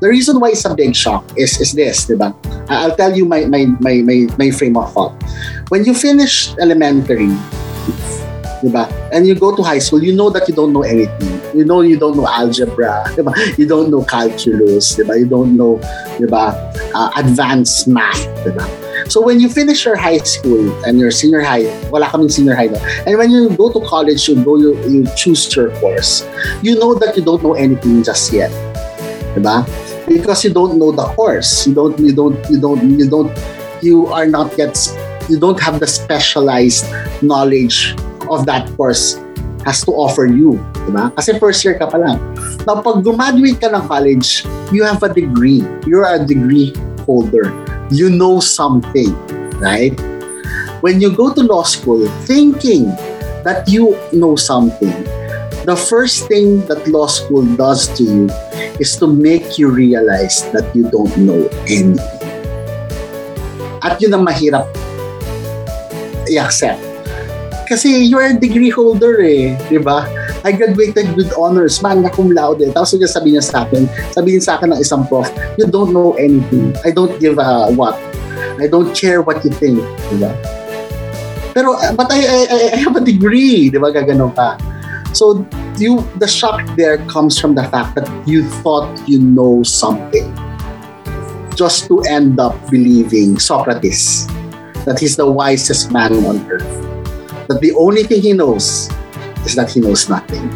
The 0.00 0.08
reason 0.08 0.40
why 0.40 0.50
it's 0.56 0.64
a 0.64 0.74
big 0.74 0.96
shock 0.96 1.24
is 1.36 1.60
is 1.60 1.72
this, 1.76 2.08
diba? 2.08 2.32
I- 2.72 2.88
I'll 2.88 2.96
tell 2.96 3.12
you 3.12 3.24
my 3.28 3.44
my 3.44 3.68
my 3.84 4.00
my, 4.00 4.28
my 4.40 4.48
frame 4.50 4.76
of 4.80 4.88
thought. 4.92 5.12
When 5.68 5.84
you 5.84 5.92
finish 5.92 6.56
elementary, 6.56 7.28
diba? 8.64 8.88
And 9.12 9.26
you 9.26 9.34
go 9.36 9.54
to 9.54 9.62
high 9.62 9.78
school, 9.80 10.02
you 10.02 10.16
know 10.16 10.30
that 10.30 10.48
you 10.48 10.54
don't 10.54 10.72
know 10.72 10.82
anything. 10.82 11.36
You 11.52 11.64
know 11.68 11.80
you 11.82 11.98
don't 11.98 12.16
know 12.16 12.26
algebra, 12.26 13.04
diba? 13.12 13.32
You 13.58 13.66
don't 13.68 13.90
know 13.90 14.00
calculus, 14.04 14.96
diba? 14.96 15.18
You 15.20 15.26
don't 15.26 15.52
know, 15.56 15.76
diba? 16.16 16.56
Uh, 16.96 17.10
advanced 17.20 17.84
math, 17.88 18.24
diba? 18.40 18.64
So 19.10 19.20
when 19.20 19.40
you 19.40 19.48
finish 19.50 19.84
your 19.84 19.96
high 19.96 20.22
school 20.22 20.70
and 20.86 20.96
your 21.00 21.10
senior 21.10 21.42
high, 21.42 21.66
wala 21.90 22.06
kaming 22.06 22.30
senior 22.30 22.54
high 22.54 22.70
no? 22.72 22.78
And 23.04 23.18
when 23.18 23.30
you 23.30 23.50
go 23.52 23.68
to 23.72 23.80
college, 23.84 24.28
you 24.28 24.38
go 24.44 24.56
you, 24.56 24.78
you 24.86 25.04
choose 25.16 25.44
your 25.56 25.74
course. 25.82 26.22
You 26.62 26.78
know 26.78 26.94
that 26.94 27.16
you 27.16 27.24
don't 27.24 27.42
know 27.42 27.52
anything 27.54 28.02
just 28.06 28.32
yet. 28.32 28.48
Diba? 29.34 29.62
Because 30.10 30.42
you 30.42 30.50
don't 30.50 30.74
know 30.74 30.90
the 30.90 31.06
course. 31.14 31.70
You 31.70 31.74
don't 31.78 31.94
you 32.02 32.10
don't 32.10 32.34
you 32.50 32.58
don't 32.58 32.82
you 32.98 33.06
don't 33.06 33.30
you 33.78 34.10
are 34.10 34.26
not 34.26 34.50
yet 34.58 34.74
you 35.30 35.38
don't 35.38 35.62
have 35.62 35.78
the 35.78 35.86
specialized 35.86 36.90
knowledge 37.22 37.94
of 38.26 38.42
that 38.50 38.66
course 38.74 39.22
has 39.62 39.86
to 39.86 39.94
offer 39.94 40.26
you. 40.26 40.58
Diba? 40.88 41.14
Kasi 41.14 41.38
first 41.38 41.62
year 41.62 41.78
ka 41.78 41.86
pa 41.86 42.02
lang. 42.02 42.18
Now, 42.66 42.82
pag 42.82 43.06
graduate 43.06 43.62
ka 43.62 43.70
ng 43.70 43.86
college, 43.86 44.42
you 44.74 44.82
have 44.82 44.98
a 45.06 45.12
degree. 45.12 45.62
You're 45.86 46.08
a 46.08 46.18
degree 46.18 46.74
holder. 47.06 47.54
You 47.94 48.10
know 48.10 48.42
something, 48.42 49.14
right? 49.62 49.94
When 50.82 50.98
you 50.98 51.14
go 51.14 51.30
to 51.30 51.42
law 51.44 51.62
school 51.62 52.08
thinking 52.26 52.90
that 53.46 53.68
you 53.68 53.94
know 54.10 54.34
something, 54.34 54.96
the 55.64 55.76
first 55.76 56.28
thing 56.28 56.64
that 56.66 56.86
law 56.88 57.06
school 57.06 57.44
does 57.56 57.88
to 57.98 58.02
you 58.04 58.24
is 58.80 58.96
to 58.96 59.06
make 59.06 59.58
you 59.58 59.68
realize 59.68 60.48
that 60.52 60.64
you 60.74 60.88
don't 60.88 61.12
know 61.18 61.48
anything. 61.68 62.00
At 63.80 64.00
yun 64.00 64.12
ang 64.12 64.24
mahirap 64.24 64.68
i-accept. 66.28 66.80
Kasi 67.70 68.02
you're 68.02 68.26
a 68.26 68.36
degree 68.36 68.70
holder 68.70 69.22
eh, 69.22 69.54
di 69.70 69.78
ba? 69.78 70.04
I 70.42 70.56
graduated 70.56 71.14
with 71.14 71.30
honors, 71.36 71.84
magna 71.84 72.08
cum 72.08 72.32
laude. 72.32 72.64
Tapos 72.72 72.96
yung 72.96 73.06
sabihin 73.06 73.38
niya 73.38 73.44
sa 73.44 73.68
akin, 73.68 73.84
sabihin 74.10 74.40
sa 74.40 74.56
akin 74.56 74.72
ng 74.74 74.80
isang 74.80 75.04
prof, 75.06 75.28
you 75.60 75.68
don't 75.68 75.92
know 75.92 76.16
anything. 76.16 76.72
I 76.82 76.90
don't 76.90 77.12
give 77.20 77.36
a 77.36 77.68
what. 77.76 77.94
I 78.56 78.66
don't 78.66 78.90
care 78.96 79.20
what 79.20 79.44
you 79.44 79.52
think. 79.52 79.84
Di 80.10 80.16
ba? 80.16 80.32
Pero, 81.52 81.76
but 81.94 82.08
I, 82.08 82.20
I, 82.24 82.58
I 82.74 82.78
have 82.80 82.96
a 82.96 83.04
degree. 83.04 83.68
Di 83.68 83.76
ba? 83.76 83.92
Gaganon 83.92 84.32
ka. 84.32 84.56
So, 85.12 85.46
you, 85.76 86.06
the 86.18 86.28
shock 86.28 86.62
there 86.76 86.98
comes 87.06 87.38
from 87.38 87.54
the 87.54 87.64
fact 87.64 87.96
that 87.96 88.06
you 88.28 88.48
thought 88.62 89.08
you 89.08 89.20
know 89.20 89.62
something. 89.62 90.30
Just 91.56 91.86
to 91.88 92.00
end 92.08 92.38
up 92.38 92.54
believing 92.70 93.38
Socrates, 93.38 94.26
that 94.84 94.98
he's 94.98 95.16
the 95.16 95.30
wisest 95.30 95.90
man 95.90 96.14
on 96.24 96.40
earth. 96.50 96.64
That 97.48 97.60
the 97.60 97.72
only 97.74 98.04
thing 98.04 98.22
he 98.22 98.32
knows 98.32 98.88
is 99.44 99.54
that 99.56 99.70
he 99.70 99.80
knows 99.80 100.08
nothing. 100.08 100.48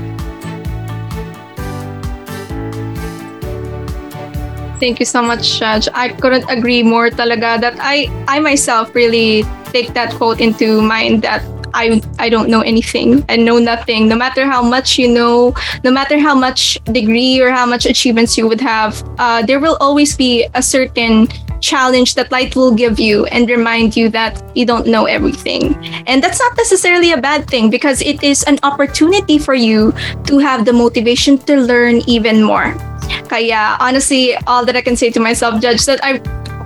Thank 4.78 5.00
you 5.00 5.06
so 5.06 5.22
much, 5.22 5.58
Judge. 5.58 5.88
I 5.94 6.08
couldn't 6.08 6.44
agree 6.50 6.82
more 6.82 7.08
talaga 7.08 7.60
that 7.60 7.76
I, 7.80 8.10
I 8.28 8.38
myself 8.40 8.94
really 8.94 9.44
take 9.72 9.94
that 9.94 10.12
quote 10.14 10.40
into 10.40 10.82
mind 10.82 11.22
that 11.22 11.42
I, 11.74 12.00
I 12.18 12.28
don't 12.28 12.48
know 12.48 12.62
anything. 12.62 13.24
I 13.28 13.36
know 13.36 13.58
nothing. 13.58 14.08
No 14.08 14.16
matter 14.16 14.46
how 14.46 14.62
much 14.62 14.98
you 14.98 15.08
know, 15.08 15.54
no 15.82 15.90
matter 15.90 16.18
how 16.18 16.34
much 16.34 16.78
degree 16.84 17.40
or 17.40 17.50
how 17.50 17.66
much 17.66 17.84
achievements 17.84 18.38
you 18.38 18.48
would 18.48 18.60
have, 18.60 19.02
uh, 19.18 19.42
there 19.42 19.60
will 19.60 19.76
always 19.80 20.16
be 20.16 20.46
a 20.54 20.62
certain 20.62 21.28
challenge 21.60 22.14
that 22.14 22.30
life 22.30 22.54
will 22.54 22.74
give 22.74 23.00
you 23.00 23.24
and 23.26 23.48
remind 23.48 23.96
you 23.96 24.08
that 24.10 24.42
you 24.54 24.66
don't 24.66 24.86
know 24.86 25.06
everything. 25.06 25.74
And 26.06 26.22
that's 26.22 26.38
not 26.38 26.56
necessarily 26.56 27.12
a 27.12 27.20
bad 27.20 27.48
thing 27.48 27.70
because 27.70 28.02
it 28.02 28.22
is 28.22 28.44
an 28.44 28.58
opportunity 28.62 29.38
for 29.38 29.54
you 29.54 29.92
to 30.26 30.38
have 30.38 30.64
the 30.64 30.72
motivation 30.72 31.38
to 31.48 31.56
learn 31.56 32.02
even 32.06 32.42
more. 32.42 32.76
Kaya 33.28 33.76
honestly, 33.80 34.36
all 34.46 34.64
that 34.64 34.76
I 34.76 34.82
can 34.82 34.96
say 34.96 35.10
to 35.10 35.20
myself, 35.20 35.60
Judge, 35.60 35.84
that 35.86 36.00
I 36.02 36.20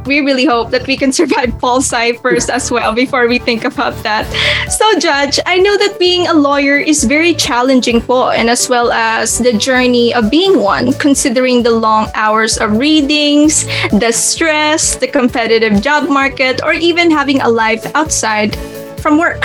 we 0.07 0.21
really 0.21 0.45
hope 0.45 0.71
that 0.71 0.87
we 0.87 0.97
can 0.97 1.13
survive 1.13 1.59
pol 1.61 1.79
sci 1.79 2.13
first 2.19 2.51
as 2.51 2.71
well 2.71 2.93
before 2.93 3.29
we 3.29 3.39
think 3.39 3.65
about 3.65 3.95
that. 4.03 4.27
So, 4.71 4.99
Judge, 4.99 5.39
I 5.47 5.59
know 5.59 5.77
that 5.77 5.99
being 5.99 6.27
a 6.27 6.35
lawyer 6.35 6.79
is 6.79 7.05
very 7.05 7.35
challenging 7.35 8.01
po, 8.01 8.31
and 8.31 8.49
as 8.51 8.69
well 8.69 8.93
as 8.93 9.39
the 9.39 9.53
journey 9.53 10.15
of 10.15 10.31
being 10.31 10.61
one, 10.61 10.93
considering 10.95 11.63
the 11.63 11.73
long 11.73 12.09
hours 12.15 12.59
of 12.59 12.79
readings, 12.79 13.65
the 13.91 14.13
stress, 14.13 14.97
the 14.97 15.09
competitive 15.09 15.83
job 15.83 16.09
market, 16.09 16.61
or 16.65 16.73
even 16.73 17.11
having 17.11 17.41
a 17.41 17.49
life 17.49 17.85
outside 17.95 18.57
from 19.01 19.19
work. 19.19 19.45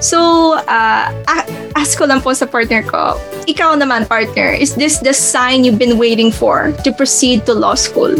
So, 0.00 0.60
uh, 0.68 1.08
ask 1.76 1.96
ko 1.96 2.04
lang 2.04 2.20
po 2.20 2.32
sa 2.36 2.44
partner 2.44 2.82
ko, 2.84 3.16
ikaw 3.48 3.72
naman 3.76 4.08
partner, 4.08 4.52
is 4.52 4.74
this 4.74 4.98
the 5.00 5.14
sign 5.14 5.64
you've 5.64 5.80
been 5.80 5.96
waiting 5.96 6.30
for 6.30 6.72
to 6.84 6.92
proceed 6.92 7.46
to 7.46 7.54
law 7.54 7.74
school? 7.74 8.12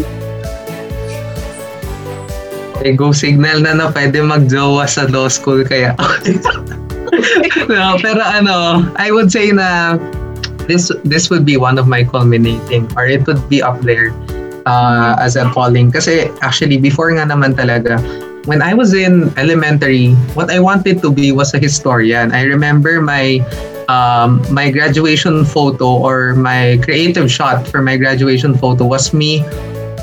Eh, 2.85 2.93
go 2.93 3.09
signal 3.09 3.65
na 3.65 3.73
na 3.73 3.89
pwede 3.89 4.21
magjowa 4.21 4.85
sa 4.85 5.09
law 5.09 5.25
school 5.25 5.65
kaya. 5.65 5.97
No, 7.71 7.97
pero 8.01 8.21
ano, 8.21 8.85
I 8.99 9.09
would 9.09 9.31
say 9.31 9.49
na 9.49 9.97
this 10.67 10.91
this 11.05 11.29
would 11.29 11.45
be 11.45 11.57
one 11.57 11.77
of 11.77 11.87
my 11.87 12.03
culminating 12.03 12.85
or 12.93 13.07
it 13.07 13.25
would 13.25 13.41
be 13.49 13.61
up 13.63 13.81
there 13.81 14.13
uh, 14.69 15.15
as 15.17 15.35
a 15.39 15.47
calling. 15.49 15.89
Kasi 15.89 16.29
actually 16.41 16.77
before 16.77 17.09
nga 17.15 17.25
naman 17.25 17.55
talaga 17.55 17.97
when 18.45 18.61
I 18.61 18.77
was 18.77 18.93
in 18.93 19.33
elementary 19.37 20.13
what 20.37 20.53
I 20.53 20.59
wanted 20.59 21.01
to 21.01 21.09
be 21.09 21.31
was 21.31 21.53
a 21.53 21.59
historian. 21.59 22.33
I 22.33 22.45
remember 22.45 23.01
my 23.01 23.41
um, 23.89 24.41
my 24.49 24.69
graduation 24.69 25.45
photo 25.45 25.97
or 26.01 26.33
my 26.35 26.77
creative 26.81 27.29
shot 27.29 27.67
for 27.67 27.81
my 27.81 27.97
graduation 27.97 28.57
photo 28.57 28.85
was 28.85 29.13
me 29.13 29.45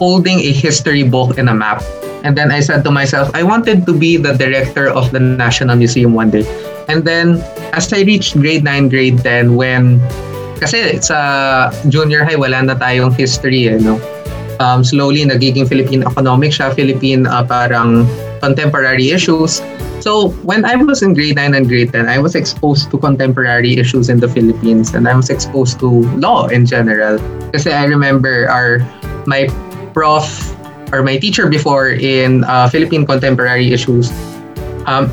holding 0.03 0.43
a 0.43 0.51
history 0.51 1.07
book 1.07 1.39
and 1.39 1.47
a 1.47 1.55
map 1.55 1.79
And 2.23 2.39
then 2.39 2.51
I 2.51 2.61
said 2.61 2.85
to 2.85 2.91
myself, 2.91 3.31
I 3.35 3.43
wanted 3.43 3.85
to 3.87 3.93
be 3.93 4.17
the 4.17 4.35
director 4.35 4.89
of 4.89 5.11
the 5.11 5.19
National 5.19 5.75
Museum 5.77 6.15
one 6.15 6.31
day. 6.31 6.47
And 6.89 7.05
then 7.05 7.43
as 7.75 7.93
I 7.93 8.03
reached 8.03 8.39
grade 8.39 8.63
9, 8.65 8.89
grade 8.89 9.19
10, 9.19 9.57
when 9.59 9.99
kasi 10.63 11.03
sa 11.03 11.75
junior 11.91 12.23
high 12.23 12.39
wala 12.39 12.63
na 12.63 12.79
tayong 12.79 13.19
history 13.19 13.67
eh, 13.67 13.83
no? 13.83 13.99
Um, 14.63 14.87
slowly 14.87 15.27
nagiging 15.27 15.67
Philippine 15.67 16.07
economics 16.07 16.63
siya, 16.63 16.71
Philippine 16.71 17.27
uh, 17.27 17.43
parang 17.43 18.07
contemporary 18.39 19.11
issues. 19.11 19.59
So 19.99 20.31
when 20.47 20.63
I 20.63 20.79
was 20.79 21.03
in 21.03 21.15
grade 21.19 21.35
9 21.35 21.55
and 21.55 21.67
grade 21.67 21.91
10, 21.91 22.07
I 22.07 22.23
was 22.23 22.39
exposed 22.39 22.91
to 22.95 22.99
contemporary 22.99 23.75
issues 23.75 24.07
in 24.07 24.23
the 24.23 24.31
Philippines 24.31 24.95
and 24.95 25.11
I 25.11 25.19
was 25.19 25.31
exposed 25.31 25.83
to 25.83 26.07
law 26.23 26.47
in 26.47 26.67
general. 26.67 27.19
Kasi 27.51 27.75
I 27.75 27.91
remember 27.91 28.47
our 28.47 28.79
my 29.27 29.51
prof 29.93 30.25
or 30.93 31.03
my 31.03 31.17
teacher 31.17 31.49
before 31.49 31.89
in 31.89 32.45
uh, 32.45 32.69
Philippine 32.69 33.07
contemporary 33.07 33.73
issues, 33.73 34.13
um, 34.85 35.09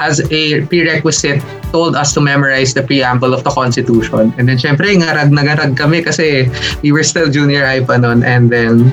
as 0.00 0.18
a 0.34 0.66
prerequisite, 0.66 1.38
told 1.70 1.94
us 1.94 2.12
to 2.12 2.20
memorize 2.20 2.74
the 2.74 2.82
preamble 2.82 3.32
of 3.32 3.44
the 3.44 3.50
Constitution. 3.50 4.34
And 4.36 4.50
then, 4.50 4.58
syempre, 4.58 4.90
ngarag 4.90 5.30
na 5.30 5.46
ngarag 5.46 5.78
kami 5.78 6.02
kasi 6.02 6.50
we 6.82 6.90
were 6.90 7.06
still 7.06 7.30
junior 7.30 7.64
high 7.64 7.86
pa 7.86 7.96
nun. 7.96 8.26
And 8.26 8.50
then, 8.50 8.90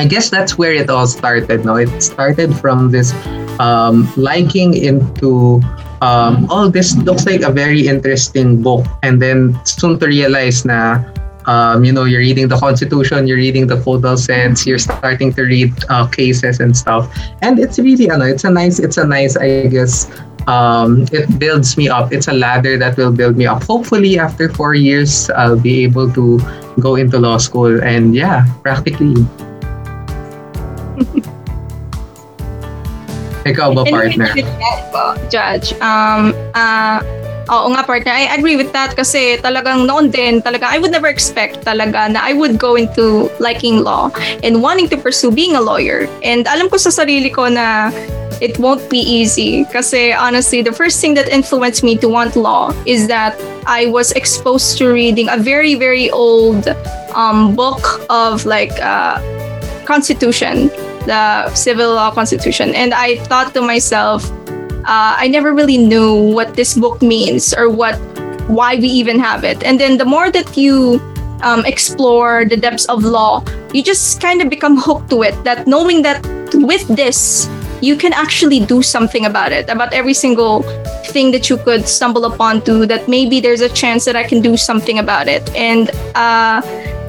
I 0.00 0.08
guess 0.08 0.32
that's 0.32 0.56
where 0.56 0.72
it 0.72 0.88
all 0.88 1.06
started. 1.06 1.64
No, 1.64 1.76
It 1.76 1.92
started 2.00 2.56
from 2.56 2.90
this 2.90 3.12
um, 3.60 4.08
liking 4.16 4.74
into 4.74 5.60
um, 6.00 6.46
oh, 6.50 6.68
this 6.68 6.96
looks 7.08 7.24
like 7.24 7.40
a 7.40 7.52
very 7.52 7.88
interesting 7.88 8.60
book. 8.60 8.84
And 9.04 9.20
then, 9.20 9.56
soon 9.64 10.00
to 10.00 10.06
realize 10.08 10.64
na 10.64 11.04
um, 11.46 11.84
you 11.84 11.92
know, 11.92 12.04
you're 12.04 12.20
reading 12.20 12.48
the 12.48 12.58
Constitution, 12.58 13.26
you're 13.26 13.38
reading 13.38 13.66
the 13.66 13.76
feudal 13.80 14.16
sense, 14.16 14.66
you're 14.66 14.78
starting 14.78 15.32
to 15.34 15.42
read 15.42 15.72
uh, 15.88 16.06
cases 16.06 16.60
and 16.60 16.76
stuff, 16.76 17.10
and 17.42 17.58
it's 17.58 17.78
really, 17.78 18.06
know, 18.06 18.24
it's 18.24 18.44
a 18.44 18.50
nice, 18.50 18.78
it's 18.78 18.96
a 18.96 19.06
nice, 19.06 19.36
I 19.36 19.66
guess, 19.66 20.10
um, 20.46 21.06
it 21.12 21.38
builds 21.38 21.76
me 21.76 21.88
up. 21.88 22.12
It's 22.12 22.28
a 22.28 22.32
ladder 22.32 22.78
that 22.78 22.96
will 22.96 23.12
build 23.12 23.36
me 23.36 23.46
up. 23.46 23.64
Hopefully, 23.64 24.18
after 24.18 24.48
four 24.48 24.74
years, 24.74 25.28
I'll 25.30 25.58
be 25.58 25.82
able 25.84 26.12
to 26.12 26.40
go 26.78 26.94
into 26.96 27.18
law 27.18 27.38
school, 27.38 27.82
and 27.82 28.14
yeah, 28.14 28.46
practically. 28.62 29.26
Ikaw 33.46 33.78
ba, 33.78 33.84
partner? 33.86 34.26
Judge, 35.30 35.72
um, 35.78 36.34
uh, 36.54 36.98
Oo 37.46 37.70
nga 37.70 37.86
partner, 37.86 38.10
I 38.10 38.26
agree 38.34 38.58
with 38.58 38.74
that 38.74 38.98
kasi 38.98 39.38
talagang 39.38 39.86
noon 39.86 40.10
din, 40.10 40.42
talaga 40.42 40.66
I 40.66 40.82
would 40.82 40.90
never 40.90 41.06
expect 41.06 41.62
talaga 41.62 42.10
na 42.10 42.18
I 42.18 42.34
would 42.34 42.58
go 42.58 42.74
into 42.74 43.30
liking 43.38 43.86
law 43.86 44.10
and 44.42 44.62
wanting 44.62 44.90
to 44.90 44.98
pursue 44.98 45.30
being 45.30 45.54
a 45.54 45.62
lawyer. 45.62 46.10
And 46.26 46.42
alam 46.50 46.66
ko 46.66 46.76
sa 46.76 46.90
sarili 46.90 47.30
ko 47.30 47.46
na 47.46 47.94
it 48.42 48.58
won't 48.58 48.82
be 48.90 48.98
easy 48.98 49.64
kasi 49.70 50.12
honestly, 50.12 50.60
the 50.60 50.74
first 50.74 51.00
thing 51.00 51.14
that 51.14 51.30
influenced 51.30 51.86
me 51.86 51.94
to 52.02 52.08
want 52.10 52.34
law 52.34 52.74
is 52.82 53.06
that 53.06 53.38
I 53.66 53.86
was 53.86 54.10
exposed 54.12 54.78
to 54.78 54.90
reading 54.90 55.30
a 55.30 55.38
very, 55.38 55.78
very 55.78 56.10
old 56.10 56.66
um, 57.14 57.54
book 57.54 58.02
of 58.10 58.44
like 58.44 58.74
uh, 58.82 59.22
constitution, 59.86 60.66
the 61.06 61.48
civil 61.54 61.94
law 61.94 62.10
constitution. 62.10 62.74
And 62.74 62.92
I 62.92 63.22
thought 63.30 63.54
to 63.54 63.62
myself, 63.62 64.26
uh, 64.86 65.18
I 65.18 65.28
never 65.28 65.52
really 65.52 65.78
knew 65.78 66.14
what 66.14 66.54
this 66.54 66.74
book 66.78 67.02
means 67.02 67.52
or 67.52 67.68
what 67.68 67.98
why 68.46 68.76
we 68.76 68.86
even 68.86 69.18
have 69.18 69.42
it. 69.42 69.62
And 69.64 69.80
then 69.80 69.98
the 69.98 70.04
more 70.04 70.30
that 70.30 70.56
you 70.56 71.00
um, 71.42 71.66
explore 71.66 72.44
the 72.44 72.56
depths 72.56 72.86
of 72.86 73.02
law, 73.02 73.42
you 73.74 73.82
just 73.82 74.20
kind 74.20 74.40
of 74.40 74.48
become 74.48 74.76
hooked 74.86 75.10
to 75.10 75.22
it. 75.22 75.34
That 75.44 75.66
knowing 75.66 76.02
that 76.02 76.24
with 76.54 76.86
this, 76.86 77.50
you 77.82 77.96
can 77.96 78.12
actually 78.12 78.60
do 78.60 78.82
something 78.82 79.26
about 79.26 79.52
it, 79.52 79.68
about 79.68 79.92
every 79.92 80.14
single 80.14 80.62
thing 81.10 81.30
that 81.32 81.50
you 81.50 81.56
could 81.56 81.88
stumble 81.88 82.24
upon 82.24 82.62
to, 82.62 82.86
that 82.86 83.08
maybe 83.08 83.40
there's 83.40 83.60
a 83.60 83.68
chance 83.68 84.04
that 84.04 84.16
I 84.16 84.22
can 84.22 84.40
do 84.40 84.56
something 84.56 84.98
about 84.98 85.26
it. 85.26 85.48
And 85.54 85.90
uh, 86.14 86.62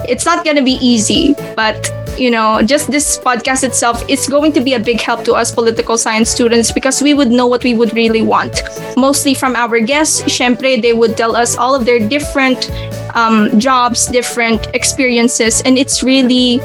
it's 0.09 0.25
not 0.25 0.43
going 0.43 0.57
to 0.57 0.63
be 0.63 0.77
easy, 0.81 1.35
but 1.55 1.89
you 2.17 2.31
know, 2.31 2.61
just 2.61 2.89
this 2.89 3.17
podcast 3.19 3.63
itself 3.63 4.03
is 4.09 4.27
going 4.27 4.51
to 4.53 4.61
be 4.61 4.73
a 4.73 4.79
big 4.79 4.99
help 4.99 5.23
to 5.25 5.33
us 5.33 5.51
political 5.51 5.97
science 5.97 6.29
students 6.29 6.71
because 6.71 7.01
we 7.01 7.13
would 7.13 7.29
know 7.29 7.47
what 7.47 7.63
we 7.63 7.73
would 7.73 7.93
really 7.93 8.21
want. 8.21 8.61
Mostly 8.97 9.33
from 9.33 9.55
our 9.55 9.79
guests, 9.79 10.21
syempre, 10.23 10.81
they 10.81 10.93
would 10.93 11.15
tell 11.15 11.35
us 11.35 11.57
all 11.57 11.75
of 11.75 11.85
their 11.85 11.99
different 11.99 12.71
um, 13.15 13.59
jobs, 13.59 14.07
different 14.07 14.67
experiences, 14.73 15.61
and 15.61 15.77
it's 15.77 16.03
really 16.03 16.59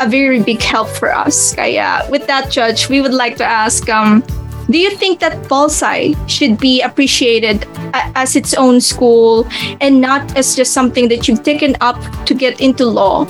a 0.00 0.08
very 0.08 0.42
big 0.42 0.60
help 0.60 0.88
for 0.88 1.14
us. 1.14 1.54
Kaya 1.54 2.06
with 2.10 2.26
that, 2.26 2.50
Judge, 2.50 2.88
we 2.88 3.00
would 3.00 3.14
like 3.14 3.36
to 3.36 3.44
ask, 3.44 3.88
um, 3.88 4.22
do 4.70 4.78
you 4.78 4.90
think 4.96 5.20
that 5.20 5.46
pol 5.48 5.68
should 5.68 6.58
be 6.58 6.80
appreciated 6.80 7.66
as 7.92 8.34
its 8.34 8.54
own 8.54 8.80
school 8.80 9.46
and 9.80 10.00
not 10.00 10.36
as 10.36 10.56
just 10.56 10.72
something 10.72 11.08
that 11.08 11.28
you've 11.28 11.42
taken 11.42 11.76
up 11.80 12.00
to 12.24 12.34
get 12.34 12.60
into 12.60 12.86
law? 12.86 13.26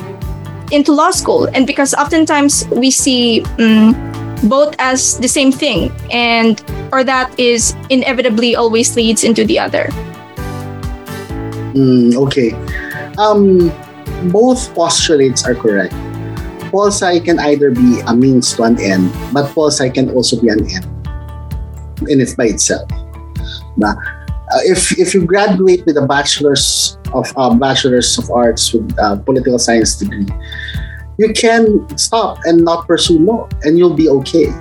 Into 0.75 0.93
law 0.93 1.11
school. 1.11 1.49
And 1.55 1.66
because 1.66 1.95
oftentimes 1.95 2.66
we 2.68 2.91
see 2.91 3.43
um, 3.59 3.95
both 4.49 4.75
as 4.79 5.18
the 5.18 5.29
same 5.29 5.53
thing 5.53 5.93
and 6.11 6.62
or 6.93 7.05
that 7.05 7.33
is 7.39 7.75
inevitably 7.89 8.57
always 8.57 8.95
leads 8.97 9.25
into 9.25 9.45
the 9.45 9.59
other. 9.59 9.89
Mm, 11.72 12.14
okay. 12.27 12.53
Um 13.16 13.72
both 14.31 14.72
postulates 14.75 15.47
are 15.47 15.55
correct. 15.55 15.95
Pol 16.70 16.91
can 17.22 17.39
either 17.39 17.70
be 17.70 18.01
a 18.07 18.14
means 18.14 18.53
to 18.55 18.64
an 18.64 18.81
end 18.81 19.12
but 19.33 19.47
pol 19.55 19.70
can 19.70 20.11
also 20.11 20.41
be 20.41 20.49
an 20.49 20.66
end 20.66 20.87
in 22.11 22.20
it 22.20 22.37
by 22.37 22.51
itself 22.51 22.91
if 24.64 24.98
if 24.98 25.14
you 25.14 25.24
graduate 25.24 25.84
with 25.86 25.96
a 25.96 26.07
bachelor's 26.07 26.98
of 27.12 27.32
uh, 27.36 27.55
bachelor's 27.55 28.18
of 28.18 28.30
arts 28.30 28.72
with 28.72 28.86
a 28.98 29.16
political 29.16 29.59
science 29.59 29.96
degree, 29.96 30.26
you 31.18 31.32
can 31.32 31.86
stop 31.98 32.38
and 32.44 32.64
not 32.64 32.86
pursue 32.86 33.18
law, 33.18 33.48
and 33.62 33.78
you'll 33.78 33.94
be 33.94 34.09
okay. 34.09 34.52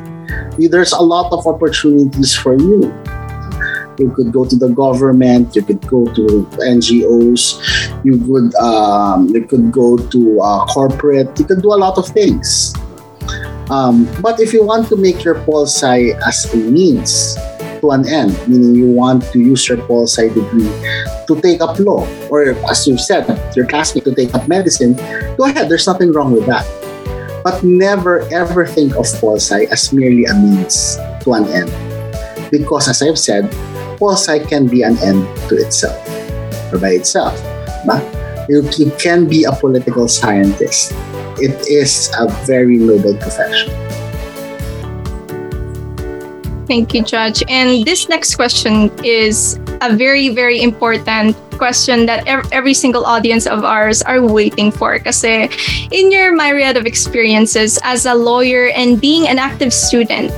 There's 0.58 0.94
a 0.94 1.02
lot 1.02 1.32
of 1.32 1.46
opportunities 1.46 2.36
for 2.36 2.58
you. 2.58 2.94
You 4.00 4.10
could 4.10 4.32
go 4.32 4.46
to 4.46 4.56
the 4.56 4.70
government. 4.70 5.56
You 5.56 5.62
could 5.62 5.86
go 5.86 6.06
to 6.06 6.50
NGOs. 6.66 7.62
You 8.04 8.18
could 8.18 8.56
um, 8.56 9.30
you 9.30 9.46
could 9.46 9.72
go 9.72 9.98
to 9.98 10.42
uh, 10.42 10.66
corporate. 10.66 11.38
You 11.38 11.46
could 11.46 11.62
do 11.62 11.74
a 11.74 11.78
lot 11.78 11.98
of 11.98 12.08
things. 12.08 12.74
Um, 13.70 14.10
but 14.22 14.40
if 14.40 14.52
you 14.52 14.66
want 14.66 14.90
to 14.90 14.98
make 14.98 15.24
your 15.24 15.36
pol 15.46 15.64
sci 15.64 16.12
as 16.28 16.54
a 16.54 16.58
means 16.58 17.38
to 17.84 17.92
an 17.92 18.08
end, 18.08 18.32
meaning 18.48 18.74
you 18.80 18.88
want 18.88 19.28
to 19.36 19.40
use 19.44 19.68
your 19.68 19.78
pol 19.84 20.08
sci 20.08 20.32
degree 20.32 20.72
to 21.28 21.36
take 21.44 21.60
up 21.60 21.76
law, 21.84 22.08
or 22.32 22.56
as 22.72 22.88
you 22.88 22.98
said, 22.98 23.28
your 23.60 23.68
classmate 23.68 24.08
to 24.08 24.16
take 24.16 24.34
up 24.34 24.48
medicine, 24.48 24.96
go 25.36 25.44
ahead. 25.44 25.68
There's 25.68 25.86
nothing 25.86 26.16
wrong 26.16 26.32
with 26.32 26.48
that. 26.48 26.64
But 27.44 27.60
never 27.62 28.24
ever 28.32 28.66
think 28.66 28.96
of 28.96 29.04
Polsci 29.20 29.68
as 29.68 29.92
merely 29.92 30.24
a 30.24 30.34
means 30.34 30.96
to 31.28 31.36
an 31.36 31.44
end. 31.52 31.68
Because 32.48 32.88
as 32.88 33.04
I've 33.04 33.20
said, 33.20 33.52
Polsci 34.00 34.48
can 34.48 34.68
be 34.68 34.84
an 34.88 34.96
end 35.04 35.28
to 35.52 35.60
itself 35.60 36.00
or 36.72 36.80
by 36.80 36.96
itself. 36.96 37.36
You, 38.48 38.64
you 38.80 38.92
can 38.96 39.28
be 39.28 39.44
a 39.44 39.52
political 39.52 40.08
scientist. 40.08 40.96
It 41.44 41.68
is 41.68 42.12
a 42.16 42.32
very 42.48 42.78
noble 42.78 43.16
profession. 43.20 43.83
Thank 46.68 46.94
you, 46.94 47.04
Judge. 47.04 47.44
And 47.50 47.86
this 47.86 48.08
next 48.08 48.36
question 48.36 48.90
is 49.04 49.60
a 49.82 49.94
very, 49.96 50.30
very 50.30 50.62
important 50.62 51.36
question 51.58 52.06
that 52.06 52.28
every 52.52 52.74
single 52.74 53.06
audience 53.06 53.46
of 53.46 53.64
ours 53.64 54.02
are 54.02 54.22
waiting 54.22 54.72
for. 54.72 54.98
Kasi 55.00 55.50
in 55.92 56.12
your 56.12 56.36
myriad 56.36 56.78
of 56.78 56.86
experiences 56.86 57.80
as 57.84 58.06
a 58.06 58.14
lawyer 58.16 58.70
and 58.76 59.00
being 59.00 59.28
an 59.28 59.40
active 59.40 59.74
student, 59.74 60.34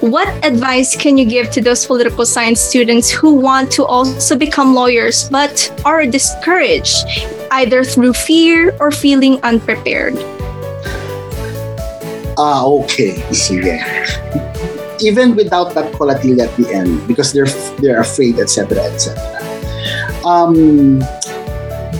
what 0.00 0.28
advice 0.44 0.96
can 0.96 1.18
you 1.18 1.26
give 1.26 1.50
to 1.50 1.60
those 1.60 1.84
political 1.84 2.24
science 2.24 2.60
students 2.60 3.10
who 3.10 3.34
want 3.34 3.70
to 3.72 3.84
also 3.84 4.36
become 4.36 4.74
lawyers 4.74 5.28
but 5.30 5.70
are 5.84 6.06
discouraged 6.06 6.96
either 7.50 7.84
through 7.84 8.12
fear 8.12 8.74
or 8.80 8.90
feeling 8.90 9.38
unprepared? 9.42 10.14
Ah, 12.38 12.64
okay. 12.66 13.16
Sige. 13.32 13.80
Even 15.00 15.36
without 15.36 15.74
that 15.74 15.92
volatility 15.96 16.40
at 16.40 16.54
the 16.56 16.72
end, 16.72 17.06
because 17.06 17.32
they're 17.32 17.50
they're 17.78 18.00
afraid, 18.00 18.38
etc., 18.38 18.80
etc. 18.80 19.16
Um, 20.24 20.98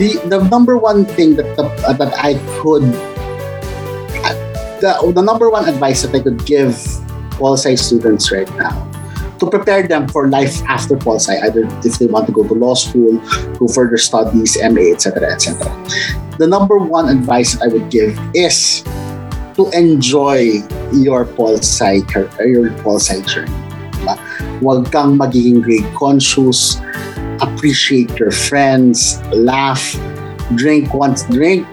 the 0.00 0.20
the 0.28 0.44
number 0.50 0.76
one 0.76 1.04
thing 1.04 1.36
that 1.36 1.56
the, 1.56 1.64
uh, 1.86 1.92
that 1.94 2.12
I 2.16 2.34
could 2.60 2.84
the 4.80 5.12
the 5.14 5.22
number 5.22 5.48
one 5.50 5.68
advice 5.68 6.02
that 6.02 6.14
I 6.14 6.20
could 6.20 6.44
give 6.44 6.76
pol 7.36 7.56
sci 7.56 7.74
students 7.76 8.32
right 8.32 8.48
now 8.56 8.74
to 9.38 9.48
prepare 9.48 9.86
them 9.86 10.08
for 10.08 10.28
life 10.28 10.64
after 10.64 10.96
pol 10.96 11.20
sci, 11.20 11.36
either 11.44 11.68
if 11.84 11.98
they 11.98 12.06
want 12.06 12.26
to 12.26 12.32
go 12.32 12.46
to 12.46 12.54
law 12.54 12.74
school, 12.74 13.20
go 13.60 13.68
further 13.68 13.96
studies, 13.96 14.56
MA, 14.60 14.92
etc., 14.92 15.32
etc. 15.32 15.68
The 16.38 16.46
number 16.46 16.78
one 16.78 17.08
advice 17.08 17.56
that 17.56 17.64
I 17.64 17.68
would 17.68 17.90
give 17.90 18.16
is 18.34 18.84
to 19.56 19.68
enjoy 19.72 20.60
your 20.92 21.24
pol 21.24 21.56
sci 21.58 22.04
your 22.44 22.70
pol 22.84 23.00
sci 23.00 23.20
journey. 23.24 23.52
Diba? 24.00 24.14
Huwag 24.60 24.92
kang 24.92 25.16
magiging 25.16 25.64
grade 25.64 25.88
conscious, 25.96 26.80
appreciate 27.40 28.12
your 28.20 28.30
friends, 28.30 29.20
laugh, 29.32 29.82
drink 30.54 30.92
once 30.94 31.24
drink 31.32 31.66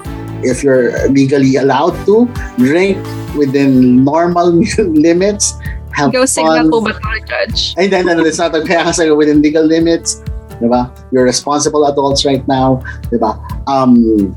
if 0.44 0.64
you're 0.64 0.92
legally 1.10 1.56
allowed 1.56 1.96
to, 2.06 2.28
drink 2.58 3.00
within 3.36 4.04
normal 4.04 4.52
limits. 4.78 5.56
Have 5.94 6.12
Go 6.12 6.26
signal 6.26 6.68
fun. 6.68 6.72
po 6.72 6.82
ba 6.82 6.94
to, 6.98 7.22
Judge? 7.24 7.78
Ay, 7.78 7.86
hindi, 7.88 8.02
hindi, 8.02 8.28
it's 8.28 8.42
not 8.42 8.52
kaya 8.52 8.84
kasi 8.84 9.08
within 9.14 9.46
legal 9.46 9.64
limits, 9.64 10.26
di 10.58 10.66
ba? 10.68 10.90
You're 11.14 11.24
responsible 11.24 11.86
adults 11.86 12.26
right 12.26 12.42
now, 12.50 12.82
di 13.14 13.22
ba? 13.22 13.38
Um, 13.70 14.34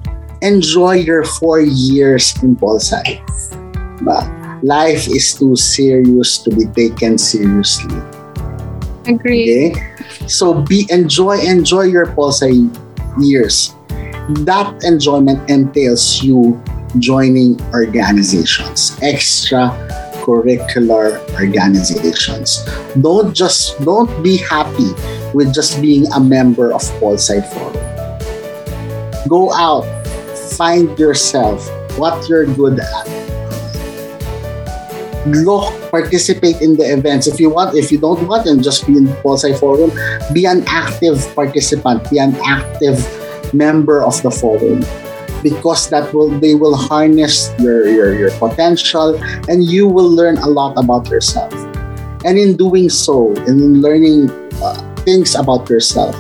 enjoy 0.47 1.03
your 1.03 1.26
four 1.26 1.59
years 1.59 2.30
in 2.42 2.55
Polsci. 2.55 3.03
Di 3.03 4.03
ba? 4.07 4.30
Life 4.62 5.11
is 5.11 5.34
too 5.34 5.59
serious 5.59 6.38
to 6.47 6.55
be 6.55 6.70
taken 6.70 7.18
seriously. 7.18 7.99
Agree. 9.11 9.74
Okay? 9.74 9.74
So 10.30 10.62
be 10.62 10.86
enjoy 10.88 11.42
enjoy 11.42 11.90
your 11.90 12.07
Polsci 12.14 12.70
years. 13.18 13.74
That 14.47 14.70
enjoyment 14.86 15.42
entails 15.51 16.22
you 16.22 16.59
joining 16.99 17.61
organizations, 17.74 18.99
extra 19.03 19.70
curricular 20.26 21.22
organizations. 21.38 22.66
Don't 22.99 23.30
just 23.34 23.78
don't 23.86 24.11
be 24.22 24.38
happy 24.42 24.90
with 25.34 25.55
just 25.55 25.78
being 25.82 26.11
a 26.14 26.18
member 26.18 26.74
of 26.74 26.82
Polsci 26.99 27.38
Forum. 27.55 27.78
Go 29.30 29.51
out, 29.55 29.86
find 30.55 30.99
yourself, 30.99 31.66
what 31.99 32.28
you're 32.28 32.47
good 32.47 32.78
at. 32.78 33.07
Look, 35.26 35.74
participate 35.90 36.62
in 36.62 36.76
the 36.76 36.86
events. 36.86 37.26
If 37.26 37.40
you 37.40 37.51
want, 37.51 37.74
if 37.74 37.90
you 37.90 37.99
don't 37.99 38.28
want, 38.28 38.44
then 38.44 38.62
just 38.62 38.86
be 38.86 38.97
in 38.97 39.07
Polsci 39.26 39.59
Forum. 39.59 39.90
Be 40.32 40.47
an 40.47 40.62
active 40.68 41.18
participant. 41.34 42.09
Be 42.11 42.18
an 42.18 42.36
active 42.47 43.03
member 43.53 44.03
of 44.03 44.22
the 44.22 44.30
forum 44.30 44.84
because 45.42 45.90
that 45.90 46.12
will 46.14 46.30
they 46.40 46.55
will 46.55 46.74
harness 46.74 47.53
your, 47.59 47.86
your 47.86 48.14
your 48.14 48.30
potential 48.38 49.14
and 49.49 49.62
you 49.62 49.86
will 49.86 50.09
learn 50.09 50.38
a 50.38 50.47
lot 50.49 50.74
about 50.76 51.07
yourself 51.09 51.53
and 52.24 52.38
in 52.38 52.57
doing 52.57 52.88
so 52.88 53.30
in 53.47 53.80
learning 53.80 54.30
uh, 54.62 54.74
things 55.05 55.34
about 55.34 55.68
yourself 55.68 56.16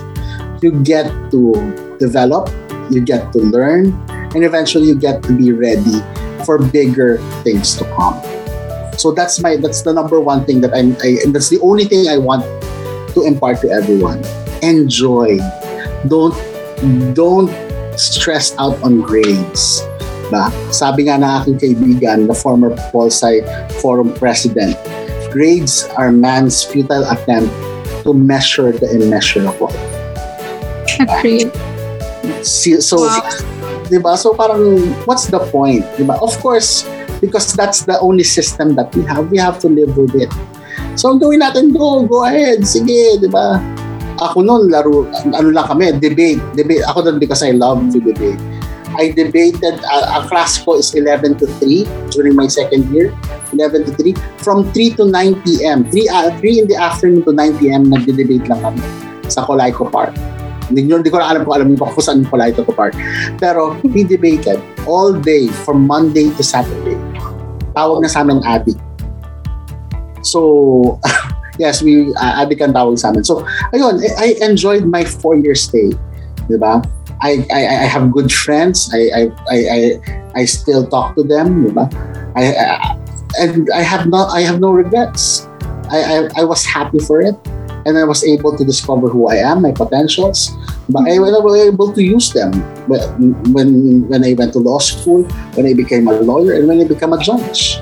you 0.62 0.70
get 0.84 1.10
to 1.30 1.52
develop 1.98 2.48
you 2.90 3.00
get 3.00 3.32
to 3.32 3.38
learn 3.38 3.90
and 4.34 4.44
eventually 4.44 4.86
you 4.86 4.94
get 4.94 5.22
to 5.22 5.36
be 5.36 5.52
ready 5.52 6.02
for 6.44 6.58
bigger 6.58 7.18
things 7.42 7.76
to 7.76 7.84
come 7.94 8.16
so 8.96 9.12
that's 9.12 9.40
my 9.40 9.56
that's 9.56 9.82
the 9.82 9.92
number 9.92 10.20
one 10.20 10.44
thing 10.44 10.60
that 10.60 10.72
i'm 10.74 10.96
I, 11.02 11.20
and 11.24 11.34
that's 11.34 11.48
the 11.48 11.60
only 11.60 11.84
thing 11.84 12.08
i 12.08 12.16
want 12.18 12.42
to 13.14 13.22
impart 13.24 13.60
to 13.60 13.70
everyone 13.70 14.24
enjoy 14.62 15.38
don't 16.08 16.34
don't 17.14 17.50
stress 17.98 18.54
out 18.58 18.76
on 18.82 19.00
grades. 19.00 19.80
Ba? 20.28 20.52
Sabi 20.74 21.08
nga 21.08 21.18
na 21.18 21.40
aking 21.40 21.58
kaibigan, 21.58 22.26
the 22.26 22.34
former 22.34 22.74
Polsci 22.92 23.40
Forum 23.80 24.12
President, 24.14 24.76
grades 25.32 25.86
are 25.96 26.12
man's 26.12 26.62
futile 26.62 27.06
attempt 27.08 27.50
to 28.04 28.12
measure 28.12 28.72
the 28.72 28.90
immeasurable. 28.90 29.72
Agree. 30.98 31.50
See, 32.42 32.80
so, 32.80 33.06
Wow. 33.06 33.22
Di 33.86 33.98
ba? 33.98 34.18
So 34.18 34.34
parang, 34.34 34.78
what's 35.06 35.30
the 35.30 35.40
point? 35.50 35.86
Di 35.96 36.04
ba? 36.04 36.18
Of 36.22 36.38
course, 36.42 36.86
because 37.20 37.52
that's 37.54 37.84
the 37.84 37.98
only 38.00 38.24
system 38.24 38.74
that 38.76 38.94
we 38.94 39.02
have. 39.04 39.30
We 39.30 39.38
have 39.38 39.58
to 39.64 39.68
live 39.68 39.96
with 39.96 40.14
it. 40.14 40.32
So, 40.96 41.12
ang 41.12 41.20
gawin 41.20 41.44
natin, 41.44 41.76
go, 41.76 42.04
go 42.08 42.24
ahead. 42.24 42.64
Sige, 42.64 43.20
di 43.20 43.28
ba? 43.28 43.60
Ako 44.16 44.40
noon, 44.40 44.72
laro, 44.72 45.04
ano 45.28 45.48
lang 45.52 45.68
kami, 45.68 45.92
debate. 46.00 46.40
debate. 46.56 46.80
Ako 46.88 47.04
doon 47.04 47.20
because 47.20 47.44
I 47.44 47.52
love 47.52 47.84
to 47.92 48.00
debate. 48.00 48.40
I 48.96 49.12
debated, 49.12 49.76
uh, 49.84 50.24
a 50.24 50.24
class 50.24 50.56
ko 50.56 50.80
is 50.80 50.96
11 50.96 51.36
to 51.44 51.46
3 51.60 51.84
during 52.16 52.32
my 52.32 52.48
second 52.48 52.88
year. 52.88 53.12
11 53.52 53.84
to 53.84 53.92
3. 53.92 54.16
From 54.40 54.64
3 54.72 54.96
to 54.96 55.04
9 55.04 55.36
p.m. 55.44 55.84
3, 55.84 56.08
uh, 56.08 56.32
3 56.40 56.64
in 56.64 56.66
the 56.68 56.80
afternoon 56.80 57.20
to 57.28 57.32
9 57.32 57.60
p.m. 57.60 57.92
nagde-debate 57.92 58.48
lang 58.48 58.64
kami 58.64 58.80
sa 59.28 59.44
Colayco 59.44 59.84
Park. 59.84 60.16
Hindi, 60.66 60.90
hindi 60.90 61.10
ko 61.10 61.22
alam 61.22 61.46
kung 61.46 61.54
alam 61.54 61.66
niyo 61.70 61.78
pa 61.78 61.94
kung 61.94 62.02
saan 62.02 62.26
Colayco 62.26 62.66
Park. 62.74 62.98
Pero 63.38 63.78
we 63.86 64.02
debated 64.02 64.58
all 64.86 65.14
day 65.14 65.46
from 65.62 65.86
Monday 65.86 66.30
to 66.34 66.42
Saturday. 66.42 66.98
Tawag 67.76 68.02
na 68.02 68.08
sa 68.10 68.26
amin 68.26 68.42
adik. 68.42 68.78
So, 70.26 70.98
yes, 71.62 71.82
we 71.82 72.10
uh, 72.18 72.42
adik 72.42 72.58
ang 72.58 72.74
tawag 72.74 72.98
sa 72.98 73.14
amin. 73.14 73.22
So, 73.22 73.46
ayun, 73.70 74.02
I, 74.02 74.10
I 74.18 74.28
enjoyed 74.42 74.90
my 74.90 75.06
four-year 75.06 75.54
stay. 75.54 75.94
Di 76.50 76.58
ba? 76.58 76.82
I, 77.22 77.46
I, 77.48 77.86
I 77.86 77.86
have 77.86 78.10
good 78.10 78.28
friends. 78.28 78.90
I, 78.92 79.02
I, 79.14 79.22
I, 79.48 79.58
I, 79.70 79.80
I 80.34 80.42
still 80.44 80.86
talk 80.86 81.14
to 81.14 81.22
them. 81.22 81.62
Di 81.62 81.72
ba? 81.72 81.86
I, 82.34 82.42
I, 82.52 82.66
and 83.38 83.68
I 83.70 83.82
have 83.82 84.08
not, 84.10 84.34
I 84.34 84.42
have 84.42 84.58
no 84.58 84.70
regrets. 84.70 85.46
I, 85.90 86.02
I, 86.02 86.42
I 86.42 86.44
was 86.44 86.66
happy 86.66 86.98
for 86.98 87.22
it. 87.22 87.38
And 87.86 87.96
I 87.96 88.02
was 88.02 88.26
able 88.26 88.58
to 88.58 88.64
discover 88.64 89.06
who 89.08 89.30
I 89.30 89.36
am, 89.46 89.62
my 89.62 89.70
potentials. 89.70 90.50
But 90.90 91.06
I 91.06 91.22
mm-hmm. 91.22 91.44
was 91.44 91.54
able 91.62 91.92
to 91.94 92.02
use 92.02 92.34
them 92.34 92.50
when, 92.90 93.32
when, 94.10 94.24
I 94.26 94.34
went 94.34 94.52
to 94.54 94.58
law 94.58 94.78
school, 94.78 95.22
when 95.54 95.66
I 95.66 95.72
became 95.72 96.08
a 96.08 96.18
lawyer, 96.18 96.58
and 96.58 96.66
when 96.66 96.80
I 96.80 96.84
became 96.84 97.12
a 97.14 97.18
judge. 97.22 97.78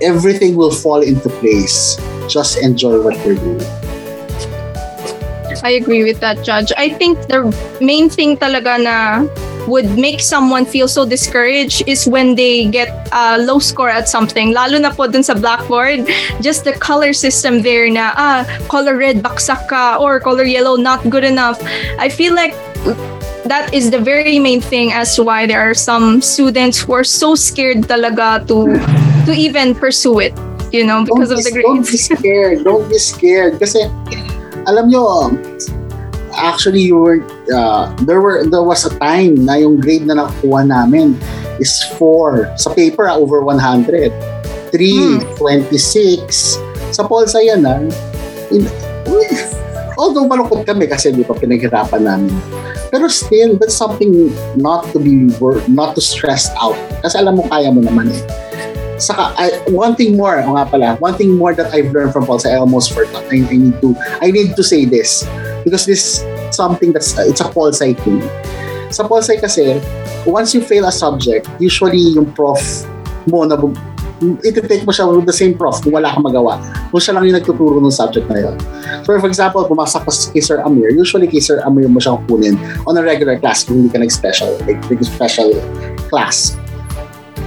Everything 0.00 0.56
will 0.56 0.72
fall 0.72 1.02
into 1.02 1.28
place. 1.28 2.00
Just 2.28 2.58
enjoy 2.64 3.02
what 3.04 3.14
you're 3.26 3.36
doing. 3.36 3.60
I 5.62 5.76
agree 5.76 6.04
with 6.04 6.20
that, 6.20 6.44
Judge. 6.44 6.72
I 6.76 6.90
think 6.90 7.18
the 7.26 7.50
main 7.80 8.08
thing 8.08 8.36
talaga 8.36 8.78
na 8.78 9.26
would 9.68 9.98
make 9.98 10.20
someone 10.24 10.64
feel 10.64 10.88
so 10.88 11.04
discouraged 11.04 11.84
is 11.86 12.08
when 12.08 12.34
they 12.34 12.66
get 12.66 12.88
a 13.12 13.36
low 13.38 13.58
score 13.60 13.88
at 13.92 14.08
something. 14.08 14.52
Lalo 14.56 14.78
na 14.80 14.90
po 14.90 15.06
dun 15.06 15.22
sa 15.22 15.34
blackboard, 15.36 16.08
just 16.40 16.64
the 16.64 16.72
color 16.72 17.12
system 17.12 17.60
there 17.62 17.86
na, 17.92 18.16
ah, 18.16 18.42
color 18.72 18.96
red, 18.96 19.20
baksak 19.22 19.68
ka, 19.68 20.00
or 20.00 20.18
color 20.18 20.44
yellow, 20.44 20.74
not 20.76 21.04
good 21.12 21.24
enough. 21.24 21.60
I 22.00 22.08
feel 22.08 22.34
like 22.34 22.56
that 23.44 23.72
is 23.72 23.90
the 23.90 24.00
very 24.00 24.38
main 24.38 24.60
thing 24.60 24.92
as 24.92 25.14
to 25.16 25.22
why 25.24 25.46
there 25.46 25.60
are 25.60 25.74
some 25.74 26.20
students 26.20 26.80
who 26.80 26.92
are 26.92 27.04
so 27.04 27.34
scared 27.34 27.84
talaga 27.88 28.44
to 28.48 28.76
to 29.24 29.32
even 29.36 29.74
pursue 29.76 30.20
it, 30.20 30.32
you 30.72 30.84
know, 30.84 31.04
because 31.04 31.28
don't 31.28 31.40
of 31.40 31.44
the 31.44 31.52
be, 31.52 31.60
Don't 31.62 31.84
be 31.84 31.92
grades. 31.92 32.04
scared. 32.08 32.58
Don't 32.64 32.86
be 32.88 32.98
scared. 32.98 33.60
Kasi, 33.60 33.84
alam 34.68 34.88
nyo, 34.92 35.32
actually, 36.38 36.82
you 36.82 36.96
were, 36.96 37.20
uh, 37.50 37.90
there 38.06 38.22
were, 38.22 38.46
there 38.46 38.62
was 38.62 38.86
a 38.86 38.92
time 38.98 39.44
na 39.44 39.58
yung 39.58 39.80
grade 39.82 40.06
na 40.06 40.14
nakuha 40.14 40.66
namin 40.66 41.18
is 41.58 41.82
4. 41.98 42.54
Sa 42.56 42.72
paper, 42.72 43.10
ah, 43.10 43.18
over 43.18 43.42
100. 43.42 44.14
3, 44.70 45.20
26. 45.36 46.58
Sa 46.94 47.02
Polsa 47.04 47.42
yan, 47.42 47.66
ah. 47.66 47.82
In, 48.52 48.64
although 49.98 50.24
malungkot 50.28 50.62
kami 50.64 50.86
kasi 50.86 51.10
di 51.10 51.26
pa 51.26 51.34
pinaghirapan 51.34 52.02
namin. 52.04 52.32
Pero 52.88 53.10
still, 53.10 53.58
that's 53.60 53.76
something 53.76 54.32
not 54.56 54.88
to 54.94 54.98
be 55.02 55.28
not 55.68 55.92
to 55.92 56.00
stress 56.00 56.48
out. 56.56 56.78
Kasi 57.04 57.20
alam 57.20 57.36
mo, 57.36 57.44
kaya 57.50 57.68
mo 57.68 57.84
naman 57.84 58.08
eh. 58.08 58.22
Saka, 58.98 59.30
I, 59.38 59.54
one 59.70 59.94
thing 59.94 60.18
more, 60.18 60.42
o 60.42 60.58
nga 60.58 60.64
pala, 60.66 60.88
one 60.98 61.14
thing 61.14 61.36
more 61.36 61.54
that 61.54 61.70
I've 61.70 61.94
learned 61.94 62.10
from 62.10 62.26
Pulse, 62.26 62.48
I 62.48 62.58
almost 62.58 62.90
forgot. 62.90 63.22
I, 63.30 63.46
I 63.46 63.56
need 63.56 63.76
to, 63.84 63.94
I 64.18 64.32
need 64.34 64.56
to 64.58 64.64
say 64.64 64.88
this 64.88 65.22
because 65.68 65.84
this 65.84 66.00
is 66.00 66.24
something 66.50 66.96
that's, 66.96 67.12
uh, 67.20 67.28
it's 67.28 67.44
a 67.44 67.48
Pulse 67.52 67.78
thing. 67.84 68.24
Sa 68.88 69.04
Pulse 69.04 69.36
kasi, 69.36 69.76
once 70.24 70.56
you 70.56 70.64
fail 70.64 70.88
a 70.88 70.92
subject, 70.92 71.44
usually 71.60 72.16
yung 72.16 72.32
prof 72.32 72.60
mo 73.28 73.44
na 73.44 73.60
iti-take 74.42 74.82
mo 74.82 74.90
siya 74.90 75.06
with 75.06 75.28
the 75.28 75.36
same 75.36 75.54
prof 75.54 75.78
kung 75.84 75.94
wala 75.94 76.10
kang 76.10 76.24
magawa. 76.24 76.58
Kung 76.90 76.98
siya 76.98 77.14
lang 77.14 77.28
yung 77.28 77.36
nagtuturo 77.38 77.78
ng 77.78 77.92
subject 77.92 78.26
na 78.32 78.48
yun. 78.48 78.56
So 79.04 79.14
for 79.14 79.28
example, 79.28 79.62
pumasok 79.68 80.08
ka 80.08 80.12
kay 80.32 80.42
Sir 80.42 80.58
Amir, 80.64 80.90
usually 80.90 81.28
kay 81.28 81.38
Sir 81.38 81.60
Amir 81.62 81.86
mo 81.86 82.00
siyang 82.00 82.24
kunin 82.26 82.56
on 82.88 82.96
a 82.96 83.02
regular 83.04 83.36
class 83.38 83.62
kung 83.68 83.84
hindi 83.84 83.92
ka 83.92 84.00
nag-special, 84.00 84.58
like 84.64 84.80
special 85.04 85.52
class. 86.08 86.56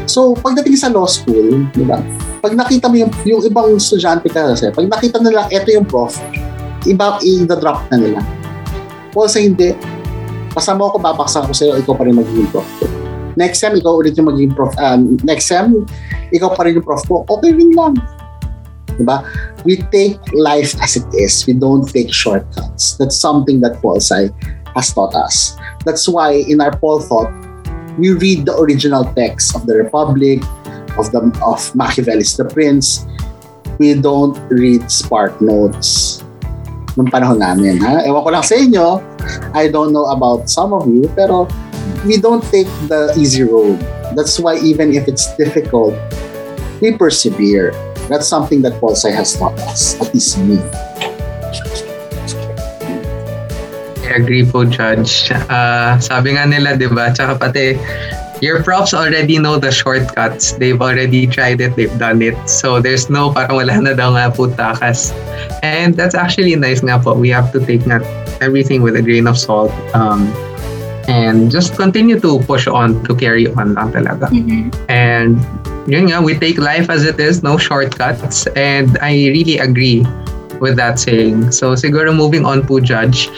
So, 0.09 0.35
pagdating 0.35 0.75
sa 0.75 0.89
law 0.91 1.07
school, 1.07 1.71
di 1.71 1.85
ba? 1.87 2.01
Pag 2.41 2.57
nakita 2.57 2.89
mo 2.89 2.99
yung, 2.99 3.13
yung 3.23 3.41
ibang 3.47 3.77
estudyante 3.77 4.27
ka 4.27 4.51
kasi, 4.51 4.67
pag 4.73 4.89
nakita 4.89 5.21
nila, 5.21 5.47
eto 5.47 5.71
yung 5.71 5.87
prof, 5.87 6.17
iba, 6.85 7.21
i-drop 7.21 7.87
na 7.91 7.97
nila. 7.97 8.21
Paul, 9.11 9.27
sa 9.27 9.43
hindi, 9.43 9.75
basta 10.55 10.71
mo 10.71 10.87
ako, 10.87 10.97
babaksa 11.03 11.43
ko 11.43 11.51
sa'yo, 11.51 11.77
ikaw 11.79 11.93
pa 11.95 12.07
rin 12.07 12.15
magiging 12.15 12.47
prof 12.49 12.67
ko. 12.79 12.85
Next 13.35 13.63
sem, 13.63 13.75
ikaw 13.75 13.99
ulit 13.99 14.15
yung 14.19 14.27
magiging 14.27 14.55
prof. 14.55 14.75
Um, 14.79 15.15
next 15.23 15.47
sem, 15.47 15.87
ikaw 16.31 16.51
pa 16.55 16.67
rin 16.67 16.79
yung 16.79 16.87
prof 16.87 17.03
ko. 17.07 17.23
Okay 17.27 17.51
rin 17.55 17.71
lang. 17.75 17.95
Diba? 18.99 19.23
We 19.63 19.79
take 19.91 20.19
life 20.35 20.75
as 20.83 20.99
it 20.99 21.07
is. 21.15 21.47
We 21.47 21.55
don't 21.55 21.87
take 21.87 22.11
shortcuts. 22.11 22.99
That's 22.99 23.15
something 23.15 23.63
that 23.63 23.79
Paul 23.79 23.99
Sai 24.03 24.29
has 24.75 24.91
taught 24.91 25.15
us. 25.15 25.55
That's 25.87 26.07
why 26.07 26.43
in 26.47 26.59
our 26.59 26.75
Paul 26.75 26.99
thought, 26.99 27.31
we 27.99 28.11
read 28.11 28.45
the 28.47 28.55
original 28.55 29.07
text 29.15 29.55
of 29.55 29.67
the 29.67 29.75
Republic, 29.75 30.43
of 30.99 31.11
the 31.11 31.23
of 31.43 31.59
Machiavelli's 31.75 32.35
The 32.35 32.47
Prince. 32.47 33.07
We 33.79 33.95
don't 33.95 34.37
read 34.51 34.91
spark 34.91 35.39
notes 35.41 36.23
nung 37.01 37.09
panahon 37.09 37.41
namin. 37.41 37.81
Ha? 37.81 38.05
Ewan 38.05 38.21
ko 38.21 38.29
lang 38.29 38.45
sa 38.45 38.53
inyo. 38.53 39.01
I 39.57 39.73
don't 39.73 39.89
know 39.89 40.05
about 40.13 40.45
some 40.45 40.69
of 40.69 40.85
you, 40.85 41.09
pero 41.17 41.49
we 42.05 42.21
don't 42.21 42.45
take 42.53 42.69
the 42.85 43.09
easy 43.17 43.41
road. 43.41 43.81
That's 44.13 44.37
why 44.37 44.61
even 44.61 44.93
if 44.93 45.09
it's 45.09 45.33
difficult, 45.33 45.97
we 46.77 46.93
persevere. 46.93 47.73
That's 48.05 48.29
something 48.29 48.61
that 48.61 48.77
Paul 48.77 48.93
Sai 48.93 49.17
has 49.17 49.33
taught 49.33 49.57
us, 49.65 49.97
at 49.97 50.13
least 50.13 50.37
me. 50.37 50.61
I 54.11 54.19
agree 54.19 54.43
po, 54.43 54.67
Judge. 54.67 55.31
Uh, 55.31 55.95
sabi 56.03 56.35
nga 56.35 56.43
nila, 56.43 56.75
di 56.75 56.85
ba? 56.91 57.15
Tsaka 57.15 57.39
pati, 57.39 57.79
your 58.41 58.63
props 58.63 58.93
already 58.93 59.37
know 59.37 59.57
the 59.57 59.71
shortcuts. 59.71 60.53
They've 60.53 60.81
already 60.81 61.27
tried 61.27 61.61
it, 61.61 61.75
they've 61.75 61.97
done 61.97 62.21
it. 62.21 62.35
So 62.49 62.81
there's 62.81 63.09
no 63.09 63.31
parang 63.31 63.55
wala 63.61 63.77
na 63.77 63.93
daw 63.93 64.17
nga 64.17 64.33
po 64.33 64.49
takas. 64.49 65.13
And 65.61 65.93
that's 65.93 66.17
actually 66.17 66.57
nice 66.57 66.81
nga 66.81 66.97
po. 66.97 67.13
We 67.13 67.29
have 67.29 67.53
to 67.53 67.61
take 67.61 67.85
nga 67.85 68.01
everything 68.41 68.81
with 68.81 68.97
a 68.97 69.01
grain 69.01 69.29
of 69.29 69.37
salt. 69.37 69.71
Um, 69.93 70.33
and 71.05 71.53
just 71.53 71.77
continue 71.77 72.19
to 72.19 72.41
push 72.49 72.65
on, 72.67 73.03
to 73.05 73.13
carry 73.13 73.45
on 73.53 73.77
lang 73.77 73.93
talaga. 73.93 74.29
Mhm. 74.33 74.73
And 74.89 75.37
yun 75.85 76.09
nga, 76.09 76.21
we 76.21 76.33
take 76.33 76.57
life 76.57 76.89
as 76.89 77.05
it 77.05 77.21
is, 77.21 77.45
no 77.45 77.61
shortcuts. 77.61 78.49
And 78.57 78.97
I 79.01 79.29
really 79.29 79.61
agree 79.61 80.01
with 80.61 80.77
that 80.77 80.97
saying. 80.97 81.53
So 81.53 81.73
siguro 81.73 82.13
moving 82.13 82.45
on 82.45 82.65
po, 82.65 82.81
Judge. 82.81 83.29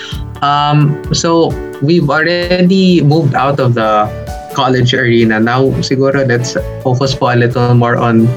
Um, 0.43 0.99
so 1.15 1.55
we've 1.79 2.07
already 2.11 2.99
moved 2.99 3.31
out 3.31 3.63
of 3.63 3.79
the 3.79 4.11
college 4.53 4.93
arena. 4.93 5.39
Now 5.39 5.69
siguro 5.81 6.25
let's 6.25 6.55
focus 6.81 7.13
po 7.13 7.33
a 7.33 7.37
little 7.37 7.73
more 7.73 7.97
on 7.97 8.29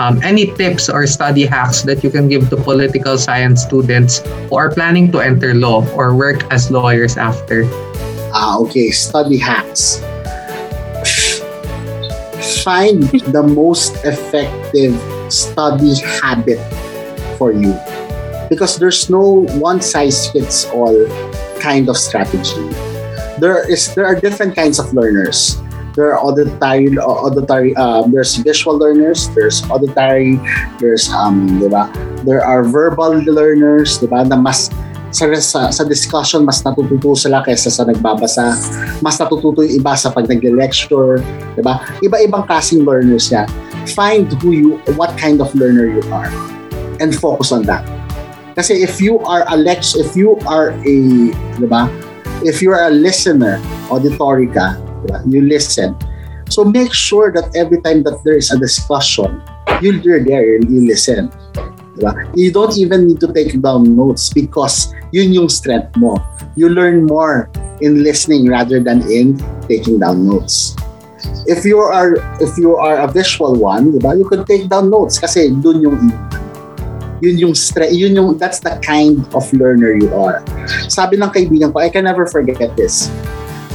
um, 0.00 0.20
any 0.22 0.50
tips 0.54 0.88
or 0.88 1.06
study 1.06 1.46
hacks 1.46 1.82
that 1.82 2.02
you 2.02 2.10
can 2.10 2.28
give 2.28 2.50
to 2.50 2.56
political 2.56 3.18
science 3.18 3.62
students 3.62 4.22
who 4.48 4.56
are 4.56 4.70
planning 4.70 5.12
to 5.12 5.20
enter 5.20 5.54
law 5.54 5.86
or 5.94 6.14
work 6.14 6.42
as 6.52 6.70
lawyers 6.70 7.16
after. 7.16 7.64
Ah, 8.34 8.58
okay. 8.58 8.90
Study 8.90 9.38
hacks. 9.38 10.02
Find 12.64 13.04
the 13.30 13.44
most 13.44 13.96
effective 14.04 14.96
study 15.32 16.00
habit 16.20 16.60
for 17.38 17.52
you. 17.52 17.76
Because 18.48 18.76
there's 18.76 19.08
no 19.08 19.46
one 19.60 19.80
size 19.80 20.30
fits 20.30 20.66
all 20.66 20.94
kind 21.60 21.88
of 21.88 21.96
strategy. 21.96 22.68
There 23.40 23.64
is 23.68 23.94
there 23.94 24.06
are 24.06 24.14
different 24.14 24.54
kinds 24.54 24.78
of 24.78 24.92
learners. 24.92 25.63
There 25.94 26.10
are 26.10 26.18
auditory, 26.18 26.90
auditory 26.98 27.70
um, 27.78 28.10
there's 28.10 28.34
visual 28.42 28.74
learners, 28.74 29.30
there's 29.30 29.62
auditory, 29.70 30.42
there's 30.82 31.06
um, 31.14 31.62
'di 31.62 31.70
ba? 31.70 31.86
There 32.26 32.42
are 32.42 32.66
verbal 32.66 33.22
learners, 33.22 34.02
'di 34.02 34.10
ba? 34.10 34.26
Na 34.26 34.34
mas 34.34 34.74
sa, 35.14 35.30
sa, 35.38 35.70
sa 35.70 35.82
discussion 35.86 36.42
mas 36.42 36.66
natututo 36.66 37.14
sila 37.14 37.46
kaysa 37.46 37.70
sa 37.70 37.86
nagbabasa. 37.86 38.58
Mas 39.06 39.22
natututo 39.22 39.62
yung 39.62 39.78
iba 39.78 39.94
sa 39.94 40.10
pag 40.10 40.26
nagle-lecture, 40.26 41.22
'di 41.54 41.62
ba? 41.62 41.78
Iba-ibang 42.02 42.42
klaseng 42.50 42.82
learners 42.82 43.30
yan. 43.30 43.46
Find 43.94 44.26
who 44.42 44.50
you 44.50 44.82
what 44.98 45.14
kind 45.14 45.38
of 45.38 45.54
learner 45.54 45.86
you 45.86 46.02
are 46.10 46.26
and 46.98 47.14
focus 47.14 47.54
on 47.54 47.62
that. 47.70 47.86
Kasi 48.58 48.82
if 48.82 48.98
you 48.98 49.22
are 49.22 49.46
a 49.46 49.54
lex 49.54 49.94
if 49.94 50.18
you 50.18 50.42
are 50.50 50.74
a, 50.74 50.96
'di 51.30 51.70
ba? 51.70 51.86
If 52.42 52.58
you 52.58 52.74
are 52.74 52.90
a 52.90 52.94
listener, 52.94 53.62
auditory 53.94 54.50
ka? 54.50 54.74
You 55.26 55.42
listen. 55.42 55.96
So 56.48 56.64
make 56.64 56.92
sure 56.92 57.32
that 57.32 57.56
every 57.56 57.80
time 57.80 58.02
that 58.04 58.20
there 58.24 58.36
is 58.36 58.52
a 58.52 58.58
discussion, 58.58 59.42
you're 59.80 60.22
there 60.22 60.56
and 60.56 60.68
you 60.68 60.86
listen. 60.86 61.32
Diba? 61.96 62.12
You 62.34 62.50
don't 62.52 62.76
even 62.76 63.06
need 63.06 63.20
to 63.20 63.30
take 63.32 63.54
down 63.62 63.96
notes 63.96 64.32
because 64.32 64.92
yun 65.12 65.32
yung 65.32 65.48
strength 65.48 65.96
mo. 65.96 66.18
You 66.56 66.68
learn 66.68 67.06
more 67.06 67.50
in 67.80 68.02
listening 68.02 68.50
rather 68.50 68.82
than 68.82 69.02
in 69.10 69.38
taking 69.66 69.98
down 69.98 70.26
notes. 70.26 70.76
If 71.46 71.64
you 71.64 71.78
are 71.78 72.20
if 72.40 72.58
you 72.58 72.76
are 72.76 73.00
a 73.00 73.08
visual 73.08 73.56
one, 73.56 73.92
diba? 73.92 74.16
You 74.18 74.28
could 74.28 74.46
take 74.46 74.68
down 74.68 74.90
notes 74.90 75.18
kasi 75.18 75.54
dun 75.54 75.80
yung 75.80 76.12
yun 77.24 77.36
yung 77.38 77.54
stre- 77.56 77.94
yun 77.94 78.12
yung 78.12 78.36
that's 78.36 78.60
the 78.60 78.76
kind 78.84 79.24
of 79.32 79.44
learner 79.54 79.96
you 79.96 80.12
are. 80.12 80.44
Sabi 80.90 81.16
ng 81.16 81.30
kaibigan 81.30 81.72
ko, 81.72 81.80
I 81.80 81.88
can 81.88 82.04
never 82.04 82.26
forget 82.26 82.60
this. 82.76 83.08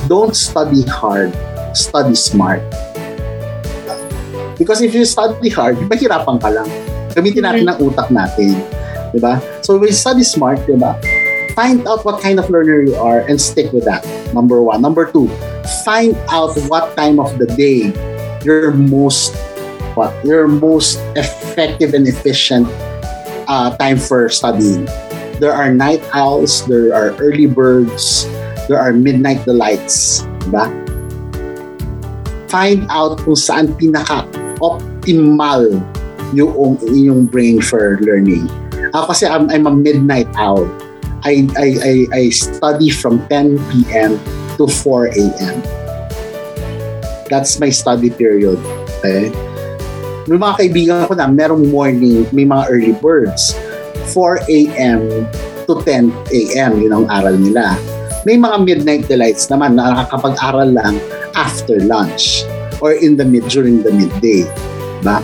Don't 0.09 0.33
study 0.33 0.81
hard, 0.89 1.37
study 1.77 2.17
smart. 2.17 2.65
Because 4.57 4.81
if 4.81 4.89
you 4.97 5.05
study 5.05 5.53
hard, 5.53 5.77
mahirapan 5.85 6.41
ka 6.41 6.49
lang. 6.49 6.65
Gamitin 7.13 7.45
natin 7.45 7.69
ang 7.69 7.77
utak 7.77 8.09
natin. 8.09 8.57
Diba? 9.13 9.37
So 9.61 9.77
when 9.77 9.93
you 9.93 9.97
study 9.97 10.25
smart, 10.25 10.65
diba? 10.65 10.97
Find 11.53 11.85
out 11.85 12.01
what 12.09 12.25
kind 12.25 12.41
of 12.41 12.49
learner 12.49 12.81
you 12.81 12.97
are 12.97 13.21
and 13.29 13.37
stick 13.37 13.69
with 13.69 13.85
that. 13.85 14.01
Number 14.33 14.57
one. 14.65 14.81
Number 14.81 15.05
two, 15.05 15.29
find 15.85 16.17
out 16.33 16.57
what 16.73 16.97
time 16.97 17.21
of 17.21 17.37
the 17.37 17.45
day 17.45 17.93
you're 18.41 18.73
most 18.73 19.37
what 19.93 20.09
your 20.25 20.49
most 20.49 20.97
effective 21.13 21.93
and 21.93 22.09
efficient 22.09 22.65
uh, 23.45 23.77
time 23.77 24.01
for 24.01 24.25
studying. 24.29 24.89
There 25.37 25.53
are 25.53 25.69
night 25.69 26.01
owls, 26.17 26.65
there 26.65 26.97
are 26.97 27.13
early 27.21 27.45
birds, 27.45 28.25
there 28.69 28.77
are 28.77 28.93
midnight 28.93 29.41
delights. 29.49 30.21
Diba? 30.45 30.69
Find 32.47 32.85
out 32.93 33.17
kung 33.25 33.35
saan 33.35 33.73
pinaka-optimal 33.73 35.81
yung, 36.37 36.77
yung 36.93 37.25
brain 37.25 37.59
for 37.65 37.97
learning. 38.05 38.45
Ako 38.93 39.11
kasi 39.11 39.25
I'm, 39.25 39.49
I'm 39.49 39.65
a 39.65 39.73
midnight 39.73 40.29
owl. 40.37 40.69
I, 41.25 41.49
I, 41.57 41.67
I, 41.81 41.93
I 42.13 42.23
study 42.29 42.93
from 42.93 43.25
10 43.27 43.57
p.m. 43.73 44.21
to 44.55 44.69
4 44.69 45.17
a.m. 45.17 45.57
That's 47.27 47.59
my 47.59 47.73
study 47.73 48.09
period. 48.09 48.57
Okay? 49.01 49.33
May 50.29 50.37
mga 50.37 50.53
kaibigan 50.61 51.09
ko 51.09 51.17
na 51.17 51.25
merong 51.25 51.73
morning, 51.73 52.29
may 52.29 52.45
mga 52.45 52.69
early 52.69 52.93
birds. 52.97 53.57
4 54.13 54.45
a.m. 54.45 55.25
to 55.65 55.73
10 55.85 56.13
a.m. 56.33 56.71
Yun 56.81 56.93
ang 56.93 57.05
aral 57.09 57.37
nila. 57.37 57.77
May 58.27 58.35
mga 58.35 58.67
midnight 58.67 59.03
delights 59.07 59.47
naman 59.47 59.79
na 59.79 59.95
nakakapag-aral 59.95 60.75
lang 60.75 60.99
after 61.39 61.79
lunch 61.87 62.43
or 62.83 62.91
in 62.91 63.15
the 63.15 63.23
mid 63.23 63.47
during 63.47 63.79
the 63.79 63.95
midday. 63.95 64.43
Ba? 64.99 65.23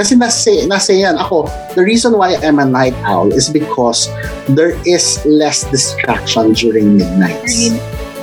Kasi 0.00 0.16
nasa, 0.16 0.48
nasa 0.64 0.96
yan 0.96 1.20
ako, 1.20 1.44
the 1.76 1.84
reason 1.84 2.16
why 2.16 2.40
I'm 2.40 2.56
a 2.56 2.64
night 2.64 2.96
owl 3.04 3.28
is 3.36 3.52
because 3.52 4.08
there 4.48 4.72
is 4.88 5.20
less 5.28 5.68
distraction 5.68 6.56
during 6.56 6.96
midnights. 6.96 7.76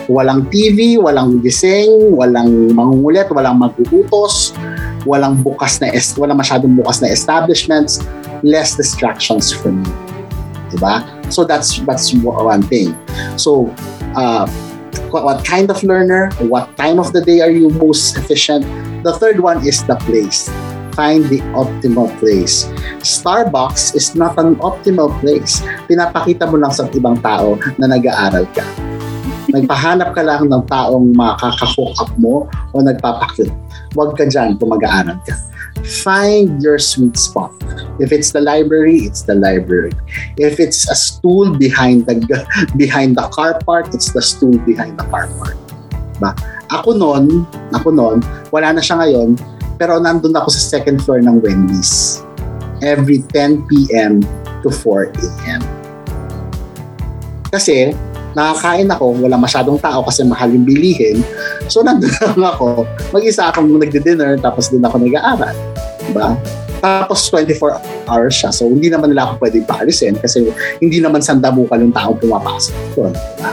Walang 0.10 0.50
TV, 0.50 0.98
walang 0.98 1.46
gising, 1.46 2.18
walang 2.18 2.74
mangungulit, 2.74 3.30
walang 3.30 3.62
maguutos, 3.62 4.58
walang 5.06 5.38
bukas 5.46 5.78
na 5.86 5.94
est 5.94 6.18
walang 6.18 6.42
masyadong 6.42 6.74
bukas 6.74 7.06
na 7.06 7.14
establishments, 7.14 8.02
less 8.42 8.74
distractions 8.74 9.54
from 9.54 9.86
you. 9.86 9.94
Diba? 10.74 11.19
So 11.30 11.46
that's 11.46 11.80
that's 11.86 12.14
one 12.14 12.64
thing. 12.66 12.98
So 13.38 13.70
uh, 14.18 14.50
what, 15.12 15.46
kind 15.46 15.70
of 15.70 15.82
learner, 15.84 16.32
what 16.40 16.76
time 16.78 17.00
of 17.00 17.14
the 17.14 17.22
day 17.22 17.42
are 17.42 17.52
you 17.52 17.70
most 17.70 18.18
efficient? 18.18 18.66
The 19.04 19.14
third 19.18 19.40
one 19.40 19.66
is 19.66 19.84
the 19.86 19.96
place. 20.06 20.50
Find 20.94 21.24
the 21.32 21.40
optimal 21.56 22.12
place. 22.20 22.68
Starbucks 23.00 23.96
is 23.96 24.16
not 24.16 24.38
an 24.38 24.60
optimal 24.60 25.14
place. 25.24 25.64
Pinapakita 25.88 26.50
mo 26.52 26.60
lang 26.60 26.76
sa 26.76 26.90
ibang 26.92 27.22
tao 27.24 27.56
na 27.80 27.88
nag-aaral 27.88 28.44
ka. 28.52 28.66
Nagpahanap 29.50 30.14
ka 30.14 30.22
lang 30.22 30.52
ng 30.52 30.64
taong 30.68 31.16
makaka-hook 31.16 31.96
up 32.04 32.12
mo 32.20 32.46
o 32.76 32.84
nagpapakit. 32.84 33.50
Huwag 33.96 34.14
ka 34.20 34.28
dyan 34.28 34.60
kung 34.60 34.76
mag-aaral 34.76 35.18
ka. 35.24 35.34
Find 36.04 36.62
your 36.62 36.80
sweet 36.80 37.18
spot. 37.18 37.56
If 38.00 38.12
it's 38.12 38.32
the 38.32 38.42
library, 38.42 39.08
it's 39.08 39.24
the 39.24 39.36
library. 39.36 39.92
If 40.38 40.60
it's 40.60 40.90
a 40.90 40.96
stool 40.96 41.56
behind 41.56 42.06
the 42.06 42.20
behind 42.78 43.16
the 43.16 43.28
car 43.30 43.60
park, 43.64 43.94
it's 43.94 44.12
the 44.12 44.22
stool 44.22 44.58
behind 44.64 45.00
the 45.00 45.08
car 45.08 45.28
park. 45.40 45.58
Ba? 46.20 46.36
Ako 46.70 46.94
noon, 46.96 47.48
ako 47.74 47.90
noon, 47.90 48.20
wala 48.54 48.76
na 48.76 48.82
siya 48.84 49.02
ngayon, 49.02 49.40
pero 49.80 49.98
nandun 49.98 50.36
ako 50.36 50.52
sa 50.54 50.62
second 50.80 51.02
floor 51.02 51.24
ng 51.24 51.42
Wendy's. 51.42 52.22
Every 52.84 53.24
10 53.36 53.68
p.m. 53.68 54.24
to 54.64 54.70
4 54.72 55.12
a.m. 55.12 55.62
Kasi, 57.50 57.98
nakakain 58.38 58.90
ako, 58.90 59.18
wala 59.26 59.36
masyadong 59.38 59.78
tao 59.82 60.06
kasi 60.06 60.22
mahal 60.26 60.50
yung 60.54 60.66
bilihin. 60.66 61.22
So, 61.70 61.82
nandun 61.86 62.14
lang 62.14 62.38
ako. 62.38 62.86
Mag-isa 63.14 63.50
akong 63.50 63.70
nagde-dinner, 63.70 64.38
tapos 64.42 64.70
doon 64.70 64.86
ako 64.86 64.96
nag-aaral. 65.02 65.56
Diba? 66.06 66.38
Tapos 66.80 67.28
24 67.28 68.08
hours 68.08 68.36
siya. 68.36 68.50
So, 68.56 68.70
hindi 68.70 68.88
naman 68.88 69.12
nila 69.12 69.30
ako 69.30 69.44
pwedeng 69.44 69.68
paalisin 69.68 70.16
kasi 70.16 70.48
hindi 70.80 71.04
naman 71.04 71.20
sandabukal 71.20 71.82
yung 71.82 71.92
taong 71.92 72.18
pumapasok 72.18 72.76
doon. 72.96 73.14
Diba? 73.14 73.52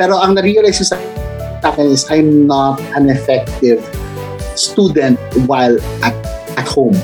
Pero 0.00 0.16
ang 0.16 0.32
na-realize 0.32 0.80
sa 0.80 0.96
akin 1.60 1.92
is 1.92 2.08
I'm 2.08 2.48
not 2.48 2.80
an 2.96 3.12
effective 3.12 3.84
student 4.56 5.20
while 5.44 5.76
at, 6.00 6.16
at 6.56 6.66
home. 6.66 6.96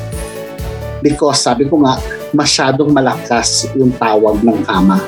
Because 1.05 1.44
sabi 1.44 1.68
ko 1.68 1.84
nga, 1.84 2.01
masyadong 2.32 2.90
malakas 2.90 3.68
yung 3.76 3.92
tawag 3.94 4.40
ng 4.42 4.64
kama. 4.64 4.99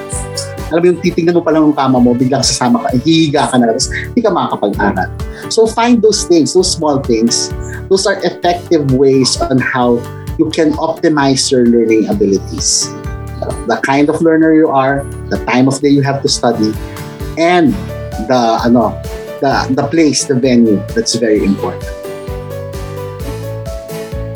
Alam 0.69 0.81
mo 0.81 0.87
yung 0.93 1.01
titignan 1.01 1.35
mo 1.37 1.43
pa 1.45 1.51
lang 1.53 1.65
yung 1.65 1.77
kama 1.77 1.97
mo, 1.97 2.13
biglang 2.13 2.45
sasama 2.45 2.85
ka, 2.85 2.93
hihiga 3.01 3.49
ka 3.49 3.57
na, 3.57 3.73
tapos 3.73 3.89
hindi 3.89 4.21
ka 4.21 4.31
makakapag-aral. 4.33 5.09
So 5.49 5.65
find 5.65 6.01
those 6.05 6.29
things, 6.29 6.53
those 6.53 6.69
small 6.69 7.01
things. 7.01 7.53
Those 7.89 8.05
are 8.05 8.21
effective 8.21 8.93
ways 8.93 9.41
on 9.41 9.57
how 9.59 9.97
you 10.37 10.53
can 10.53 10.77
optimize 10.77 11.49
your 11.49 11.65
learning 11.65 12.13
abilities. 12.13 12.93
The 13.67 13.81
kind 13.81 14.11
of 14.11 14.21
learner 14.21 14.53
you 14.53 14.69
are, 14.69 15.07
the 15.33 15.41
time 15.47 15.69
of 15.69 15.81
day 15.81 15.89
you 15.89 16.03
have 16.03 16.21
to 16.23 16.29
study, 16.29 16.75
and 17.39 17.73
the 18.27 18.61
ano, 18.67 18.93
the 19.41 19.73
the 19.73 19.87
place, 19.87 20.27
the 20.27 20.35
venue. 20.35 20.83
That's 20.93 21.15
very 21.15 21.47
important. 21.47 22.08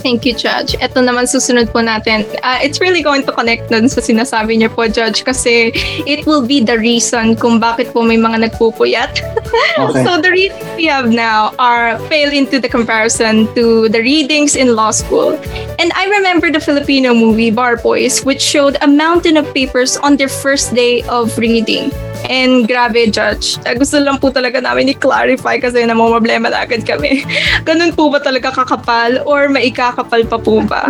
Thank 0.03 0.27
you, 0.27 0.35
Judge. 0.35 0.75
Ito 0.83 0.99
naman 0.99 1.31
susunod 1.31 1.71
po 1.71 1.79
natin. 1.79 2.27
Uh, 2.43 2.59
it's 2.59 2.83
really 2.83 3.07
going 3.07 3.23
to 3.23 3.31
connect 3.31 3.71
nun 3.71 3.87
sa 3.87 4.03
sinasabi 4.03 4.59
niyo 4.59 4.75
po, 4.75 4.91
Judge, 4.91 5.23
kasi 5.23 5.71
it 6.05 6.27
will 6.27 6.43
be 6.43 6.59
the 6.59 6.75
reason 6.75 7.39
kung 7.39 7.63
bakit 7.63 7.95
po 7.95 8.03
may 8.03 8.19
mga 8.19 8.51
nagpupuyat. 8.51 9.23
Okay. 9.73 10.05
so 10.05 10.21
the 10.21 10.29
readings 10.29 10.65
we 10.77 10.85
have 10.85 11.09
now 11.13 11.53
are 11.59 11.97
fail 12.09 12.33
into 12.33 12.61
the 12.61 12.69
comparison 12.69 13.49
to 13.55 13.89
the 13.89 14.01
readings 14.01 14.57
in 14.57 14.77
law 14.77 14.91
school. 14.91 15.37
And 15.81 15.93
I 15.97 16.09
remember 16.09 16.53
the 16.53 16.61
Filipino 16.61 17.13
movie 17.13 17.51
Bar 17.51 17.77
Boys, 17.77 18.25
which 18.25 18.41
showed 18.41 18.77
a 18.81 18.89
mountain 18.89 19.37
of 19.37 19.49
papers 19.53 19.97
on 19.97 20.17
their 20.17 20.29
first 20.29 20.75
day 20.75 21.03
of 21.09 21.37
reading. 21.37 21.93
And 22.33 22.65
grabe, 22.65 23.13
Judge. 23.13 23.61
Uh, 23.69 23.77
Gusto 23.77 24.01
lang 24.01 24.17
po 24.17 24.33
talaga 24.33 24.57
namin 24.57 24.89
i-clarify 24.89 25.61
kasi 25.61 25.85
namumroblema 25.85 26.49
na 26.49 26.65
agad 26.65 26.81
kami. 26.89 27.29
Ganun 27.69 27.93
po 27.93 28.09
ba 28.09 28.25
talaga 28.25 28.49
kakapal 28.49 29.21
or 29.29 29.53
maikakapal 29.53 30.25
pa 30.25 30.39
po 30.41 30.65
ba? 30.65 30.89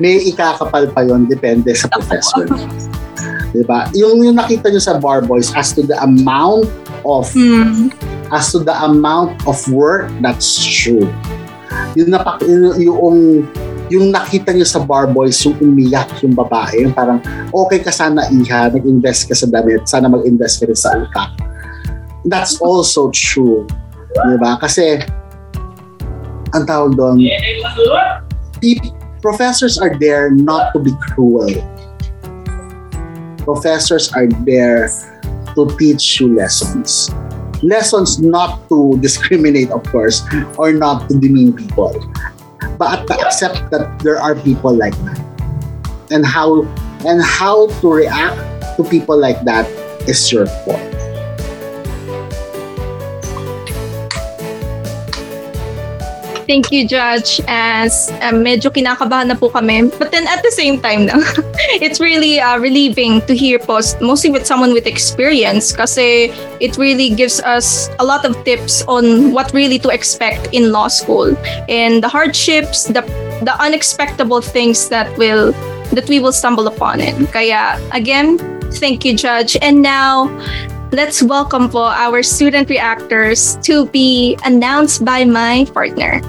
May 0.00 0.16
ikakapal 0.24 0.88
pa 0.88 1.04
yon 1.04 1.28
depende 1.28 1.76
sa 1.76 1.92
professor. 1.92 2.48
diba? 3.52 3.84
Yung, 3.92 4.24
yung 4.24 4.40
nakita 4.40 4.72
nyo 4.72 4.80
sa 4.80 4.96
Bar 4.96 5.28
Boys 5.28 5.52
as 5.52 5.76
to 5.76 5.84
the 5.84 5.96
amount 6.00 6.64
of 7.04 7.28
Hmm. 7.36 7.92
as 8.32 8.52
to 8.52 8.60
the 8.60 8.76
amount 8.84 9.36
of 9.44 9.56
work, 9.68 10.08
that's 10.24 10.56
true. 10.60 11.04
Yung, 11.96 12.12
napak, 12.12 12.40
yung, 12.44 12.76
yung, 12.80 13.18
yung 13.88 14.12
nakita 14.12 14.52
nyo 14.52 14.66
sa 14.68 14.80
Bar 14.80 15.08
Boys, 15.08 15.40
yung 15.44 15.56
umiyak 15.60 16.08
yung 16.20 16.36
babae, 16.36 16.84
yung 16.84 16.94
parang, 16.94 17.20
okay 17.52 17.80
ka 17.80 17.88
sana 17.88 18.28
iha, 18.28 18.68
nag-invest 18.68 19.28
ka 19.28 19.34
sa 19.34 19.48
damit, 19.48 19.88
sana 19.88 20.08
mag-invest 20.08 20.60
ka 20.60 20.64
rin 20.68 20.78
sa 20.78 20.92
alka. 20.96 21.32
That's 22.28 22.60
also 22.60 23.08
true. 23.16 23.64
Di 24.12 24.36
ba? 24.36 24.60
Kasi, 24.60 25.00
ang 26.52 26.64
tawag 26.68 26.96
doon, 26.96 27.24
peop- 28.60 28.92
professors 29.24 29.80
are 29.80 29.96
there 29.96 30.28
not 30.28 30.72
to 30.76 30.78
be 30.80 30.92
cruel. 31.12 31.48
Professors 33.48 34.12
are 34.12 34.28
there 34.44 34.92
to 35.56 35.64
teach 35.80 36.20
you 36.20 36.36
lessons 36.36 37.08
lessons 37.62 38.18
not 38.18 38.62
to 38.68 38.94
discriminate, 39.00 39.70
of 39.70 39.82
course, 39.90 40.22
or 40.58 40.72
not 40.72 41.08
to 41.08 41.18
demean 41.18 41.52
people, 41.52 41.90
but 42.78 43.06
to 43.06 43.14
accept 43.20 43.70
that 43.70 43.98
there 44.00 44.18
are 44.18 44.34
people 44.34 44.72
like 44.72 44.96
that, 45.04 45.20
and 46.10 46.24
how 46.26 46.62
and 47.06 47.22
how 47.22 47.68
to 47.80 47.92
react 47.92 48.76
to 48.76 48.84
people 48.84 49.16
like 49.16 49.40
that 49.44 49.66
is 50.08 50.32
your 50.32 50.46
fault. 50.66 50.97
Thank 56.48 56.72
you, 56.72 56.88
Judge. 56.88 57.42
As 57.46 58.08
uh, 58.24 58.32
medyo 58.32 58.72
kinakabahan 58.72 59.28
na 59.28 59.36
po 59.36 59.52
kami. 59.52 59.92
But 60.00 60.16
then 60.16 60.24
at 60.24 60.40
the 60.40 60.48
same 60.48 60.80
time, 60.80 61.12
it's 61.84 62.00
really 62.00 62.40
uh, 62.40 62.56
relieving 62.56 63.20
to 63.28 63.36
hear 63.36 63.60
po, 63.60 63.84
mostly 64.00 64.32
with 64.32 64.48
someone 64.48 64.72
with 64.72 64.88
experience 64.88 65.76
kasi 65.76 66.32
it 66.56 66.80
really 66.80 67.12
gives 67.12 67.44
us 67.44 67.92
a 68.00 68.04
lot 68.04 68.24
of 68.24 68.32
tips 68.48 68.80
on 68.88 69.36
what 69.36 69.52
really 69.52 69.78
to 69.84 69.92
expect 69.92 70.48
in 70.56 70.72
law 70.72 70.88
school 70.88 71.36
and 71.68 72.00
the 72.00 72.08
hardships, 72.08 72.88
the 72.88 73.04
the 73.44 73.52
unexpectable 73.60 74.40
things 74.40 74.88
that 74.88 75.12
will 75.20 75.52
that 75.92 76.08
we 76.08 76.16
will 76.16 76.32
stumble 76.32 76.64
upon 76.64 77.04
it. 77.04 77.12
Kaya 77.28 77.76
again, 77.92 78.40
thank 78.80 79.04
you, 79.04 79.12
Judge. 79.12 79.60
And 79.60 79.84
now, 79.84 80.32
let's 80.96 81.20
welcome 81.20 81.68
po 81.68 81.92
our 81.92 82.24
student 82.24 82.72
reactors 82.72 83.60
to 83.68 83.84
be 83.92 84.32
announced 84.48 85.04
by 85.04 85.28
my 85.28 85.68
partner. 85.76 86.24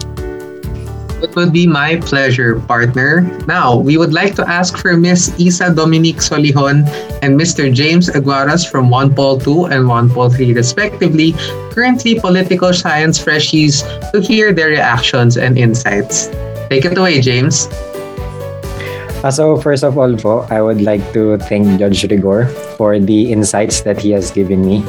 It 1.22 1.36
would 1.36 1.51
be 1.51 1.67
my 1.67 1.97
pleasure, 1.99 2.59
partner. 2.63 3.28
Now, 3.45 3.76
we 3.76 3.97
would 3.97 4.13
like 4.13 4.36
to 4.36 4.47
ask 4.47 4.78
for 4.78 4.95
Miss 4.95 5.36
Isa 5.38 5.76
Dominique 5.76 6.24
Solihon 6.24 6.88
and 7.22 7.36
Mr. 7.36 7.67
James 7.67 8.09
Aguaras 8.09 8.63
from 8.63 8.89
1 8.89 9.15
Pol 9.15 9.38
2 9.38 9.65
and 9.65 9.88
1 9.88 10.09
Pol 10.11 10.30
3 10.30 10.53
respectively, 10.53 11.36
currently 11.76 12.20
political 12.20 12.72
science 12.72 13.20
freshies, 13.20 13.84
to 14.11 14.22
hear 14.22 14.53
their 14.53 14.70
reactions 14.70 15.36
and 15.36 15.57
insights. 15.57 16.28
Take 16.72 16.86
it 16.86 16.97
away, 16.97 17.20
James. 17.20 17.67
Uh, 19.20 19.30
so 19.30 19.59
first 19.59 19.84
of 19.84 19.97
all 19.97 20.15
po, 20.15 20.47
I 20.47 20.61
would 20.61 20.80
like 20.80 21.03
to 21.11 21.36
thank 21.51 21.67
Judge 21.80 22.07
Rigor 22.07 22.47
for 22.80 22.97
the 22.97 23.34
insights 23.34 23.82
that 23.82 23.99
he 23.99 24.11
has 24.15 24.32
given 24.32 24.63
me. 24.63 24.88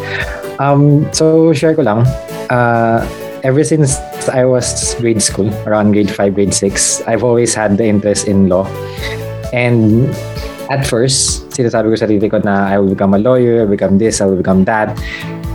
Um, 0.62 1.11
so 1.11 1.51
share 1.53 1.74
ko 1.74 1.83
lang, 1.83 2.07
uh, 2.47 3.03
ever 3.43 3.64
since 3.64 3.99
I 4.29 4.45
was 4.45 4.95
grade 5.01 5.23
school, 5.23 5.49
around 5.64 5.93
grade 5.93 6.11
5, 6.11 6.35
grade 6.35 6.53
6, 6.53 7.03
I've 7.07 7.25
always 7.25 7.55
had 7.55 7.79
the 7.79 7.87
interest 7.87 8.29
in 8.29 8.49
law. 8.49 8.68
And 9.53 10.11
at 10.68 10.87
first, 10.87 11.49
sinasabi 11.51 11.91
ko 11.91 11.97
sa 11.97 12.07
sarili 12.07 12.29
ko 12.31 12.39
na 12.45 12.71
I 12.71 12.79
will 12.79 12.93
become 12.93 13.14
a 13.14 13.23
lawyer, 13.23 13.62
I 13.62 13.64
will 13.64 13.75
become 13.75 13.99
this, 13.99 14.21
I 14.21 14.27
will 14.27 14.39
become 14.39 14.64
that. 14.68 14.93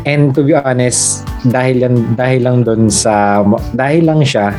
And 0.06 0.34
to 0.36 0.44
be 0.44 0.54
honest, 0.54 1.26
dahil 1.50 1.82
yan, 1.82 1.96
dahil 2.18 2.42
lang 2.46 2.58
doon 2.66 2.90
sa 2.90 3.42
dahil 3.74 4.06
lang 4.06 4.22
siya 4.22 4.54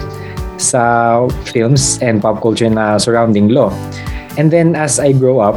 sa 0.57 1.23
films 1.47 2.01
and 2.01 2.21
pop 2.21 2.41
culture 2.43 2.69
na 2.69 2.99
surrounding 2.99 3.53
law. 3.53 3.71
And 4.37 4.51
then 4.51 4.75
as 4.75 4.99
I 4.99 5.13
grow 5.13 5.41
up, 5.41 5.57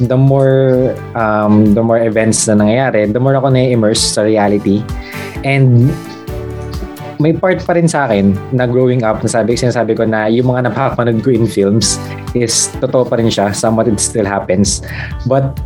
the 0.00 0.16
more 0.16 0.92
um, 1.12 1.76
the 1.76 1.84
more 1.84 2.00
events 2.00 2.48
na 2.48 2.56
nangyayari, 2.56 3.12
the 3.12 3.20
more 3.20 3.36
ako 3.36 3.52
na-immerse 3.52 4.16
sa 4.16 4.24
reality. 4.24 4.80
And 5.44 5.92
may 7.20 7.36
part 7.36 7.60
pa 7.60 7.76
rin 7.76 7.86
sa 7.86 8.08
akin 8.08 8.32
na 8.50 8.64
growing 8.64 9.04
up, 9.04 9.20
nasabi, 9.20 9.54
sinasabi 9.54 9.92
ko 9.94 10.08
na 10.08 10.26
yung 10.32 10.48
mga 10.48 10.72
napapanood 10.72 11.20
ko 11.20 11.30
in 11.30 11.44
films 11.44 12.00
is 12.32 12.72
totoo 12.80 13.04
pa 13.04 13.20
rin 13.20 13.28
siya. 13.28 13.52
Somewhat 13.52 13.86
it 13.86 14.00
still 14.00 14.24
happens. 14.24 14.80
But 15.28 15.60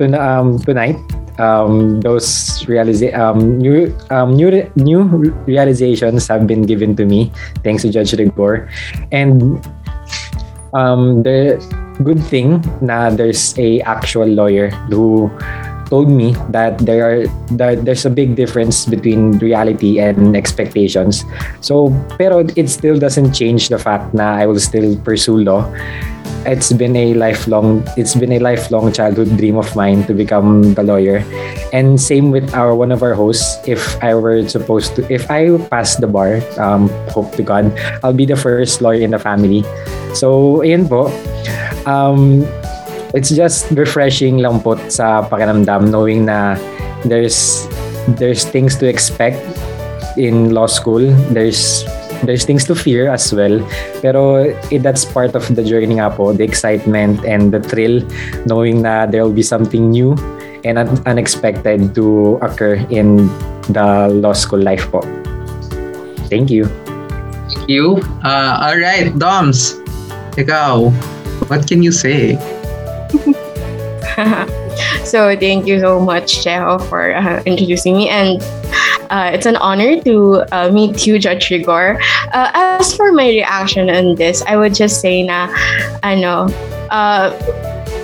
um, 0.00 0.56
tonight, 0.64 0.96
um, 1.38 2.00
those 2.00 2.64
realiza- 2.64 3.12
um, 3.12 3.60
new 3.60 3.92
um, 4.10 4.34
new 4.34 4.50
re- 4.50 4.70
new 4.76 5.04
realizations 5.46 6.26
have 6.26 6.48
been 6.48 6.62
given 6.62 6.96
to 6.96 7.04
me 7.04 7.30
thanks 7.62 7.82
to 7.82 7.92
Judge 7.92 8.16
Rigor, 8.16 8.68
and 9.12 9.60
um, 10.74 11.22
the 11.22 11.60
good 12.02 12.22
thing 12.22 12.62
na 12.80 13.10
there's 13.10 13.58
a 13.58 13.82
actual 13.82 14.26
lawyer 14.26 14.70
who 14.90 15.30
told 15.88 16.08
me 16.08 16.36
that 16.52 16.78
there 16.78 17.04
are 17.04 17.20
that 17.56 17.84
there's 17.84 18.04
a 18.04 18.12
big 18.12 18.36
difference 18.36 18.86
between 18.86 19.38
reality 19.38 19.98
and 19.98 20.36
expectations. 20.36 21.24
So, 21.60 21.92
pero 22.16 22.44
it 22.56 22.68
still 22.68 22.98
doesn't 22.98 23.32
change 23.32 23.68
the 23.68 23.78
fact 23.78 24.14
na 24.14 24.36
I 24.36 24.46
will 24.46 24.60
still 24.60 24.96
pursue 25.00 25.40
law. 25.42 25.64
It's 26.46 26.72
been 26.72 26.94
a 26.96 27.12
lifelong 27.12 27.82
it's 27.98 28.14
been 28.14 28.32
a 28.32 28.38
lifelong 28.38 28.92
childhood 28.92 29.36
dream 29.36 29.58
of 29.58 29.74
mine 29.74 30.06
to 30.06 30.14
become 30.14 30.74
the 30.74 30.84
lawyer. 30.84 31.24
And 31.72 32.00
same 32.00 32.30
with 32.30 32.54
our 32.54 32.72
one 32.72 32.92
of 32.92 33.02
our 33.02 33.12
hosts. 33.12 33.58
If 33.66 33.80
I 34.00 34.14
were 34.14 34.46
supposed 34.48 34.96
to 34.96 35.04
if 35.12 35.28
I 35.28 35.58
pass 35.68 35.96
the 35.96 36.06
bar, 36.06 36.40
um, 36.56 36.88
hope 37.12 37.34
to 37.36 37.42
God, 37.42 37.74
I'll 38.04 38.16
be 38.16 38.24
the 38.24 38.38
first 38.38 38.80
lawyer 38.80 39.02
in 39.02 39.12
the 39.12 39.20
family. 39.20 39.66
So, 40.16 40.64
ayun 40.64 40.88
po. 40.88 41.12
Um, 41.84 42.48
it's 43.14 43.30
just 43.30 43.70
refreshing 43.72 44.38
lang 44.38 44.60
po 44.60 44.76
sa 44.92 45.24
pakiramdam 45.24 45.88
knowing 45.88 46.26
na 46.28 46.56
there's 47.04 47.64
there's 48.20 48.44
things 48.44 48.76
to 48.76 48.88
expect 48.88 49.40
in 50.16 50.52
law 50.52 50.66
school. 50.66 51.04
There's 51.30 51.84
there's 52.24 52.44
things 52.44 52.64
to 52.66 52.74
fear 52.74 53.08
as 53.10 53.32
well. 53.32 53.62
Pero 54.02 54.50
it, 54.70 54.82
that's 54.82 55.04
part 55.04 55.34
of 55.34 55.46
the 55.54 55.62
journey 55.62 56.02
nga 56.02 56.10
po, 56.10 56.32
the 56.32 56.44
excitement 56.44 57.22
and 57.24 57.54
the 57.54 57.62
thrill 57.62 58.02
knowing 58.46 58.82
na 58.82 59.06
there 59.06 59.22
will 59.22 59.36
be 59.36 59.46
something 59.46 59.90
new 59.90 60.18
and 60.66 60.78
un- 60.78 61.02
unexpected 61.06 61.94
to 61.94 62.36
occur 62.42 62.74
in 62.90 63.30
the 63.70 64.10
law 64.10 64.34
school 64.34 64.58
life 64.58 64.90
po. 64.90 65.00
Thank 66.26 66.50
you. 66.50 66.66
Thank 67.48 67.70
you. 67.70 68.04
Uh, 68.20 68.68
all 68.68 68.76
right, 68.76 69.08
Doms. 69.16 69.80
Ikaw, 70.36 70.92
what 71.48 71.64
can 71.66 71.82
you 71.82 71.94
say? 71.94 72.36
so 75.04 75.36
thank 75.36 75.66
you 75.66 75.80
so 75.80 76.00
much, 76.00 76.44
Cheho, 76.44 76.80
for 76.88 77.14
uh, 77.14 77.42
introducing 77.46 77.96
me, 77.96 78.08
and 78.08 78.42
uh, 79.10 79.30
it's 79.32 79.46
an 79.46 79.56
honor 79.56 80.00
to 80.02 80.44
uh, 80.52 80.70
meet 80.70 81.06
you, 81.06 81.18
Judge 81.18 81.50
Rigor. 81.50 82.00
Uh, 82.32 82.50
as 82.54 82.94
for 82.94 83.12
my 83.12 83.28
reaction 83.28 83.90
on 83.90 84.14
this, 84.16 84.42
I 84.42 84.56
would 84.56 84.74
just 84.74 85.00
say 85.00 85.22
na, 85.22 85.48
ano, 86.02 86.48
uh, 86.90 87.32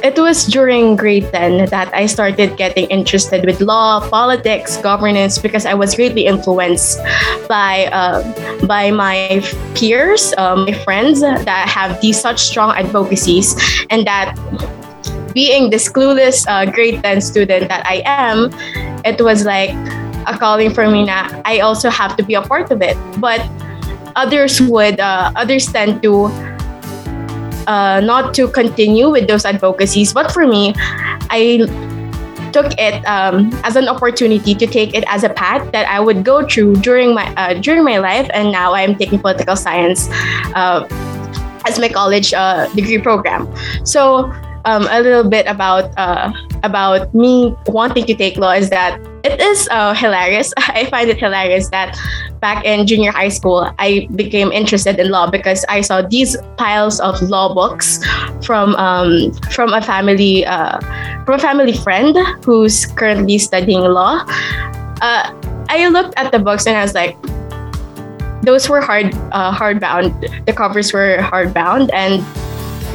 it 0.04 0.18
was 0.18 0.44
during 0.44 0.96
grade 0.96 1.32
10 1.32 1.70
that 1.70 1.88
I 1.94 2.04
started 2.04 2.58
getting 2.58 2.86
interested 2.88 3.46
with 3.46 3.62
law, 3.62 4.06
politics, 4.10 4.76
governance 4.76 5.38
because 5.38 5.64
I 5.64 5.72
was 5.72 5.94
greatly 5.94 6.26
influenced 6.26 7.00
by 7.48 7.88
uh, 7.88 8.20
by 8.66 8.90
my 8.90 9.40
peers, 9.74 10.34
uh, 10.36 10.56
my 10.56 10.72
friends 10.84 11.20
that 11.20 11.68
have 11.68 12.00
these 12.02 12.20
such 12.20 12.40
strong 12.44 12.76
advocacies, 12.76 13.56
and 13.88 14.06
that 14.06 14.36
being 15.34 15.70
this 15.70 15.90
clueless 15.90 16.46
uh, 16.48 16.70
grade 16.70 17.02
10 17.02 17.20
student 17.20 17.68
that 17.68 17.84
I 17.84 18.02
am, 18.06 18.50
it 19.04 19.20
was 19.20 19.44
like 19.44 19.74
a 20.26 20.38
calling 20.38 20.72
for 20.72 20.88
me 20.88 21.04
na 21.04 21.28
I 21.44 21.60
also 21.60 21.90
have 21.90 22.16
to 22.16 22.22
be 22.22 22.34
a 22.34 22.42
part 22.42 22.70
of 22.70 22.80
it. 22.80 22.96
But 23.18 23.42
others 24.16 24.62
would, 24.62 25.00
uh, 25.00 25.32
others 25.36 25.66
tend 25.66 26.02
to 26.02 26.30
uh, 27.66 28.00
not 28.00 28.34
to 28.34 28.48
continue 28.48 29.10
with 29.10 29.28
those 29.28 29.44
advocacies. 29.44 30.12
But 30.12 30.32
for 30.32 30.46
me, 30.46 30.74
I 31.30 31.66
took 32.52 32.70
it 32.78 33.02
um, 33.04 33.50
as 33.64 33.74
an 33.74 33.88
opportunity 33.88 34.54
to 34.54 34.66
take 34.66 34.94
it 34.94 35.02
as 35.08 35.24
a 35.24 35.28
path 35.28 35.72
that 35.72 35.88
I 35.88 35.98
would 35.98 36.24
go 36.24 36.46
through 36.46 36.76
during 36.76 37.14
my 37.14 37.26
uh, 37.34 37.54
during 37.54 37.82
my 37.82 37.98
life, 37.98 38.30
and 38.32 38.52
now 38.52 38.72
I 38.72 38.82
am 38.82 38.94
taking 38.94 39.18
political 39.18 39.56
science 39.56 40.08
uh, 40.54 40.86
as 41.66 41.78
my 41.80 41.88
college 41.88 42.32
uh, 42.32 42.68
degree 42.74 42.98
program. 42.98 43.50
So 43.84 44.30
um, 44.64 44.88
a 44.90 45.00
little 45.00 45.28
bit 45.28 45.46
about 45.46 45.92
uh, 45.96 46.32
about 46.62 47.14
me 47.14 47.54
wanting 47.66 48.04
to 48.06 48.14
take 48.14 48.36
law 48.36 48.52
is 48.52 48.70
that 48.70 49.00
it 49.24 49.40
is 49.40 49.68
uh, 49.70 49.94
hilarious. 49.94 50.52
I 50.58 50.86
find 50.86 51.08
it 51.08 51.18
hilarious 51.18 51.68
that 51.70 51.96
back 52.40 52.64
in 52.64 52.86
junior 52.86 53.10
high 53.10 53.28
school, 53.28 53.72
I 53.78 54.08
became 54.14 54.52
interested 54.52 54.98
in 54.98 55.10
law 55.10 55.30
because 55.30 55.64
I 55.68 55.80
saw 55.80 56.02
these 56.02 56.36
piles 56.56 57.00
of 57.00 57.20
law 57.22 57.54
books 57.54 58.00
from 58.44 58.76
um, 58.76 59.32
from 59.50 59.72
a 59.72 59.80
family 59.80 60.44
uh, 60.46 60.80
from 61.24 61.34
a 61.34 61.42
family 61.42 61.72
friend 61.72 62.16
who's 62.44 62.86
currently 62.86 63.38
studying 63.38 63.80
law. 63.80 64.24
Uh, 65.00 65.32
I 65.68 65.88
looked 65.88 66.14
at 66.16 66.32
the 66.32 66.38
books 66.38 66.66
and 66.66 66.76
I 66.76 66.82
was 66.82 66.94
like, 66.94 67.16
those 68.44 68.68
were 68.68 68.80
hard 68.80 69.14
uh, 69.32 69.52
hardbound. 69.52 70.12
The 70.46 70.52
covers 70.52 70.92
were 70.92 71.18
hardbound 71.20 71.90
and 71.92 72.24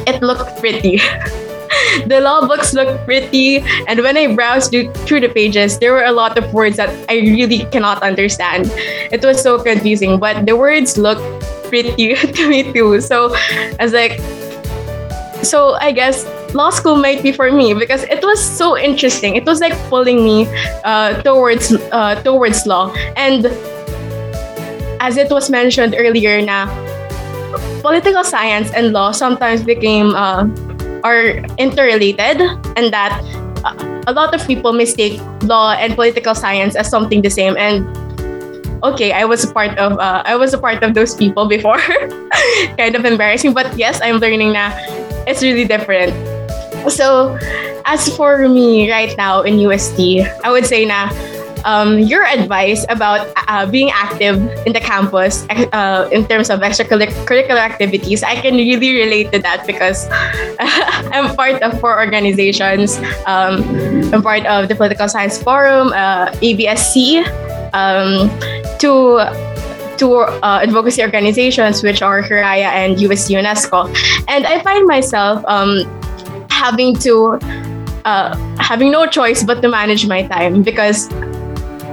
it 0.06 0.22
looked 0.22 0.58
pretty. 0.58 1.00
the 2.06 2.20
law 2.20 2.46
books 2.46 2.74
looked 2.74 3.04
pretty, 3.04 3.58
and 3.86 4.00
when 4.00 4.16
I 4.16 4.34
browsed 4.34 4.70
through 4.70 5.20
the 5.20 5.28
pages, 5.28 5.78
there 5.78 5.92
were 5.92 6.04
a 6.04 6.12
lot 6.12 6.38
of 6.38 6.52
words 6.52 6.76
that 6.76 6.90
I 7.08 7.18
really 7.18 7.64
cannot 7.70 8.02
understand. 8.02 8.70
It 9.12 9.22
was 9.22 9.40
so 9.42 9.62
confusing, 9.62 10.18
but 10.18 10.46
the 10.46 10.56
words 10.56 10.98
looked 10.98 11.22
pretty 11.68 12.14
to 12.36 12.48
me 12.48 12.72
too. 12.72 13.00
So 13.00 13.34
I 13.34 13.76
was 13.80 13.92
like, 13.92 14.18
so 15.44 15.74
I 15.80 15.92
guess 15.92 16.26
law 16.54 16.70
school 16.70 16.96
might 16.96 17.22
be 17.22 17.32
for 17.32 17.50
me 17.50 17.74
because 17.74 18.02
it 18.04 18.22
was 18.22 18.42
so 18.42 18.76
interesting. 18.76 19.36
It 19.36 19.46
was 19.46 19.60
like 19.60 19.76
pulling 19.88 20.24
me 20.24 20.46
uh, 20.84 21.22
towards 21.22 21.72
uh, 21.92 22.20
towards 22.22 22.66
law, 22.66 22.92
and 23.16 23.46
as 25.00 25.16
it 25.16 25.30
was 25.30 25.48
mentioned 25.48 25.94
earlier, 25.96 26.42
na 26.42 26.68
political 27.80 28.24
science 28.24 28.70
and 28.72 28.92
law 28.92 29.10
sometimes 29.12 29.62
became 29.62 30.14
uh, 30.14 30.44
are 31.04 31.42
interrelated 31.58 32.40
and 32.76 32.92
that 32.92 33.12
uh, 33.64 34.02
a 34.06 34.12
lot 34.12 34.34
of 34.34 34.46
people 34.46 34.72
mistake 34.72 35.20
law 35.42 35.72
and 35.72 35.94
political 35.94 36.34
science 36.34 36.74
as 36.76 36.88
something 36.88 37.22
the 37.22 37.30
same. 37.30 37.56
And 37.56 37.86
okay 38.82 39.12
i 39.12 39.24
was 39.24 39.44
a 39.44 39.52
part 39.52 39.76
of 39.76 39.92
uh, 40.00 40.22
i 40.24 40.34
was 40.34 40.54
a 40.54 40.58
part 40.58 40.82
of 40.82 40.94
those 40.94 41.14
people 41.14 41.46
before. 41.46 41.78
Kind 42.80 42.96
of 42.96 43.04
embarrassing 43.04 43.52
but 43.52 43.68
yes 43.76 44.00
i'm 44.02 44.16
learning 44.16 44.52
now 44.52 44.72
it's 45.26 45.42
really 45.42 45.64
different. 45.64 46.16
So 46.88 47.36
as 47.84 48.08
for 48.16 48.48
me 48.48 48.90
right 48.90 49.12
now 49.18 49.42
in 49.42 49.60
UST 49.60 50.24
i 50.44 50.50
would 50.50 50.64
say 50.64 50.84
na 50.84 51.12
um, 51.64 51.98
your 51.98 52.24
advice 52.24 52.84
about 52.88 53.28
uh, 53.48 53.66
being 53.66 53.90
active 53.90 54.36
in 54.66 54.72
the 54.72 54.80
campus 54.80 55.46
uh, 55.50 56.08
in 56.12 56.26
terms 56.26 56.50
of 56.50 56.60
extracurricular 56.60 57.58
activities, 57.58 58.22
I 58.22 58.36
can 58.36 58.54
really 58.54 58.94
relate 58.94 59.32
to 59.32 59.38
that 59.40 59.66
because 59.66 60.08
I'm 61.14 61.34
part 61.36 61.62
of 61.62 61.80
four 61.80 61.98
organizations. 61.98 62.98
Um, 63.26 63.62
I'm 64.12 64.22
part 64.22 64.46
of 64.46 64.68
the 64.68 64.74
Political 64.74 65.08
Science 65.08 65.42
Forum, 65.42 65.92
uh, 65.92 66.30
ABSC, 66.40 67.24
um, 67.72 68.30
two 68.78 69.20
two 70.00 70.16
uh, 70.16 70.64
advocacy 70.64 71.02
organizations, 71.02 71.82
which 71.82 72.00
are 72.00 72.22
Hiraya 72.22 72.72
and 72.72 72.98
UST 72.98 73.30
UNESCO. 73.30 73.86
And 74.28 74.46
I 74.46 74.62
find 74.62 74.86
myself 74.86 75.44
um, 75.46 75.84
having 76.48 76.96
to 77.04 77.38
uh, 78.04 78.34
having 78.58 78.90
no 78.90 79.06
choice 79.06 79.44
but 79.44 79.60
to 79.60 79.68
manage 79.68 80.06
my 80.06 80.26
time 80.26 80.62
because 80.62 81.08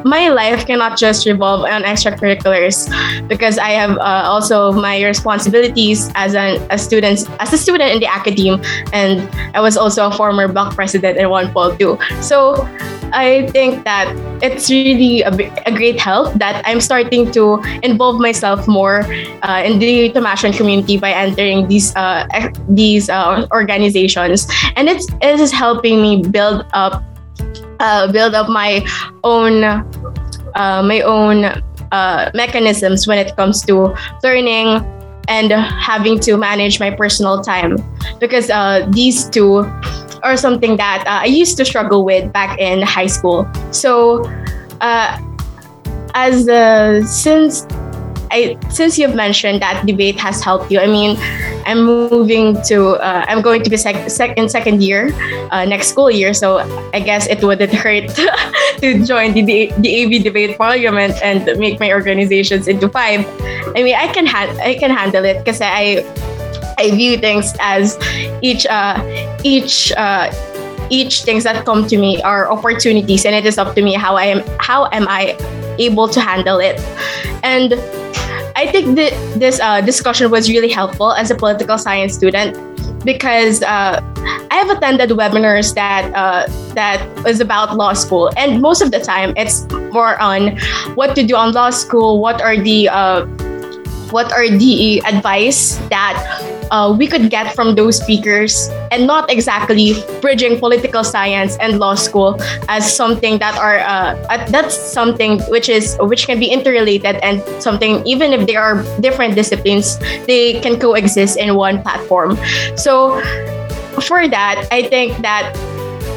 my 0.03 0.29
life 0.29 0.65
cannot 0.65 0.97
just 0.97 1.25
revolve 1.25 1.65
on 1.65 1.83
extracurriculars 1.83 2.87
because 3.27 3.57
I 3.57 3.71
have 3.71 3.97
uh, 3.97 4.23
also 4.25 4.71
my 4.71 5.03
responsibilities 5.03 6.11
as 6.15 6.35
an, 6.35 6.65
a 6.69 6.77
student 6.77 7.27
as 7.39 7.53
a 7.53 7.57
student 7.57 7.91
in 7.91 7.99
the 7.99 8.07
academe 8.07 8.61
and 8.93 9.29
I 9.55 9.61
was 9.61 9.77
also 9.77 10.07
a 10.07 10.11
former 10.11 10.47
block 10.47 10.75
president 10.75 11.17
in 11.17 11.29
one 11.29 11.51
poll 11.53 11.75
too. 11.75 11.97
So 12.21 12.67
I 13.13 13.47
think 13.51 13.83
that 13.85 14.11
it's 14.43 14.69
really 14.69 15.21
a, 15.21 15.31
a 15.65 15.71
great 15.71 15.99
help 15.99 16.33
that 16.35 16.61
I'm 16.65 16.81
starting 16.81 17.31
to 17.31 17.61
involve 17.83 18.19
myself 18.19 18.67
more 18.67 19.01
uh, 19.43 19.63
in 19.65 19.79
the 19.79 20.11
Thomasian 20.11 20.55
community 20.55 20.97
by 20.97 21.11
entering 21.11 21.67
these 21.67 21.95
uh, 21.95 22.27
these 22.69 23.09
uh, 23.09 23.47
organizations, 23.51 24.47
and 24.75 24.89
it's 24.89 25.07
it 25.21 25.39
is 25.39 25.51
helping 25.51 26.01
me 26.01 26.21
build 26.21 26.65
up 26.73 27.03
uh, 27.79 28.11
build 28.11 28.33
up 28.33 28.49
my 28.49 28.85
own 29.23 29.63
uh, 29.63 30.81
my 30.83 31.01
own 31.01 31.45
uh, 31.91 32.31
mechanisms 32.33 33.07
when 33.07 33.17
it 33.17 33.35
comes 33.35 33.61
to 33.61 33.95
learning 34.23 34.83
and 35.27 35.51
having 35.51 36.19
to 36.19 36.37
manage 36.37 36.79
my 36.79 36.89
personal 36.89 37.41
time 37.41 37.77
because 38.19 38.49
uh, 38.49 38.87
these 38.91 39.29
two 39.29 39.59
are 40.23 40.37
something 40.37 40.77
that 40.77 41.03
uh, 41.05 41.21
I 41.21 41.25
used 41.25 41.57
to 41.57 41.65
struggle 41.65 42.03
with 42.03 42.31
back 42.33 42.59
in 42.59 42.81
high 42.81 43.07
school. 43.07 43.47
So 43.71 44.23
uh, 44.81 45.19
as 46.13 46.45
since 47.09 47.67
I 48.31 48.57
since 48.69 48.97
you've 48.97 49.15
mentioned 49.15 49.61
that 49.61 49.85
debate 49.85 50.19
has 50.19 50.43
helped 50.43 50.71
you. 50.71 50.79
I 50.79 50.87
mean, 50.87 51.17
I'm 51.65 51.83
moving 51.83 52.61
to 52.63 52.95
uh, 52.97 53.25
I'm 53.27 53.41
going 53.41 53.63
to 53.63 53.69
be 53.69 53.77
sec- 53.77 54.09
sec- 54.09 54.37
in 54.37 54.49
second 54.49 54.81
year 54.83 55.11
uh, 55.51 55.65
next 55.65 55.87
school 55.87 56.11
year, 56.11 56.33
so 56.33 56.59
I 56.93 56.99
guess 56.99 57.27
it 57.27 57.43
wouldn't 57.43 57.73
hurt 57.83 58.09
to 58.79 59.05
join 59.05 59.33
the, 59.33 59.71
the 59.77 59.89
AB 59.89 60.19
debate 60.19 60.57
parliament 60.57 61.15
and 61.23 61.45
make 61.59 61.79
my 61.79 61.91
organizations 61.91 62.67
into 62.67 62.89
five. 62.89 63.25
I 63.75 63.83
mean, 63.83 63.95
I 63.95 64.11
can 64.13 64.25
ha- 64.25 64.55
I 64.61 64.75
can 64.75 64.91
handle 64.91 65.25
it 65.25 65.39
because 65.39 65.59
I 65.61 66.05
I 66.77 66.91
view 66.91 67.17
things 67.17 67.53
as 67.59 67.97
each 68.41 68.65
uh, 68.67 68.95
each 69.43 69.91
uh, 69.97 70.31
each 70.89 71.23
things 71.23 71.43
that 71.43 71.65
come 71.65 71.87
to 71.87 71.97
me 71.97 72.21
are 72.21 72.51
opportunities, 72.51 73.25
and 73.25 73.35
it 73.35 73.45
is 73.45 73.57
up 73.57 73.75
to 73.75 73.81
me 73.81 73.93
how 73.93 74.15
I 74.15 74.25
am 74.25 74.43
how 74.59 74.87
am 74.91 75.07
I 75.07 75.35
able 75.79 76.07
to 76.09 76.19
handle 76.21 76.59
it. 76.59 76.79
And 77.43 77.73
I 78.57 78.65
think 78.65 78.95
that 78.95 79.13
this 79.37 79.59
uh, 79.59 79.81
discussion 79.81 80.31
was 80.31 80.49
really 80.49 80.67
helpful 80.67 81.13
as 81.13 81.29
a 81.29 81.35
political 81.35 81.77
science 81.77 82.15
student 82.15 82.57
because 83.05 83.61
uh, 83.61 84.01
I 84.49 84.55
have 84.55 84.71
attended 84.71 85.11
webinars 85.11 85.75
that 85.75 86.09
uh, 86.17 86.49
about 87.39 87.77
law 87.77 87.93
school, 87.93 88.31
and 88.35 88.59
most 88.59 88.81
of 88.81 88.89
the 88.89 88.99
time 88.99 89.33
it's 89.37 89.69
more 89.93 90.19
on 90.19 90.57
what 90.95 91.13
to 91.13 91.23
do 91.23 91.35
on 91.35 91.53
law 91.53 91.69
school, 91.69 92.19
what 92.19 92.41
are 92.41 92.57
the 92.57 92.89
uh, 92.89 93.25
what 94.09 94.33
are 94.33 94.49
the 94.49 95.03
advice 95.05 95.77
that 95.93 96.17
uh, 96.71 96.95
we 96.97 97.07
could 97.07 97.29
get 97.29 97.55
from 97.55 97.75
those 97.75 97.97
speakers 97.97 98.69
and 98.91 99.07
not 99.07 99.29
exactly 99.31 99.95
bridging 100.21 100.59
political 100.59 101.03
science 101.03 101.57
and 101.57 101.79
law 101.79 101.95
school 101.95 102.37
as 102.69 102.83
something 102.85 103.37
that 103.39 103.57
are 103.57 103.79
uh, 103.79 104.15
that's 104.49 104.75
something 104.75 105.39
which 105.49 105.69
is 105.69 105.97
which 106.01 106.27
can 106.27 106.39
be 106.39 106.47
interrelated 106.47 107.15
and 107.23 107.41
something 107.61 108.05
even 108.05 108.33
if 108.33 108.47
they 108.47 108.55
are 108.55 108.83
different 108.99 109.35
disciplines 109.35 109.97
they 110.25 110.59
can 110.61 110.79
coexist 110.79 111.37
in 111.37 111.55
one 111.55 111.81
platform. 111.81 112.37
So 112.75 113.21
for 114.01 114.27
that 114.27 114.67
i 114.71 114.83
think 114.83 115.17
that 115.25 115.49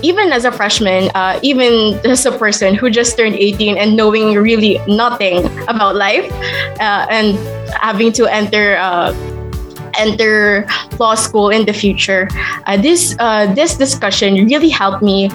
even 0.02 0.32
as 0.32 0.44
a 0.44 0.52
freshman, 0.52 1.10
uh, 1.14 1.38
even 1.42 2.00
as 2.06 2.24
a 2.24 2.32
person 2.32 2.74
who 2.74 2.90
just 2.90 3.16
turned 3.16 3.34
18 3.34 3.76
and 3.76 3.96
knowing 3.96 4.34
really 4.34 4.80
nothing 4.86 5.44
about 5.68 5.96
life 5.96 6.30
uh, 6.80 7.06
and 7.10 7.36
having 7.76 8.12
to 8.12 8.26
enter 8.26 8.76
uh, 8.76 9.12
enter 9.98 10.66
law 10.98 11.14
school 11.14 11.50
in 11.50 11.66
the 11.66 11.72
future. 11.72 12.28
Uh, 12.66 12.76
this 12.76 13.16
uh, 13.18 13.52
this 13.54 13.76
discussion 13.76 14.46
really 14.46 14.68
helped 14.68 15.02
me 15.02 15.30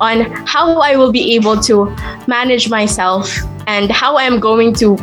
on 0.00 0.30
how 0.46 0.80
I 0.80 0.96
will 0.96 1.12
be 1.12 1.34
able 1.34 1.60
to 1.68 1.94
manage 2.26 2.68
myself 2.68 3.30
and 3.66 3.90
how 3.90 4.18
I'm 4.18 4.40
going 4.40 4.74
to 4.74 4.96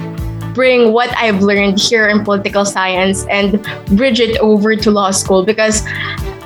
bring 0.53 0.91
what 0.91 1.09
I've 1.17 1.41
learned 1.41 1.79
here 1.79 2.09
in 2.09 2.23
political 2.23 2.65
science 2.65 3.25
and 3.27 3.63
bridge 3.95 4.19
it 4.19 4.37
over 4.39 4.75
to 4.75 4.91
law 4.91 5.11
school 5.11 5.45
because 5.45 5.83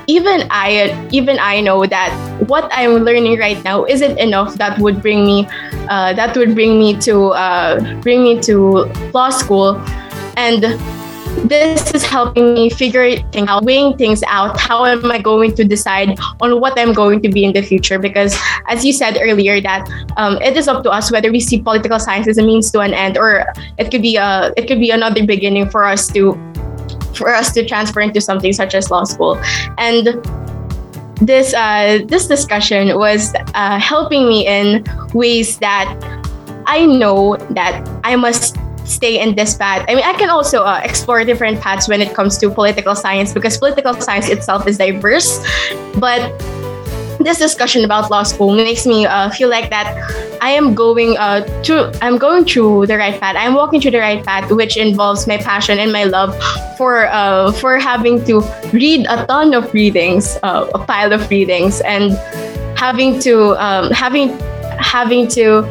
even 0.07 0.47
I 0.51 0.93
even 1.11 1.39
I 1.39 1.61
know 1.61 1.85
that 1.85 2.13
what 2.47 2.69
I'm 2.71 3.03
learning 3.03 3.39
right 3.39 3.61
now 3.63 3.85
isn't 3.85 4.19
enough 4.19 4.55
that 4.55 4.77
would 4.79 5.01
bring 5.01 5.25
me 5.25 5.47
uh, 5.89 6.13
that 6.13 6.35
would 6.37 6.53
bring 6.53 6.77
me 6.77 6.97
to 7.01 7.33
uh, 7.33 8.01
bring 8.01 8.23
me 8.23 8.39
to 8.41 8.85
law 9.13 9.29
school 9.29 9.81
and 10.37 10.63
this 11.43 11.91
is 11.93 12.03
helping 12.03 12.53
me 12.53 12.69
figure 12.69 13.17
things 13.31 13.49
out, 13.49 13.63
weighing 13.63 13.97
things 13.97 14.23
out. 14.27 14.59
How 14.59 14.85
am 14.85 15.11
I 15.11 15.21
going 15.21 15.53
to 15.55 15.63
decide 15.63 16.17
on 16.41 16.59
what 16.59 16.79
I'm 16.79 16.93
going 16.93 17.21
to 17.21 17.29
be 17.29 17.43
in 17.43 17.53
the 17.53 17.61
future? 17.61 17.99
Because 17.99 18.37
as 18.67 18.85
you 18.85 18.93
said 18.93 19.17
earlier, 19.21 19.61
that 19.61 19.87
um, 20.17 20.41
it 20.41 20.55
is 20.57 20.67
up 20.67 20.83
to 20.83 20.89
us 20.89 21.11
whether 21.11 21.31
we 21.31 21.39
see 21.39 21.61
political 21.61 21.99
science 21.99 22.27
as 22.27 22.37
a 22.37 22.43
means 22.43 22.71
to 22.71 22.79
an 22.79 22.93
end, 22.93 23.17
or 23.17 23.45
it 23.77 23.91
could 23.91 24.01
be 24.01 24.15
a 24.15 24.53
it 24.57 24.67
could 24.67 24.79
be 24.79 24.91
another 24.91 25.25
beginning 25.25 25.69
for 25.69 25.83
us 25.83 26.07
to 26.09 26.33
for 27.13 27.29
us 27.29 27.53
to 27.53 27.65
transfer 27.65 28.01
into 28.01 28.21
something 28.21 28.53
such 28.53 28.75
as 28.75 28.89
law 28.89 29.03
school. 29.03 29.39
And 29.77 30.07
this 31.21 31.53
uh, 31.53 31.99
this 32.07 32.27
discussion 32.27 32.97
was 32.97 33.33
uh, 33.53 33.79
helping 33.79 34.27
me 34.27 34.47
in 34.47 34.83
ways 35.13 35.59
that 35.59 35.87
I 36.67 36.85
know 36.85 37.37
that 37.51 37.87
I 38.03 38.15
must 38.15 38.57
stay 38.85 39.19
in 39.19 39.35
this 39.35 39.55
path. 39.55 39.85
I 39.87 39.95
mean, 39.95 40.03
I 40.03 40.13
can 40.13 40.29
also 40.29 40.63
uh, 40.63 40.81
explore 40.83 41.23
different 41.25 41.59
paths 41.59 41.87
when 41.87 42.01
it 42.01 42.13
comes 42.13 42.37
to 42.39 42.49
political 42.49 42.95
science 42.95 43.33
because 43.33 43.57
political 43.57 43.93
science 43.95 44.29
itself 44.29 44.67
is 44.67 44.77
diverse. 44.77 45.43
But 45.97 46.31
this 47.19 47.39
discussion 47.39 47.83
about 47.83 48.11
law 48.11 48.23
school 48.23 48.55
makes 48.55 48.85
me 48.85 49.05
uh, 49.05 49.29
feel 49.31 49.49
like 49.49 49.69
that 49.69 49.87
I 50.41 50.49
am 50.49 50.75
going 50.75 51.17
uh, 51.17 51.41
to 51.63 51.91
I'm 52.01 52.17
going 52.17 52.45
through 52.45 52.85
the 52.85 52.97
right 52.97 53.19
path. 53.19 53.35
I'm 53.37 53.55
walking 53.55 53.81
through 53.81 53.91
the 53.91 53.99
right 53.99 54.23
path, 54.23 54.51
which 54.51 54.77
involves 54.77 55.25
my 55.25 55.37
passion 55.37 55.79
and 55.79 55.91
my 55.91 56.03
love 56.03 56.35
for 56.77 57.07
uh, 57.07 57.51
for 57.53 57.79
having 57.79 58.23
to 58.25 58.41
read 58.71 59.07
a 59.09 59.25
ton 59.25 59.53
of 59.53 59.73
readings, 59.73 60.37
uh, 60.43 60.69
a 60.75 60.79
pile 60.79 61.13
of 61.13 61.27
readings, 61.29 61.81
and 61.81 62.13
having 62.77 63.19
to 63.21 63.57
um, 63.57 63.89
having 63.91 64.37
having 64.77 65.27
to 65.29 65.65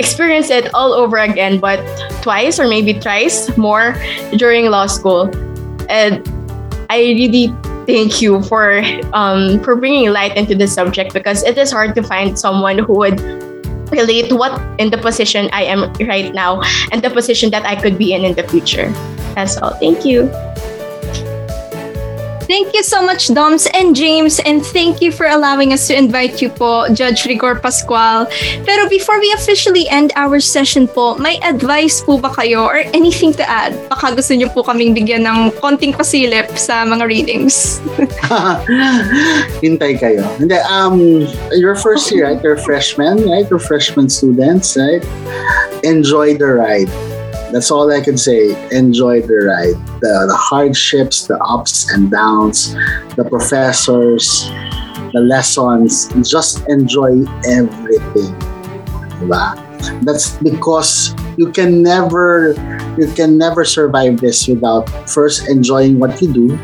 experience 0.00 0.48
it 0.48 0.72
all 0.72 0.96
over 0.96 1.18
again, 1.18 1.60
but 1.60 1.78
twice 2.24 2.58
or 2.58 2.66
maybe 2.66 2.98
thrice 2.98 3.54
more 3.56 3.94
during 4.36 4.72
law 4.72 4.86
school. 4.88 5.28
And 5.92 6.24
I 6.88 7.14
really 7.14 7.52
thank 7.84 8.22
you 8.24 8.42
for 8.48 8.80
um, 9.12 9.60
for 9.60 9.76
bringing 9.76 10.10
light 10.10 10.36
into 10.36 10.56
this 10.56 10.72
subject 10.72 11.12
because 11.12 11.44
it 11.44 11.58
is 11.58 11.70
hard 11.70 11.94
to 11.94 12.02
find 12.02 12.38
someone 12.38 12.78
who 12.80 12.96
would 12.96 13.20
relate 13.92 14.32
what 14.32 14.56
in 14.80 14.90
the 14.90 14.98
position 14.98 15.50
I 15.52 15.64
am 15.68 15.92
right 16.08 16.32
now 16.32 16.62
and 16.92 17.02
the 17.02 17.10
position 17.10 17.50
that 17.50 17.66
I 17.66 17.76
could 17.76 17.98
be 17.98 18.14
in 18.14 18.24
in 18.24 18.34
the 18.34 18.46
future. 18.48 18.88
That's 19.36 19.58
all. 19.58 19.74
Thank 19.78 20.04
you. 20.04 20.32
Thank 22.50 22.74
you 22.74 22.82
so 22.82 22.98
much, 22.98 23.30
Doms 23.30 23.70
and 23.78 23.94
James, 23.94 24.42
and 24.42 24.58
thank 24.58 24.98
you 25.00 25.12
for 25.14 25.30
allowing 25.30 25.72
us 25.72 25.86
to 25.86 25.94
invite 25.94 26.42
you 26.42 26.50
po, 26.50 26.90
Judge 26.90 27.22
Rigor 27.30 27.54
Pascual. 27.54 28.26
Pero 28.66 28.90
before 28.90 29.22
we 29.22 29.30
officially 29.38 29.86
end 29.86 30.10
our 30.18 30.42
session 30.42 30.90
po, 30.90 31.14
may 31.14 31.38
advice 31.46 32.02
po 32.02 32.18
ba 32.18 32.26
kayo 32.34 32.66
or 32.66 32.82
anything 32.90 33.30
to 33.38 33.46
add? 33.46 33.70
Baka 33.86 34.18
gusto 34.18 34.34
niyo 34.34 34.50
po 34.50 34.66
kaming 34.66 34.98
bigyan 34.98 35.30
ng 35.30 35.54
konting 35.62 35.94
pasilip 35.94 36.50
sa 36.58 36.82
mga 36.82 37.06
readings. 37.06 37.78
Hintay 39.62 40.02
kayo. 40.02 40.26
Hindi, 40.42 40.58
um, 40.66 41.30
your 41.54 41.78
first 41.78 42.10
year, 42.10 42.26
right? 42.26 42.42
You're 42.42 42.58
freshman, 42.58 43.30
right? 43.30 43.46
You're 43.46 43.62
freshman 43.62 44.10
students, 44.10 44.74
right? 44.74 45.06
Enjoy 45.86 46.34
the 46.34 46.58
ride. 46.58 46.90
That's 47.52 47.70
all 47.70 47.90
I 47.92 48.00
can 48.00 48.16
say. 48.16 48.54
Enjoy 48.70 49.22
the 49.22 49.50
ride. 49.50 50.00
The, 50.00 50.26
the 50.28 50.36
hardships, 50.36 51.26
the 51.26 51.38
ups 51.42 51.90
and 51.92 52.10
downs, 52.10 52.74
the 53.16 53.26
professors, 53.28 54.48
the 55.12 55.20
lessons. 55.20 56.08
Just 56.28 56.66
enjoy 56.68 57.26
everything. 57.46 58.32
Diba? 59.18 59.58
That's 60.04 60.36
because 60.38 61.14
you 61.36 61.50
can 61.52 61.82
never 61.82 62.54
you 62.98 63.10
can 63.12 63.38
never 63.38 63.64
survive 63.64 64.20
this 64.20 64.46
without 64.46 64.88
first 65.08 65.48
enjoying 65.48 65.98
what 65.98 66.20
you 66.20 66.32
do 66.32 66.58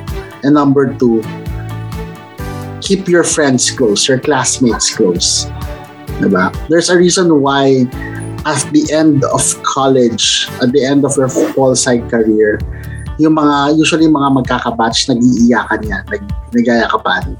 and 0.44 0.52
number 0.54 0.92
two 0.94 1.22
keep 2.86 3.08
your 3.08 3.24
friends 3.24 3.70
close, 3.70 4.06
your 4.06 4.20
classmates 4.20 4.94
close. 4.94 5.46
Diba? 6.22 6.54
There's 6.68 6.88
a 6.88 6.96
reason 6.96 7.40
why 7.42 7.84
at 8.46 8.62
the 8.70 8.86
end 8.94 9.26
of 9.26 9.42
college, 9.66 10.46
at 10.62 10.70
the 10.70 10.86
end 10.86 11.02
of 11.02 11.18
your 11.18 11.28
pol 11.52 11.74
sci 11.74 11.98
career, 12.06 12.62
yung 13.18 13.34
mga, 13.34 13.74
usually 13.74 14.06
mga 14.06 14.38
magkakabatch, 14.38 15.10
nag-iiyakan 15.10 15.82
yan, 15.82 16.04
nag, 16.06 16.22
nagayakapan. 16.54 17.34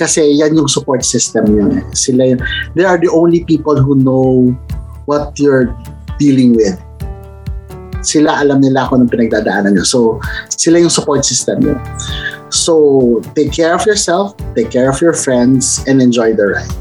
Kasi 0.00 0.32
yan 0.32 0.56
yung 0.56 0.64
support 0.64 1.04
system 1.04 1.44
yun. 1.52 1.84
Sila 1.92 2.32
yun. 2.32 2.40
They 2.72 2.88
are 2.88 2.96
the 2.96 3.12
only 3.12 3.44
people 3.44 3.76
who 3.76 4.00
know 4.00 4.56
what 5.04 5.36
you're 5.36 5.76
dealing 6.16 6.56
with. 6.56 6.80
Sila 8.00 8.40
alam 8.40 8.64
nila 8.64 8.88
kung 8.88 9.04
anong 9.04 9.12
pinagdadaanan 9.12 9.76
nyo. 9.76 9.84
So, 9.84 10.24
sila 10.48 10.80
yung 10.80 10.94
support 10.94 11.28
system 11.28 11.60
nyo. 11.60 11.76
So, 12.48 13.20
take 13.36 13.52
care 13.52 13.76
of 13.76 13.84
yourself, 13.84 14.32
take 14.56 14.72
care 14.72 14.88
of 14.88 15.04
your 15.04 15.12
friends, 15.12 15.84
and 15.84 16.00
enjoy 16.00 16.32
the 16.32 16.56
ride. 16.56 16.76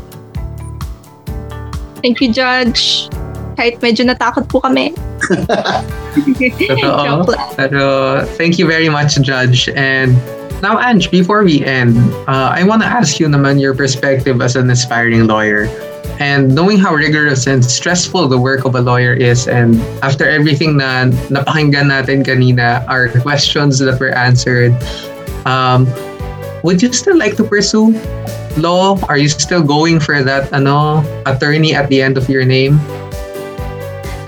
Thank 2.00 2.24
you, 2.24 2.32
Judge. 2.32 3.12
Kahit 3.60 3.84
medyo 3.84 4.08
natakot 4.08 4.48
po 4.48 4.64
kami. 4.64 4.96
Totoo. 6.72 7.28
Pero 7.60 8.24
thank 8.40 8.56
you 8.56 8.64
very 8.64 8.88
much, 8.88 9.20
Judge. 9.20 9.68
And 9.76 10.16
now, 10.64 10.80
Ange, 10.80 11.12
before 11.12 11.44
we 11.44 11.60
end, 11.68 12.00
uh, 12.32 12.56
I 12.56 12.64
want 12.64 12.82
to 12.84 12.88
ask 12.88 13.20
you 13.20 13.28
naman 13.28 13.60
your 13.60 13.76
perspective 13.76 14.40
as 14.40 14.56
an 14.56 14.72
aspiring 14.72 15.28
lawyer. 15.28 15.68
And 16.24 16.56
knowing 16.56 16.80
how 16.80 16.96
rigorous 16.96 17.48
and 17.48 17.64
stressful 17.64 18.32
the 18.32 18.40
work 18.40 18.64
of 18.64 18.76
a 18.76 18.82
lawyer 18.82 19.12
is, 19.12 19.48
and 19.48 19.76
after 20.04 20.24
everything 20.24 20.80
na 20.80 21.12
napakinggan 21.32 21.92
natin 21.92 22.24
kanina, 22.24 22.88
our 22.88 23.12
questions 23.20 23.80
that 23.80 24.00
were 24.00 24.16
answered, 24.16 24.72
um, 25.44 25.84
would 26.64 26.84
you 26.84 26.92
still 26.92 27.16
like 27.16 27.36
to 27.40 27.44
pursue 27.44 27.96
law? 28.56 29.00
Are 29.08 29.18
you 29.18 29.28
still 29.28 29.64
going 29.64 30.00
for 30.00 30.24
that 30.24 30.52
ano 30.52 31.04
attorney 31.24 31.76
at 31.76 31.88
the 31.88 32.04
end 32.04 32.20
of 32.20 32.28
your 32.28 32.44
name? 32.44 32.80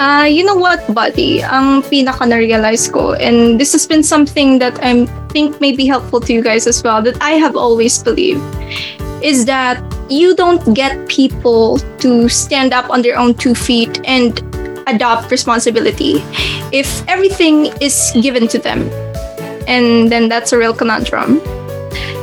Uh, 0.01 0.25
you 0.25 0.43
know 0.43 0.55
what, 0.55 0.81
buddy? 0.95 1.43
Ang 1.45 1.85
pinaka 1.85 2.25
na-realize 2.25 2.89
ko, 2.89 3.13
and 3.21 3.61
this 3.61 3.69
has 3.71 3.85
been 3.85 4.01
something 4.01 4.57
that 4.57 4.73
I 4.81 5.05
think 5.29 5.61
may 5.61 5.77
be 5.77 5.85
helpful 5.85 6.19
to 6.25 6.33
you 6.33 6.41
guys 6.41 6.65
as 6.65 6.81
well, 6.81 7.05
that 7.05 7.21
I 7.21 7.37
have 7.37 7.55
always 7.55 8.01
believed, 8.01 8.41
is 9.21 9.45
that 9.45 9.77
you 10.09 10.33
don't 10.33 10.73
get 10.73 10.97
people 11.07 11.77
to 12.01 12.27
stand 12.29 12.73
up 12.73 12.89
on 12.89 13.05
their 13.05 13.13
own 13.13 13.37
two 13.37 13.53
feet 13.53 14.01
and 14.03 14.41
adopt 14.89 15.29
responsibility 15.29 16.17
if 16.73 16.89
everything 17.07 17.69
is 17.77 18.09
given 18.25 18.47
to 18.49 18.57
them. 18.57 18.89
And 19.69 20.11
then 20.11 20.29
that's 20.29 20.51
a 20.51 20.57
real 20.57 20.73
conundrum. 20.73 21.45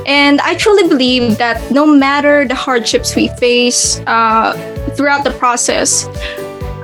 And 0.02 0.40
I 0.40 0.58
truly 0.58 0.88
believe 0.90 1.38
that 1.38 1.62
no 1.70 1.86
matter 1.86 2.42
the 2.42 2.56
hardships 2.56 3.14
we 3.14 3.28
face 3.38 4.02
uh, 4.10 4.58
throughout 4.98 5.22
the 5.22 5.30
process, 5.30 6.10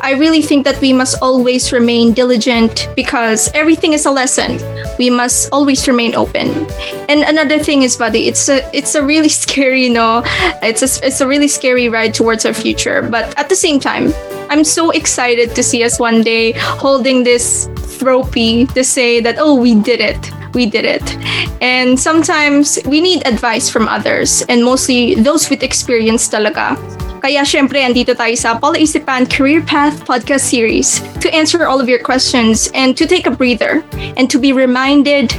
I 0.04 0.10
really 0.10 0.42
think 0.42 0.66
that 0.66 0.78
we 0.82 0.92
must 0.92 1.16
always 1.22 1.72
remain 1.72 2.12
diligent 2.12 2.90
because 2.94 3.50
everything 3.54 3.94
is 3.94 4.04
a 4.04 4.10
lesson. 4.10 4.60
We 4.98 5.08
must 5.08 5.48
always 5.50 5.88
remain 5.88 6.14
open. 6.14 6.66
And 7.08 7.22
another 7.22 7.58
thing 7.58 7.84
is, 7.84 7.96
buddy, 7.96 8.28
it's 8.28 8.50
a 8.50 8.60
it's 8.76 8.94
a 8.94 9.02
really 9.02 9.28
scary, 9.42 9.84
you 9.84 9.94
know, 9.94 10.22
it's 10.60 10.82
a 10.82 11.06
it's 11.06 11.22
a 11.22 11.26
really 11.26 11.48
scary 11.48 11.88
ride 11.88 12.12
towards 12.12 12.44
our 12.44 12.52
future. 12.52 13.00
But 13.00 13.32
at 13.38 13.48
the 13.48 13.56
same 13.56 13.80
time, 13.80 14.12
I'm 14.50 14.62
so 14.62 14.90
excited 14.90 15.56
to 15.56 15.62
see 15.62 15.82
us 15.82 15.98
one 15.98 16.20
day 16.20 16.52
holding 16.52 17.24
this 17.24 17.66
trophy 17.98 18.66
to 18.76 18.84
say 18.84 19.20
that 19.20 19.36
oh 19.38 19.54
we 19.54 19.80
did 19.80 20.00
it 20.00 20.18
we 20.52 20.66
did 20.66 20.84
it 20.84 21.16
and 21.62 21.98
sometimes 21.98 22.78
we 22.84 23.00
need 23.00 23.26
advice 23.26 23.70
from 23.70 23.88
others 23.88 24.42
and 24.48 24.64
mostly 24.64 25.14
those 25.14 25.48
with 25.48 25.62
experience 25.62 26.28
talaga 26.28 26.76
Kaya 27.24 27.40
syempre, 27.40 27.80
andito 27.80 28.12
tayo 28.12 28.36
sa 28.36 28.60
POLeisipan 28.60 29.24
Career 29.32 29.64
Path 29.64 30.04
Podcast 30.04 30.44
Series 30.44 31.00
to 31.24 31.32
answer 31.32 31.64
all 31.64 31.80
of 31.80 31.88
your 31.88 31.96
questions 31.96 32.68
and 32.76 32.92
to 33.00 33.08
take 33.08 33.24
a 33.24 33.32
breather 33.32 33.80
and 34.20 34.28
to 34.28 34.36
be 34.36 34.52
reminded 34.52 35.32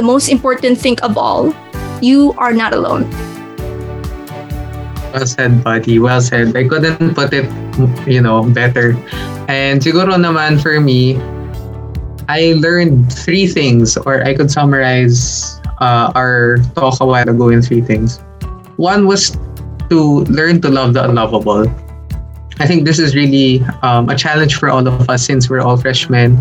the 0.00 0.02
most 0.02 0.32
important 0.32 0.80
thing 0.80 0.96
of 1.04 1.20
all, 1.20 1.52
you 2.00 2.32
are 2.40 2.56
not 2.56 2.72
alone. 2.72 3.04
Well 5.12 5.28
said, 5.28 5.60
buddy. 5.60 6.00
Well 6.00 6.24
said. 6.24 6.56
I 6.56 6.64
couldn't 6.64 7.12
put 7.12 7.36
it, 7.36 7.44
you 8.08 8.24
know, 8.24 8.40
better. 8.48 8.96
And 9.44 9.84
siguro 9.84 10.16
naman 10.16 10.56
for 10.56 10.80
me, 10.80 11.20
I 12.32 12.56
learned 12.56 13.12
three 13.12 13.44
things, 13.44 14.00
or 14.08 14.24
I 14.24 14.32
could 14.32 14.48
summarize 14.48 15.60
uh, 15.84 16.16
our 16.16 16.64
talk 16.72 16.96
a 16.96 17.04
while 17.04 17.28
ago 17.28 17.52
in 17.52 17.60
three 17.60 17.84
things. 17.84 18.24
One 18.80 19.04
was 19.04 19.36
to 19.90 20.24
learn 20.26 20.60
to 20.62 20.68
love 20.68 20.94
the 20.94 21.04
unlovable. 21.04 21.66
I 22.58 22.66
think 22.66 22.84
this 22.84 22.98
is 22.98 23.14
really 23.14 23.60
um, 23.82 24.08
a 24.08 24.16
challenge 24.16 24.56
for 24.56 24.70
all 24.70 24.86
of 24.86 25.08
us 25.10 25.24
since 25.24 25.50
we're 25.50 25.60
all 25.60 25.76
freshmen. 25.76 26.40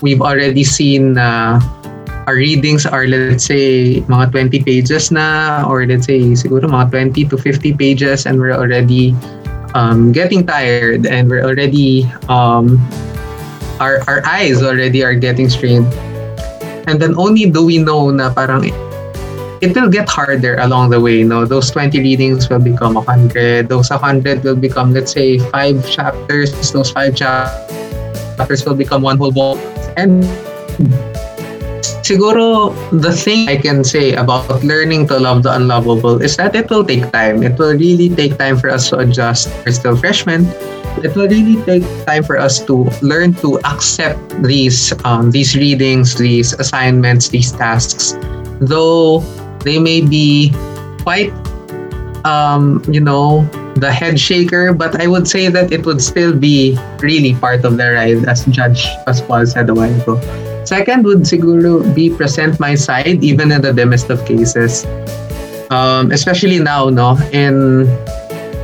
We've 0.00 0.22
already 0.22 0.64
seen 0.64 1.18
uh, 1.18 1.60
our 2.26 2.34
readings 2.34 2.86
are 2.86 3.06
let's 3.06 3.44
say 3.44 4.00
mga 4.06 4.32
20 4.32 4.62
pages 4.64 5.10
na 5.10 5.66
or 5.68 5.84
let's 5.84 6.06
say 6.06 6.20
siguro 6.32 6.64
mga 6.64 7.12
20 7.12 7.28
to 7.28 7.36
50 7.36 7.74
pages 7.76 8.24
and 8.24 8.38
we're 8.38 8.56
already 8.56 9.12
um, 9.74 10.12
getting 10.12 10.46
tired 10.46 11.06
and 11.06 11.28
we're 11.28 11.44
already 11.44 12.08
um, 12.28 12.80
our, 13.80 14.04
our 14.06 14.24
eyes 14.26 14.62
already 14.62 15.02
are 15.02 15.14
getting 15.14 15.48
strained. 15.48 15.88
And 16.88 17.00
then 17.00 17.16
only 17.16 17.48
do 17.48 17.64
we 17.64 17.78
know 17.78 18.10
na 18.10 18.32
parang 18.32 18.64
it 19.60 19.76
will 19.76 19.88
get 19.88 20.08
harder 20.08 20.56
along 20.56 20.90
the 20.90 21.00
way. 21.00 21.22
No, 21.22 21.44
those 21.44 21.70
20 21.70 22.00
readings 22.00 22.48
will 22.48 22.60
become 22.60 22.94
100. 22.94 23.68
Those 23.68 23.90
100 23.90 24.42
will 24.42 24.56
become, 24.56 24.92
let's 24.92 25.12
say, 25.12 25.38
five 25.52 25.84
chapters. 25.88 26.72
Those 26.72 26.90
five 26.90 27.14
chapters 27.14 28.64
will 28.64 28.74
become 28.74 29.02
one 29.02 29.18
whole 29.18 29.32
book. 29.32 29.58
And 29.96 30.24
siguro 32.00 32.72
the 32.88 33.12
thing 33.12 33.48
I 33.48 33.56
can 33.56 33.84
say 33.84 34.14
about 34.16 34.48
learning 34.64 35.08
to 35.08 35.20
love 35.20 35.42
the 35.44 35.52
unlovable 35.52 36.22
is 36.22 36.36
that 36.40 36.56
it 36.56 36.70
will 36.70 36.84
take 36.84 37.12
time. 37.12 37.42
It 37.42 37.58
will 37.58 37.76
really 37.76 38.08
take 38.08 38.38
time 38.38 38.56
for 38.56 38.70
us 38.70 38.88
to 38.90 38.98
adjust. 39.04 39.52
We're 39.66 39.76
still 39.76 39.96
freshmen. 39.96 40.48
It 41.04 41.14
will 41.14 41.28
really 41.28 41.60
take 41.68 41.84
time 42.06 42.24
for 42.24 42.40
us 42.40 42.64
to 42.64 42.88
learn 43.04 43.34
to 43.44 43.60
accept 43.68 44.18
these 44.42 44.92
um, 45.04 45.30
these 45.30 45.54
readings, 45.54 46.16
these 46.16 46.56
assignments, 46.56 47.28
these 47.28 47.52
tasks. 47.52 48.16
Though 48.60 49.22
they 49.64 49.78
may 49.78 50.00
be 50.00 50.52
quite, 51.02 51.32
um, 52.24 52.82
you 52.88 53.00
know, 53.00 53.44
the 53.76 53.92
head 53.92 54.18
shaker, 54.18 54.72
but 54.72 55.00
I 55.00 55.06
would 55.06 55.28
say 55.28 55.48
that 55.48 55.72
it 55.72 55.86
would 55.86 56.02
still 56.02 56.36
be 56.36 56.78
really 57.00 57.34
part 57.34 57.64
of 57.64 57.76
the 57.76 57.92
ride, 57.92 58.24
as 58.28 58.44
Judge 58.46 58.84
Pascual 59.06 59.46
said 59.46 59.70
a 59.70 59.74
while 59.74 59.94
ago. 60.00 60.20
Second 60.64 61.04
would 61.04 61.24
siguro 61.24 61.82
be 61.94 62.10
present 62.10 62.60
my 62.60 62.74
side, 62.74 63.24
even 63.24 63.50
in 63.50 63.62
the 63.62 63.72
dimmest 63.72 64.10
of 64.10 64.24
cases. 64.26 64.84
Um, 65.70 66.10
especially 66.10 66.58
now, 66.58 66.90
no, 66.90 67.16
in 67.32 67.88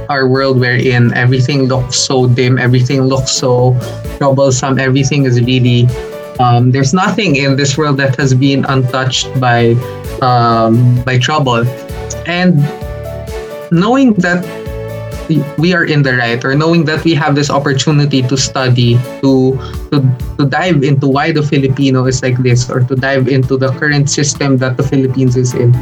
our 0.08 0.28
world 0.28 0.60
wherein 0.60 1.12
everything 1.14 1.64
looks 1.66 1.96
so 1.96 2.28
dim, 2.28 2.58
everything 2.58 3.02
looks 3.02 3.30
so 3.30 3.78
troublesome, 4.18 4.78
everything 4.78 5.24
is 5.24 5.40
really 5.40 5.86
um, 6.38 6.70
there's 6.70 6.92
nothing 6.92 7.36
in 7.36 7.56
this 7.56 7.78
world 7.78 7.96
that 7.96 8.16
has 8.16 8.34
been 8.34 8.64
untouched 8.66 9.28
by 9.40 9.72
um, 10.22 11.02
by 11.04 11.18
trouble, 11.18 11.66
and 12.26 12.56
knowing 13.70 14.14
that 14.14 14.44
we 15.58 15.74
are 15.74 15.84
in 15.84 16.02
the 16.02 16.14
right 16.14 16.44
or 16.44 16.54
knowing 16.54 16.84
that 16.84 17.02
we 17.02 17.12
have 17.12 17.34
this 17.34 17.50
opportunity 17.50 18.22
to 18.22 18.36
study 18.36 18.94
to 19.18 19.58
to 19.90 19.98
to 20.38 20.46
dive 20.46 20.84
into 20.84 21.08
why 21.08 21.32
the 21.32 21.42
filipino 21.42 22.06
is 22.06 22.22
like 22.22 22.38
this 22.46 22.70
or 22.70 22.78
to 22.86 22.94
dive 22.94 23.26
into 23.26 23.58
the 23.58 23.74
current 23.74 24.08
system 24.08 24.56
that 24.56 24.76
the 24.76 24.86
philippines 24.86 25.34
is 25.34 25.50
in 25.52 25.74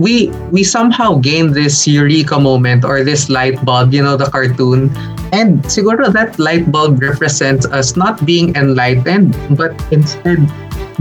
we 0.00 0.32
we 0.50 0.64
somehow 0.64 1.20
gain 1.20 1.52
this 1.52 1.86
eureka 1.86 2.40
moment 2.40 2.88
or 2.88 3.04
this 3.04 3.28
light 3.28 3.60
bulb 3.64 3.92
you 3.92 4.02
know 4.02 4.16
the 4.16 4.26
cartoon. 4.32 4.88
And 5.30 5.62
siguro 5.70 6.10
that 6.10 6.40
light 6.40 6.72
bulb 6.72 6.98
represents 6.98 7.68
us 7.68 7.94
not 7.94 8.24
being 8.24 8.56
enlightened 8.56 9.36
but 9.54 9.76
instead 9.92 10.40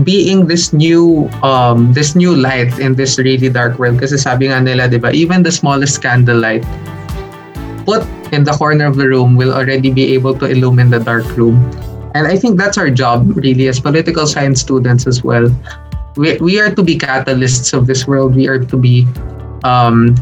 being 0.04 0.48
this 0.48 0.72
new 0.72 1.28
um 1.44 1.92
this 1.94 2.16
new 2.16 2.36
light 2.36 2.78
in 2.80 2.96
this 2.96 3.18
really 3.18 3.50
dark 3.50 3.80
world. 3.80 4.00
Kasi 4.00 4.18
sabi 4.18 4.48
nga 4.48 4.62
nila 4.62 4.88
'di 4.88 5.00
ba 5.02 5.12
even 5.12 5.44
the 5.44 5.52
smallest 5.52 6.00
candle 6.02 6.40
light 6.40 6.64
put 7.84 8.06
in 8.32 8.46
the 8.46 8.54
corner 8.54 8.86
of 8.86 8.96
the 8.96 9.08
room 9.08 9.34
will 9.36 9.54
already 9.54 9.90
be 9.90 10.14
able 10.14 10.38
to 10.38 10.46
illumine 10.46 10.90
the 10.90 11.02
dark 11.02 11.26
room. 11.36 11.58
And 12.14 12.26
i 12.26 12.38
think 12.38 12.58
that's 12.58 12.78
our 12.78 12.90
job 12.90 13.26
really 13.38 13.70
as 13.70 13.80
political 13.80 14.26
science 14.26 14.62
students 14.62 15.06
as 15.06 15.24
well. 15.24 15.50
We, 16.18 16.36
we 16.42 16.60
are 16.60 16.74
to 16.74 16.84
be 16.84 16.98
catalysts 16.98 17.72
of 17.72 17.88
this 17.88 18.04
world. 18.10 18.36
We 18.36 18.50
are 18.50 18.60
to 18.60 18.78
be 18.78 19.08
um 19.64 20.18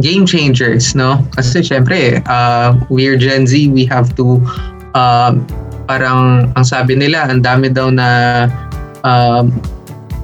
game 0.00 0.26
changers 0.26 0.94
no? 0.94 1.22
Kasi 1.38 1.62
syempre 1.62 2.22
uh, 2.26 2.74
we're 2.90 3.16
Gen 3.16 3.46
Z. 3.46 3.70
We 3.70 3.86
have 3.86 4.14
to 4.18 4.42
uh, 4.94 5.38
parang 5.86 6.50
ang 6.56 6.66
sabi 6.66 6.96
nila 6.98 7.28
ang 7.28 7.44
dami 7.44 7.70
daw 7.70 7.92
na 7.92 8.48
um, 9.04 9.52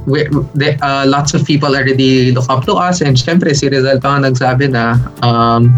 we, 0.07 0.27
they, 0.55 0.77
uh, 0.81 1.07
lots 1.07 1.35
of 1.35 1.45
people 1.45 1.77
already 1.77 2.33
look 2.33 2.49
up 2.49 2.65
to 2.65 2.75
us 2.75 3.01
and 3.01 3.17
syempre 3.17 3.55
si 3.55 3.69
Rizal 3.69 4.01
pa 4.01 4.19
nagsabi 4.19 4.73
na 4.73 4.97
um, 5.23 5.69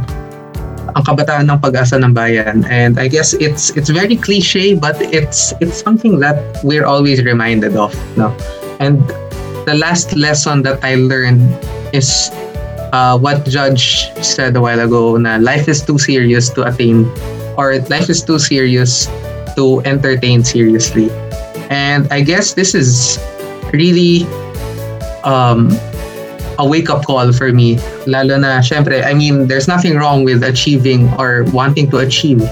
ang 0.95 1.05
kabataan 1.05 1.51
ng 1.51 1.59
pag-asa 1.59 1.99
ng 1.99 2.15
bayan. 2.15 2.65
And 2.71 2.99
I 3.01 3.09
guess 3.09 3.35
it's 3.35 3.75
it's 3.75 3.91
very 3.91 4.17
cliche 4.17 4.75
but 4.79 4.97
it's 5.01 5.53
it's 5.61 5.83
something 5.83 6.21
that 6.21 6.39
we're 6.63 6.87
always 6.87 7.23
reminded 7.25 7.77
of 7.77 7.93
no? 8.17 8.31
And 8.79 9.03
the 9.67 9.75
last 9.75 10.15
lesson 10.15 10.63
that 10.63 10.83
I 10.83 10.97
learned 10.97 11.43
is 11.93 12.31
uh, 12.93 13.19
what 13.19 13.47
Judge 13.49 14.11
said 14.23 14.57
a 14.57 14.61
while 14.61 14.81
ago 14.81 15.17
na 15.17 15.37
life 15.43 15.67
is 15.67 15.83
too 15.83 15.99
serious 15.99 16.51
to 16.55 16.69
attain 16.69 17.09
or 17.57 17.79
life 17.89 18.09
is 18.09 18.23
too 18.23 18.39
serious 18.39 19.09
to 19.57 19.81
entertain 19.85 20.45
seriously 20.45 21.11
and 21.73 22.05
I 22.13 22.21
guess 22.21 22.53
this 22.53 22.77
is 22.77 23.17
really 23.73 24.29
um, 25.25 25.73
a 26.61 26.67
wake-up 26.69 27.09
call 27.09 27.33
for 27.33 27.49
me. 27.49 27.81
Lalo 28.05 28.37
na, 28.37 28.61
syempre, 28.61 29.01
I 29.01 29.17
mean, 29.17 29.49
there's 29.49 29.67
nothing 29.67 29.97
wrong 29.97 30.23
with 30.23 30.45
achieving 30.45 31.09
or 31.17 31.49
wanting 31.49 31.89
to 31.91 32.05
achieve 32.05 32.45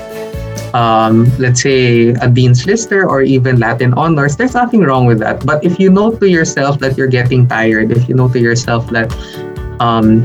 um, 0.72 1.26
let's 1.38 1.62
say 1.62 2.14
a 2.22 2.30
Dean's 2.30 2.64
Lister 2.64 3.02
or 3.02 3.22
even 3.22 3.59
Latin 3.59 3.92
honors, 3.94 4.36
there's 4.36 4.55
nothing 4.55 4.86
wrong 4.86 5.05
with 5.05 5.18
that. 5.18 5.44
But 5.44 5.64
if 5.64 5.80
you 5.80 5.90
know 5.90 6.14
to 6.14 6.30
yourself 6.30 6.78
that 6.78 6.97
you're 6.97 7.10
getting 7.10 7.48
tired, 7.48 7.90
if 7.90 8.09
you 8.09 8.14
know 8.14 8.28
to 8.28 8.38
yourself 8.38 8.88
that 8.90 9.10
um, 9.82 10.22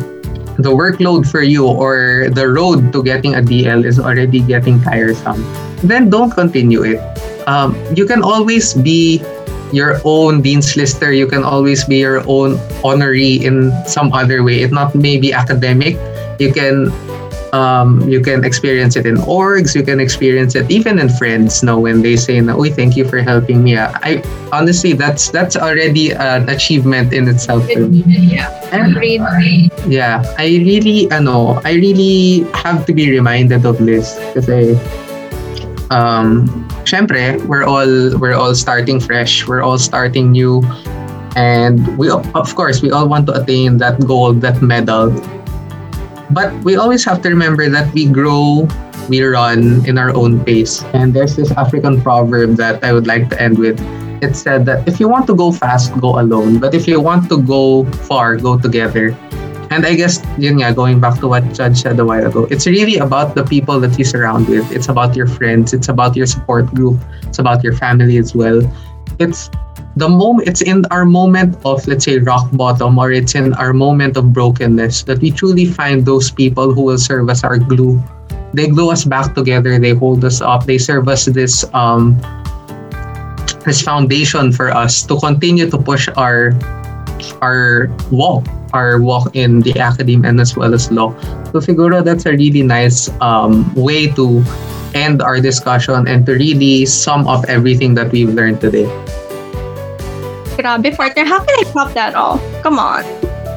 the 0.61 0.69
workload 0.69 1.25
for 1.25 1.41
you 1.41 1.65
or 1.65 2.29
the 2.29 2.47
road 2.47 2.93
to 2.93 3.01
getting 3.01 3.33
a 3.33 3.41
DL 3.41 3.83
is 3.83 3.99
already 3.99 4.39
getting 4.39 4.79
tiresome, 4.81 5.41
then 5.81 6.11
don't 6.11 6.29
continue 6.29 6.83
it 6.83 7.01
um, 7.47 7.75
you 7.95 8.05
can 8.05 8.23
always 8.23 8.73
be 8.73 9.21
your 9.73 9.99
own 10.05 10.41
dean's 10.41 10.77
lister 10.77 11.11
you 11.11 11.27
can 11.27 11.43
always 11.43 11.83
be 11.85 11.97
your 11.97 12.21
own 12.29 12.55
honoree 12.85 13.41
in 13.41 13.73
some 13.85 14.13
other 14.13 14.43
way 14.43 14.61
it 14.61 14.71
not 14.71 14.93
maybe 14.93 15.33
academic 15.33 15.97
you 16.39 16.53
can 16.53 16.91
Um, 17.55 18.03
you 18.03 18.19
can 18.19 18.43
experience 18.43 18.99
it 18.99 19.07
in 19.07 19.15
orgs. 19.23 19.71
You 19.71 19.79
can 19.79 20.03
experience 20.03 20.59
it 20.59 20.67
even 20.67 20.99
in 20.99 21.07
friends. 21.07 21.63
No, 21.63 21.79
when 21.79 22.03
they 22.03 22.19
say, 22.19 22.43
"No, 22.43 22.59
we 22.59 22.67
thank 22.67 22.99
you 22.99 23.07
for 23.07 23.23
helping 23.23 23.63
me." 23.63 23.79
I 23.79 24.19
honestly, 24.51 24.91
that's 24.91 25.31
that's 25.31 25.55
already 25.55 26.11
an 26.11 26.51
achievement 26.51 27.15
in 27.15 27.31
itself. 27.31 27.63
Yeah. 27.71 28.51
And 28.75 28.91
yeah, 29.87 30.19
I 30.35 30.59
really, 30.67 31.07
I 31.15 31.23
know, 31.23 31.63
I 31.63 31.79
really 31.79 32.43
have 32.59 32.83
to 32.87 32.91
be 32.91 33.07
reminded 33.07 33.63
of 33.63 33.79
this 33.79 34.19
kasi, 34.35 34.75
um, 35.91 36.47
syempre, 36.83 37.43
we're 37.45 37.63
all, 37.63 38.17
we're 38.17 38.33
all 38.33 38.55
starting 38.55 38.99
fresh, 38.99 39.47
we're 39.47 39.61
all 39.61 39.77
starting 39.77 40.31
new, 40.31 40.63
and 41.35 41.97
we, 41.97 42.09
of 42.09 42.55
course, 42.55 42.81
we 42.81 42.91
all 42.91 43.07
want 43.07 43.27
to 43.27 43.33
attain 43.33 43.77
that 43.77 43.99
gold, 44.05 44.41
that 44.41 44.61
medal. 44.61 45.11
But 46.31 46.53
we 46.63 46.75
always 46.75 47.05
have 47.05 47.21
to 47.21 47.29
remember 47.29 47.69
that 47.69 47.93
we 47.93 48.07
grow, 48.07 48.67
we 49.09 49.21
run 49.21 49.85
in 49.85 49.97
our 49.97 50.15
own 50.15 50.43
pace. 50.43 50.83
And 50.93 51.13
there's 51.13 51.35
this 51.35 51.51
African 51.51 52.01
proverb 52.01 52.57
that 52.57 52.83
I 52.83 52.93
would 52.93 53.05
like 53.05 53.29
to 53.29 53.41
end 53.41 53.59
with. 53.59 53.79
It 54.23 54.35
said 54.35 54.65
that 54.65 54.87
if 54.87 54.99
you 54.99 55.07
want 55.07 55.27
to 55.27 55.35
go 55.35 55.51
fast, 55.51 55.93
go 55.99 56.19
alone. 56.19 56.57
But 56.57 56.73
if 56.73 56.87
you 56.87 56.99
want 56.99 57.29
to 57.29 57.41
go 57.43 57.85
far, 58.07 58.37
go 58.37 58.57
together. 58.57 59.11
And 59.75 59.83
I 59.83 59.91
guess, 59.91 60.23
yun 60.39 60.63
nga, 60.63 60.71
going 60.71 61.03
back 61.03 61.19
to 61.19 61.27
what 61.27 61.43
Judge 61.51 61.83
said 61.83 61.99
a 61.99 62.07
while 62.07 62.23
ago, 62.23 62.47
it's 62.47 62.63
really 62.63 62.95
about 62.95 63.35
the 63.35 63.43
people 63.43 63.83
that 63.83 63.99
you 63.99 64.07
surround 64.07 64.47
with. 64.47 64.63
It's 64.71 64.87
about 64.87 65.19
your 65.19 65.27
friends. 65.27 65.75
It's 65.75 65.91
about 65.91 66.15
your 66.15 66.31
support 66.31 66.71
group. 66.71 66.95
It's 67.27 67.43
about 67.43 67.59
your 67.59 67.75
family 67.75 68.15
as 68.15 68.31
well. 68.31 68.63
It's 69.19 69.51
the 69.99 70.07
moment 70.07 70.47
it's 70.47 70.63
in 70.63 70.87
our 70.91 71.03
moment 71.03 71.59
of 71.67 71.83
let's 71.87 72.07
say 72.07 72.19
rock 72.19 72.47
bottom 72.55 72.99
or 72.99 73.11
it's 73.11 73.35
in 73.35 73.51
our 73.55 73.71
moment 73.71 74.15
of 74.15 74.31
brokenness 74.31 75.03
that 75.03 75.19
we 75.19 75.31
truly 75.31 75.63
find 75.67 76.05
those 76.05 76.31
people 76.31 76.71
who 76.71 76.83
will 76.83 76.99
serve 76.99 77.29
as 77.31 77.43
our 77.47 77.55
glue 77.55 77.95
they 78.51 78.67
glue 78.67 78.91
us 78.91 79.07
back 79.07 79.31
together 79.31 79.79
they 79.79 79.95
hold 79.95 80.19
us 80.27 80.43
up 80.43 80.67
they 80.67 80.75
serve 80.75 81.07
us 81.07 81.31
this 81.31 81.63
um 81.71 82.19
this 83.63 83.79
foundation 83.79 84.51
for 84.51 84.67
us 84.67 85.07
to 85.07 85.15
continue 85.15 85.63
to 85.71 85.79
push 85.79 86.11
our 86.19 86.51
our 87.41 87.89
walk 88.11 88.45
our 88.73 88.99
walk 88.99 89.33
in 89.35 89.61
the 89.61 89.77
academe 89.79 90.25
and 90.25 90.39
as 90.39 90.55
well 90.55 90.73
as 90.73 90.91
law 90.91 91.15
so 91.51 91.59
siguro 91.59 92.03
that's 92.03 92.25
a 92.25 92.31
really 92.31 92.63
nice 92.63 93.09
um, 93.21 93.67
way 93.75 94.07
to 94.07 94.43
end 94.93 95.21
our 95.21 95.39
discussion 95.39 96.07
and 96.07 96.25
to 96.25 96.33
really 96.33 96.85
sum 96.85 97.27
up 97.27 97.43
everything 97.47 97.93
that 97.95 98.11
we've 98.11 98.33
learned 98.33 98.59
today 98.59 98.87
Grabe, 100.55 100.95
partner. 100.95 101.25
How 101.25 101.43
can 101.43 101.51
I 101.59 101.63
top 101.71 101.91
that 101.93 102.15
all? 102.15 102.39
Come 102.63 102.79
on. 102.79 103.03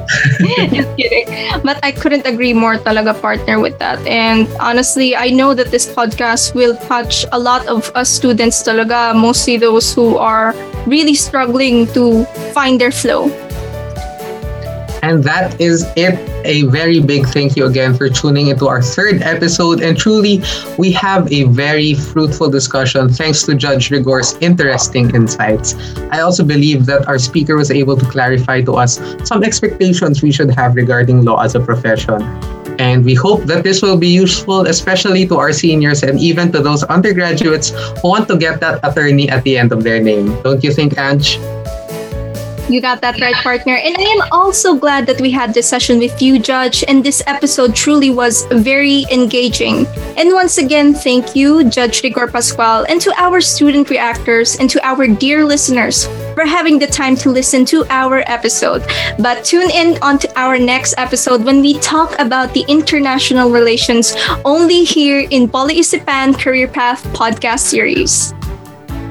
Just 0.73 0.91
kidding. 0.97 1.29
But 1.63 1.79
I 1.83 1.93
couldn't 1.93 2.27
agree 2.27 2.53
more 2.53 2.77
talaga, 2.77 3.15
partner, 3.21 3.61
with 3.61 3.79
that. 3.79 4.01
And 4.07 4.49
honestly, 4.59 5.15
I 5.15 5.31
know 5.31 5.55
that 5.55 5.71
this 5.71 5.87
podcast 5.87 6.55
will 6.55 6.77
touch 6.89 7.25
a 7.31 7.39
lot 7.39 7.67
of 7.67 7.93
us 7.95 8.09
students 8.09 8.63
talaga, 8.63 9.15
mostly 9.15 9.57
those 9.57 9.95
who 9.95 10.17
are 10.17 10.55
really 10.87 11.15
struggling 11.15 11.87
to 11.95 12.25
find 12.53 12.81
their 12.81 12.91
flow. 12.91 13.31
And 15.03 15.23
that 15.25 15.61
is 15.61 15.85
it. 15.97 16.19
A 16.45 16.63
very 16.65 17.01
big 17.01 17.27
thank 17.27 17.57
you 17.57 17.67
again 17.67 17.95
for 17.95 18.09
tuning 18.09 18.49
into 18.49 18.69
our 18.69 18.81
third 18.81 19.23
episode. 19.23 19.83
And 19.83 19.99
truly, 19.99 20.43
we 20.79 20.93
have 20.93 21.31
a 21.33 21.45
very 21.45 21.95
fruitful 21.95 22.49
discussion 22.51 23.09
thanks 23.09 23.43
to 23.45 23.55
Judge 23.55 23.91
Rigor's 23.91 24.37
interesting 24.41 25.15
insights. 25.15 25.75
I 26.11 26.21
also 26.21 26.45
believe 26.45 26.87
that 26.87 27.07
our 27.07 27.19
speaker 27.19 27.57
was 27.57 27.71
able 27.71 27.97
to 27.97 28.07
clarify 28.07 28.63
to 28.63 28.77
us 28.77 29.01
some 29.25 29.43
expectations 29.45 30.23
we 30.23 30.33
should 30.33 30.51
have 30.51 30.75
regarding 30.75 31.25
law 31.25 31.43
as 31.43 31.55
a 31.55 31.61
profession. 31.61 32.23
And 32.79 33.05
we 33.05 33.15
hope 33.15 33.43
that 33.45 33.65
this 33.65 33.83
will 33.83 33.99
be 33.99 34.09
useful, 34.09 34.67
especially 34.67 35.27
to 35.27 35.37
our 35.37 35.53
seniors 35.53 36.05
and 36.05 36.19
even 36.21 36.53
to 36.53 36.61
those 36.61 36.85
undergraduates 36.85 37.71
who 38.01 38.09
want 38.09 38.29
to 38.29 38.37
get 38.37 38.61
that 38.61 38.79
attorney 38.85 39.29
at 39.29 39.43
the 39.43 39.59
end 39.59 39.73
of 39.73 39.83
their 39.83 40.01
name. 40.01 40.41
Don't 40.43 40.63
you 40.63 40.73
think, 40.73 40.97
Ange? 40.97 41.39
You 42.69 42.83
got 42.83 43.01
that 43.01 43.19
right, 43.19 43.35
partner. 43.37 43.77
And 43.77 43.97
I 43.97 44.03
am 44.03 44.29
also 44.31 44.75
glad 44.75 45.07
that 45.07 45.21
we 45.23 45.31
had 45.31 45.55
this 45.55 45.67
session 45.67 45.99
with 45.99 46.21
you, 46.21 46.39
Judge. 46.39 46.85
And 46.87 47.03
this 47.03 47.23
episode 47.27 47.75
truly 47.75 48.11
was 48.11 48.45
very 48.53 49.07
engaging. 49.11 49.87
And 50.19 50.35
once 50.35 50.59
again, 50.59 50.93
thank 50.93 51.35
you, 51.35 51.65
Judge 51.71 52.03
Rigor 52.03 52.27
Pascual, 52.27 52.85
and 52.89 53.01
to 53.01 53.13
our 53.17 53.41
student 53.41 53.89
reactors 53.89 54.57
and 54.57 54.69
to 54.69 54.87
our 54.87 55.07
dear 55.07 55.47
listeners 55.47 56.07
for 56.35 56.45
having 56.45 56.79
the 56.79 56.87
time 56.87 57.17
to 57.17 57.31
listen 57.31 57.65
to 57.67 57.87
our 57.89 58.23
episode. 58.27 58.85
But 59.19 59.45
tune 59.45 59.71
in 59.71 59.97
on 60.03 60.19
to 60.19 60.29
our 60.39 60.59
next 60.59 60.95
episode 60.99 61.45
when 61.45 61.63
we 61.63 61.79
talk 61.81 62.19
about 62.19 62.53
the 62.53 62.65
international 62.69 63.51
relations 63.51 64.15
only 64.45 64.85
here 64.85 65.27
in 65.31 65.49
POLeisipan 65.49 66.39
Career 66.39 66.69
Path 66.69 67.03
podcast 67.15 67.61
series. 67.61 68.38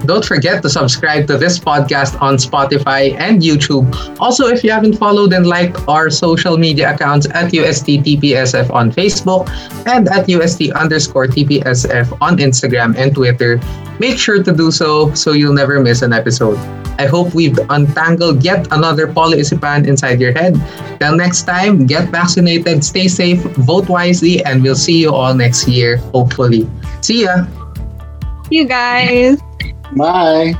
Don't 0.07 0.23
forget 0.23 0.61
to 0.63 0.69
subscribe 0.69 1.27
to 1.27 1.35
this 1.35 1.59
podcast 1.59 2.15
on 2.21 2.39
Spotify 2.39 3.11
and 3.19 3.41
YouTube. 3.43 3.91
Also, 4.21 4.47
if 4.47 4.63
you 4.63 4.71
haven't 4.71 4.95
followed 4.95 5.33
and 5.33 5.45
liked 5.45 5.83
our 5.89 6.09
social 6.09 6.57
media 6.57 6.95
accounts 6.95 7.27
at 7.35 7.51
UST 7.51 8.07
TPSF 8.07 8.71
on 8.71 8.89
Facebook 8.89 9.51
and 9.85 10.07
at 10.07 10.29
UST 10.29 10.71
underscore 10.71 11.27
TPSF 11.27 12.17
on 12.21 12.37
Instagram 12.37 12.95
and 12.95 13.13
Twitter, 13.13 13.59
make 13.99 14.17
sure 14.17 14.41
to 14.41 14.53
do 14.55 14.71
so 14.71 15.13
so 15.13 15.33
you'll 15.33 15.51
never 15.53 15.83
miss 15.83 16.01
an 16.01 16.13
episode. 16.13 16.55
I 16.97 17.05
hope 17.05 17.35
we've 17.35 17.59
untangled 17.69 18.45
yet 18.45 18.65
another 18.71 19.07
POLeisipan 19.07 19.85
inside 19.85 20.21
your 20.21 20.31
head. 20.31 20.55
Till 21.01 21.17
next 21.17 21.43
time, 21.43 21.85
get 21.85 22.07
vaccinated, 22.09 22.81
stay 22.81 23.09
safe, 23.09 23.43
vote 23.67 23.89
wisely, 23.89 24.39
and 24.45 24.63
we'll 24.63 24.79
see 24.79 25.03
you 25.03 25.13
all 25.13 25.35
next 25.35 25.67
year, 25.67 25.97
hopefully. 26.15 26.63
See 27.01 27.27
ya! 27.27 27.45
You 28.49 28.63
guys. 28.63 29.46
Bye. 29.97 30.53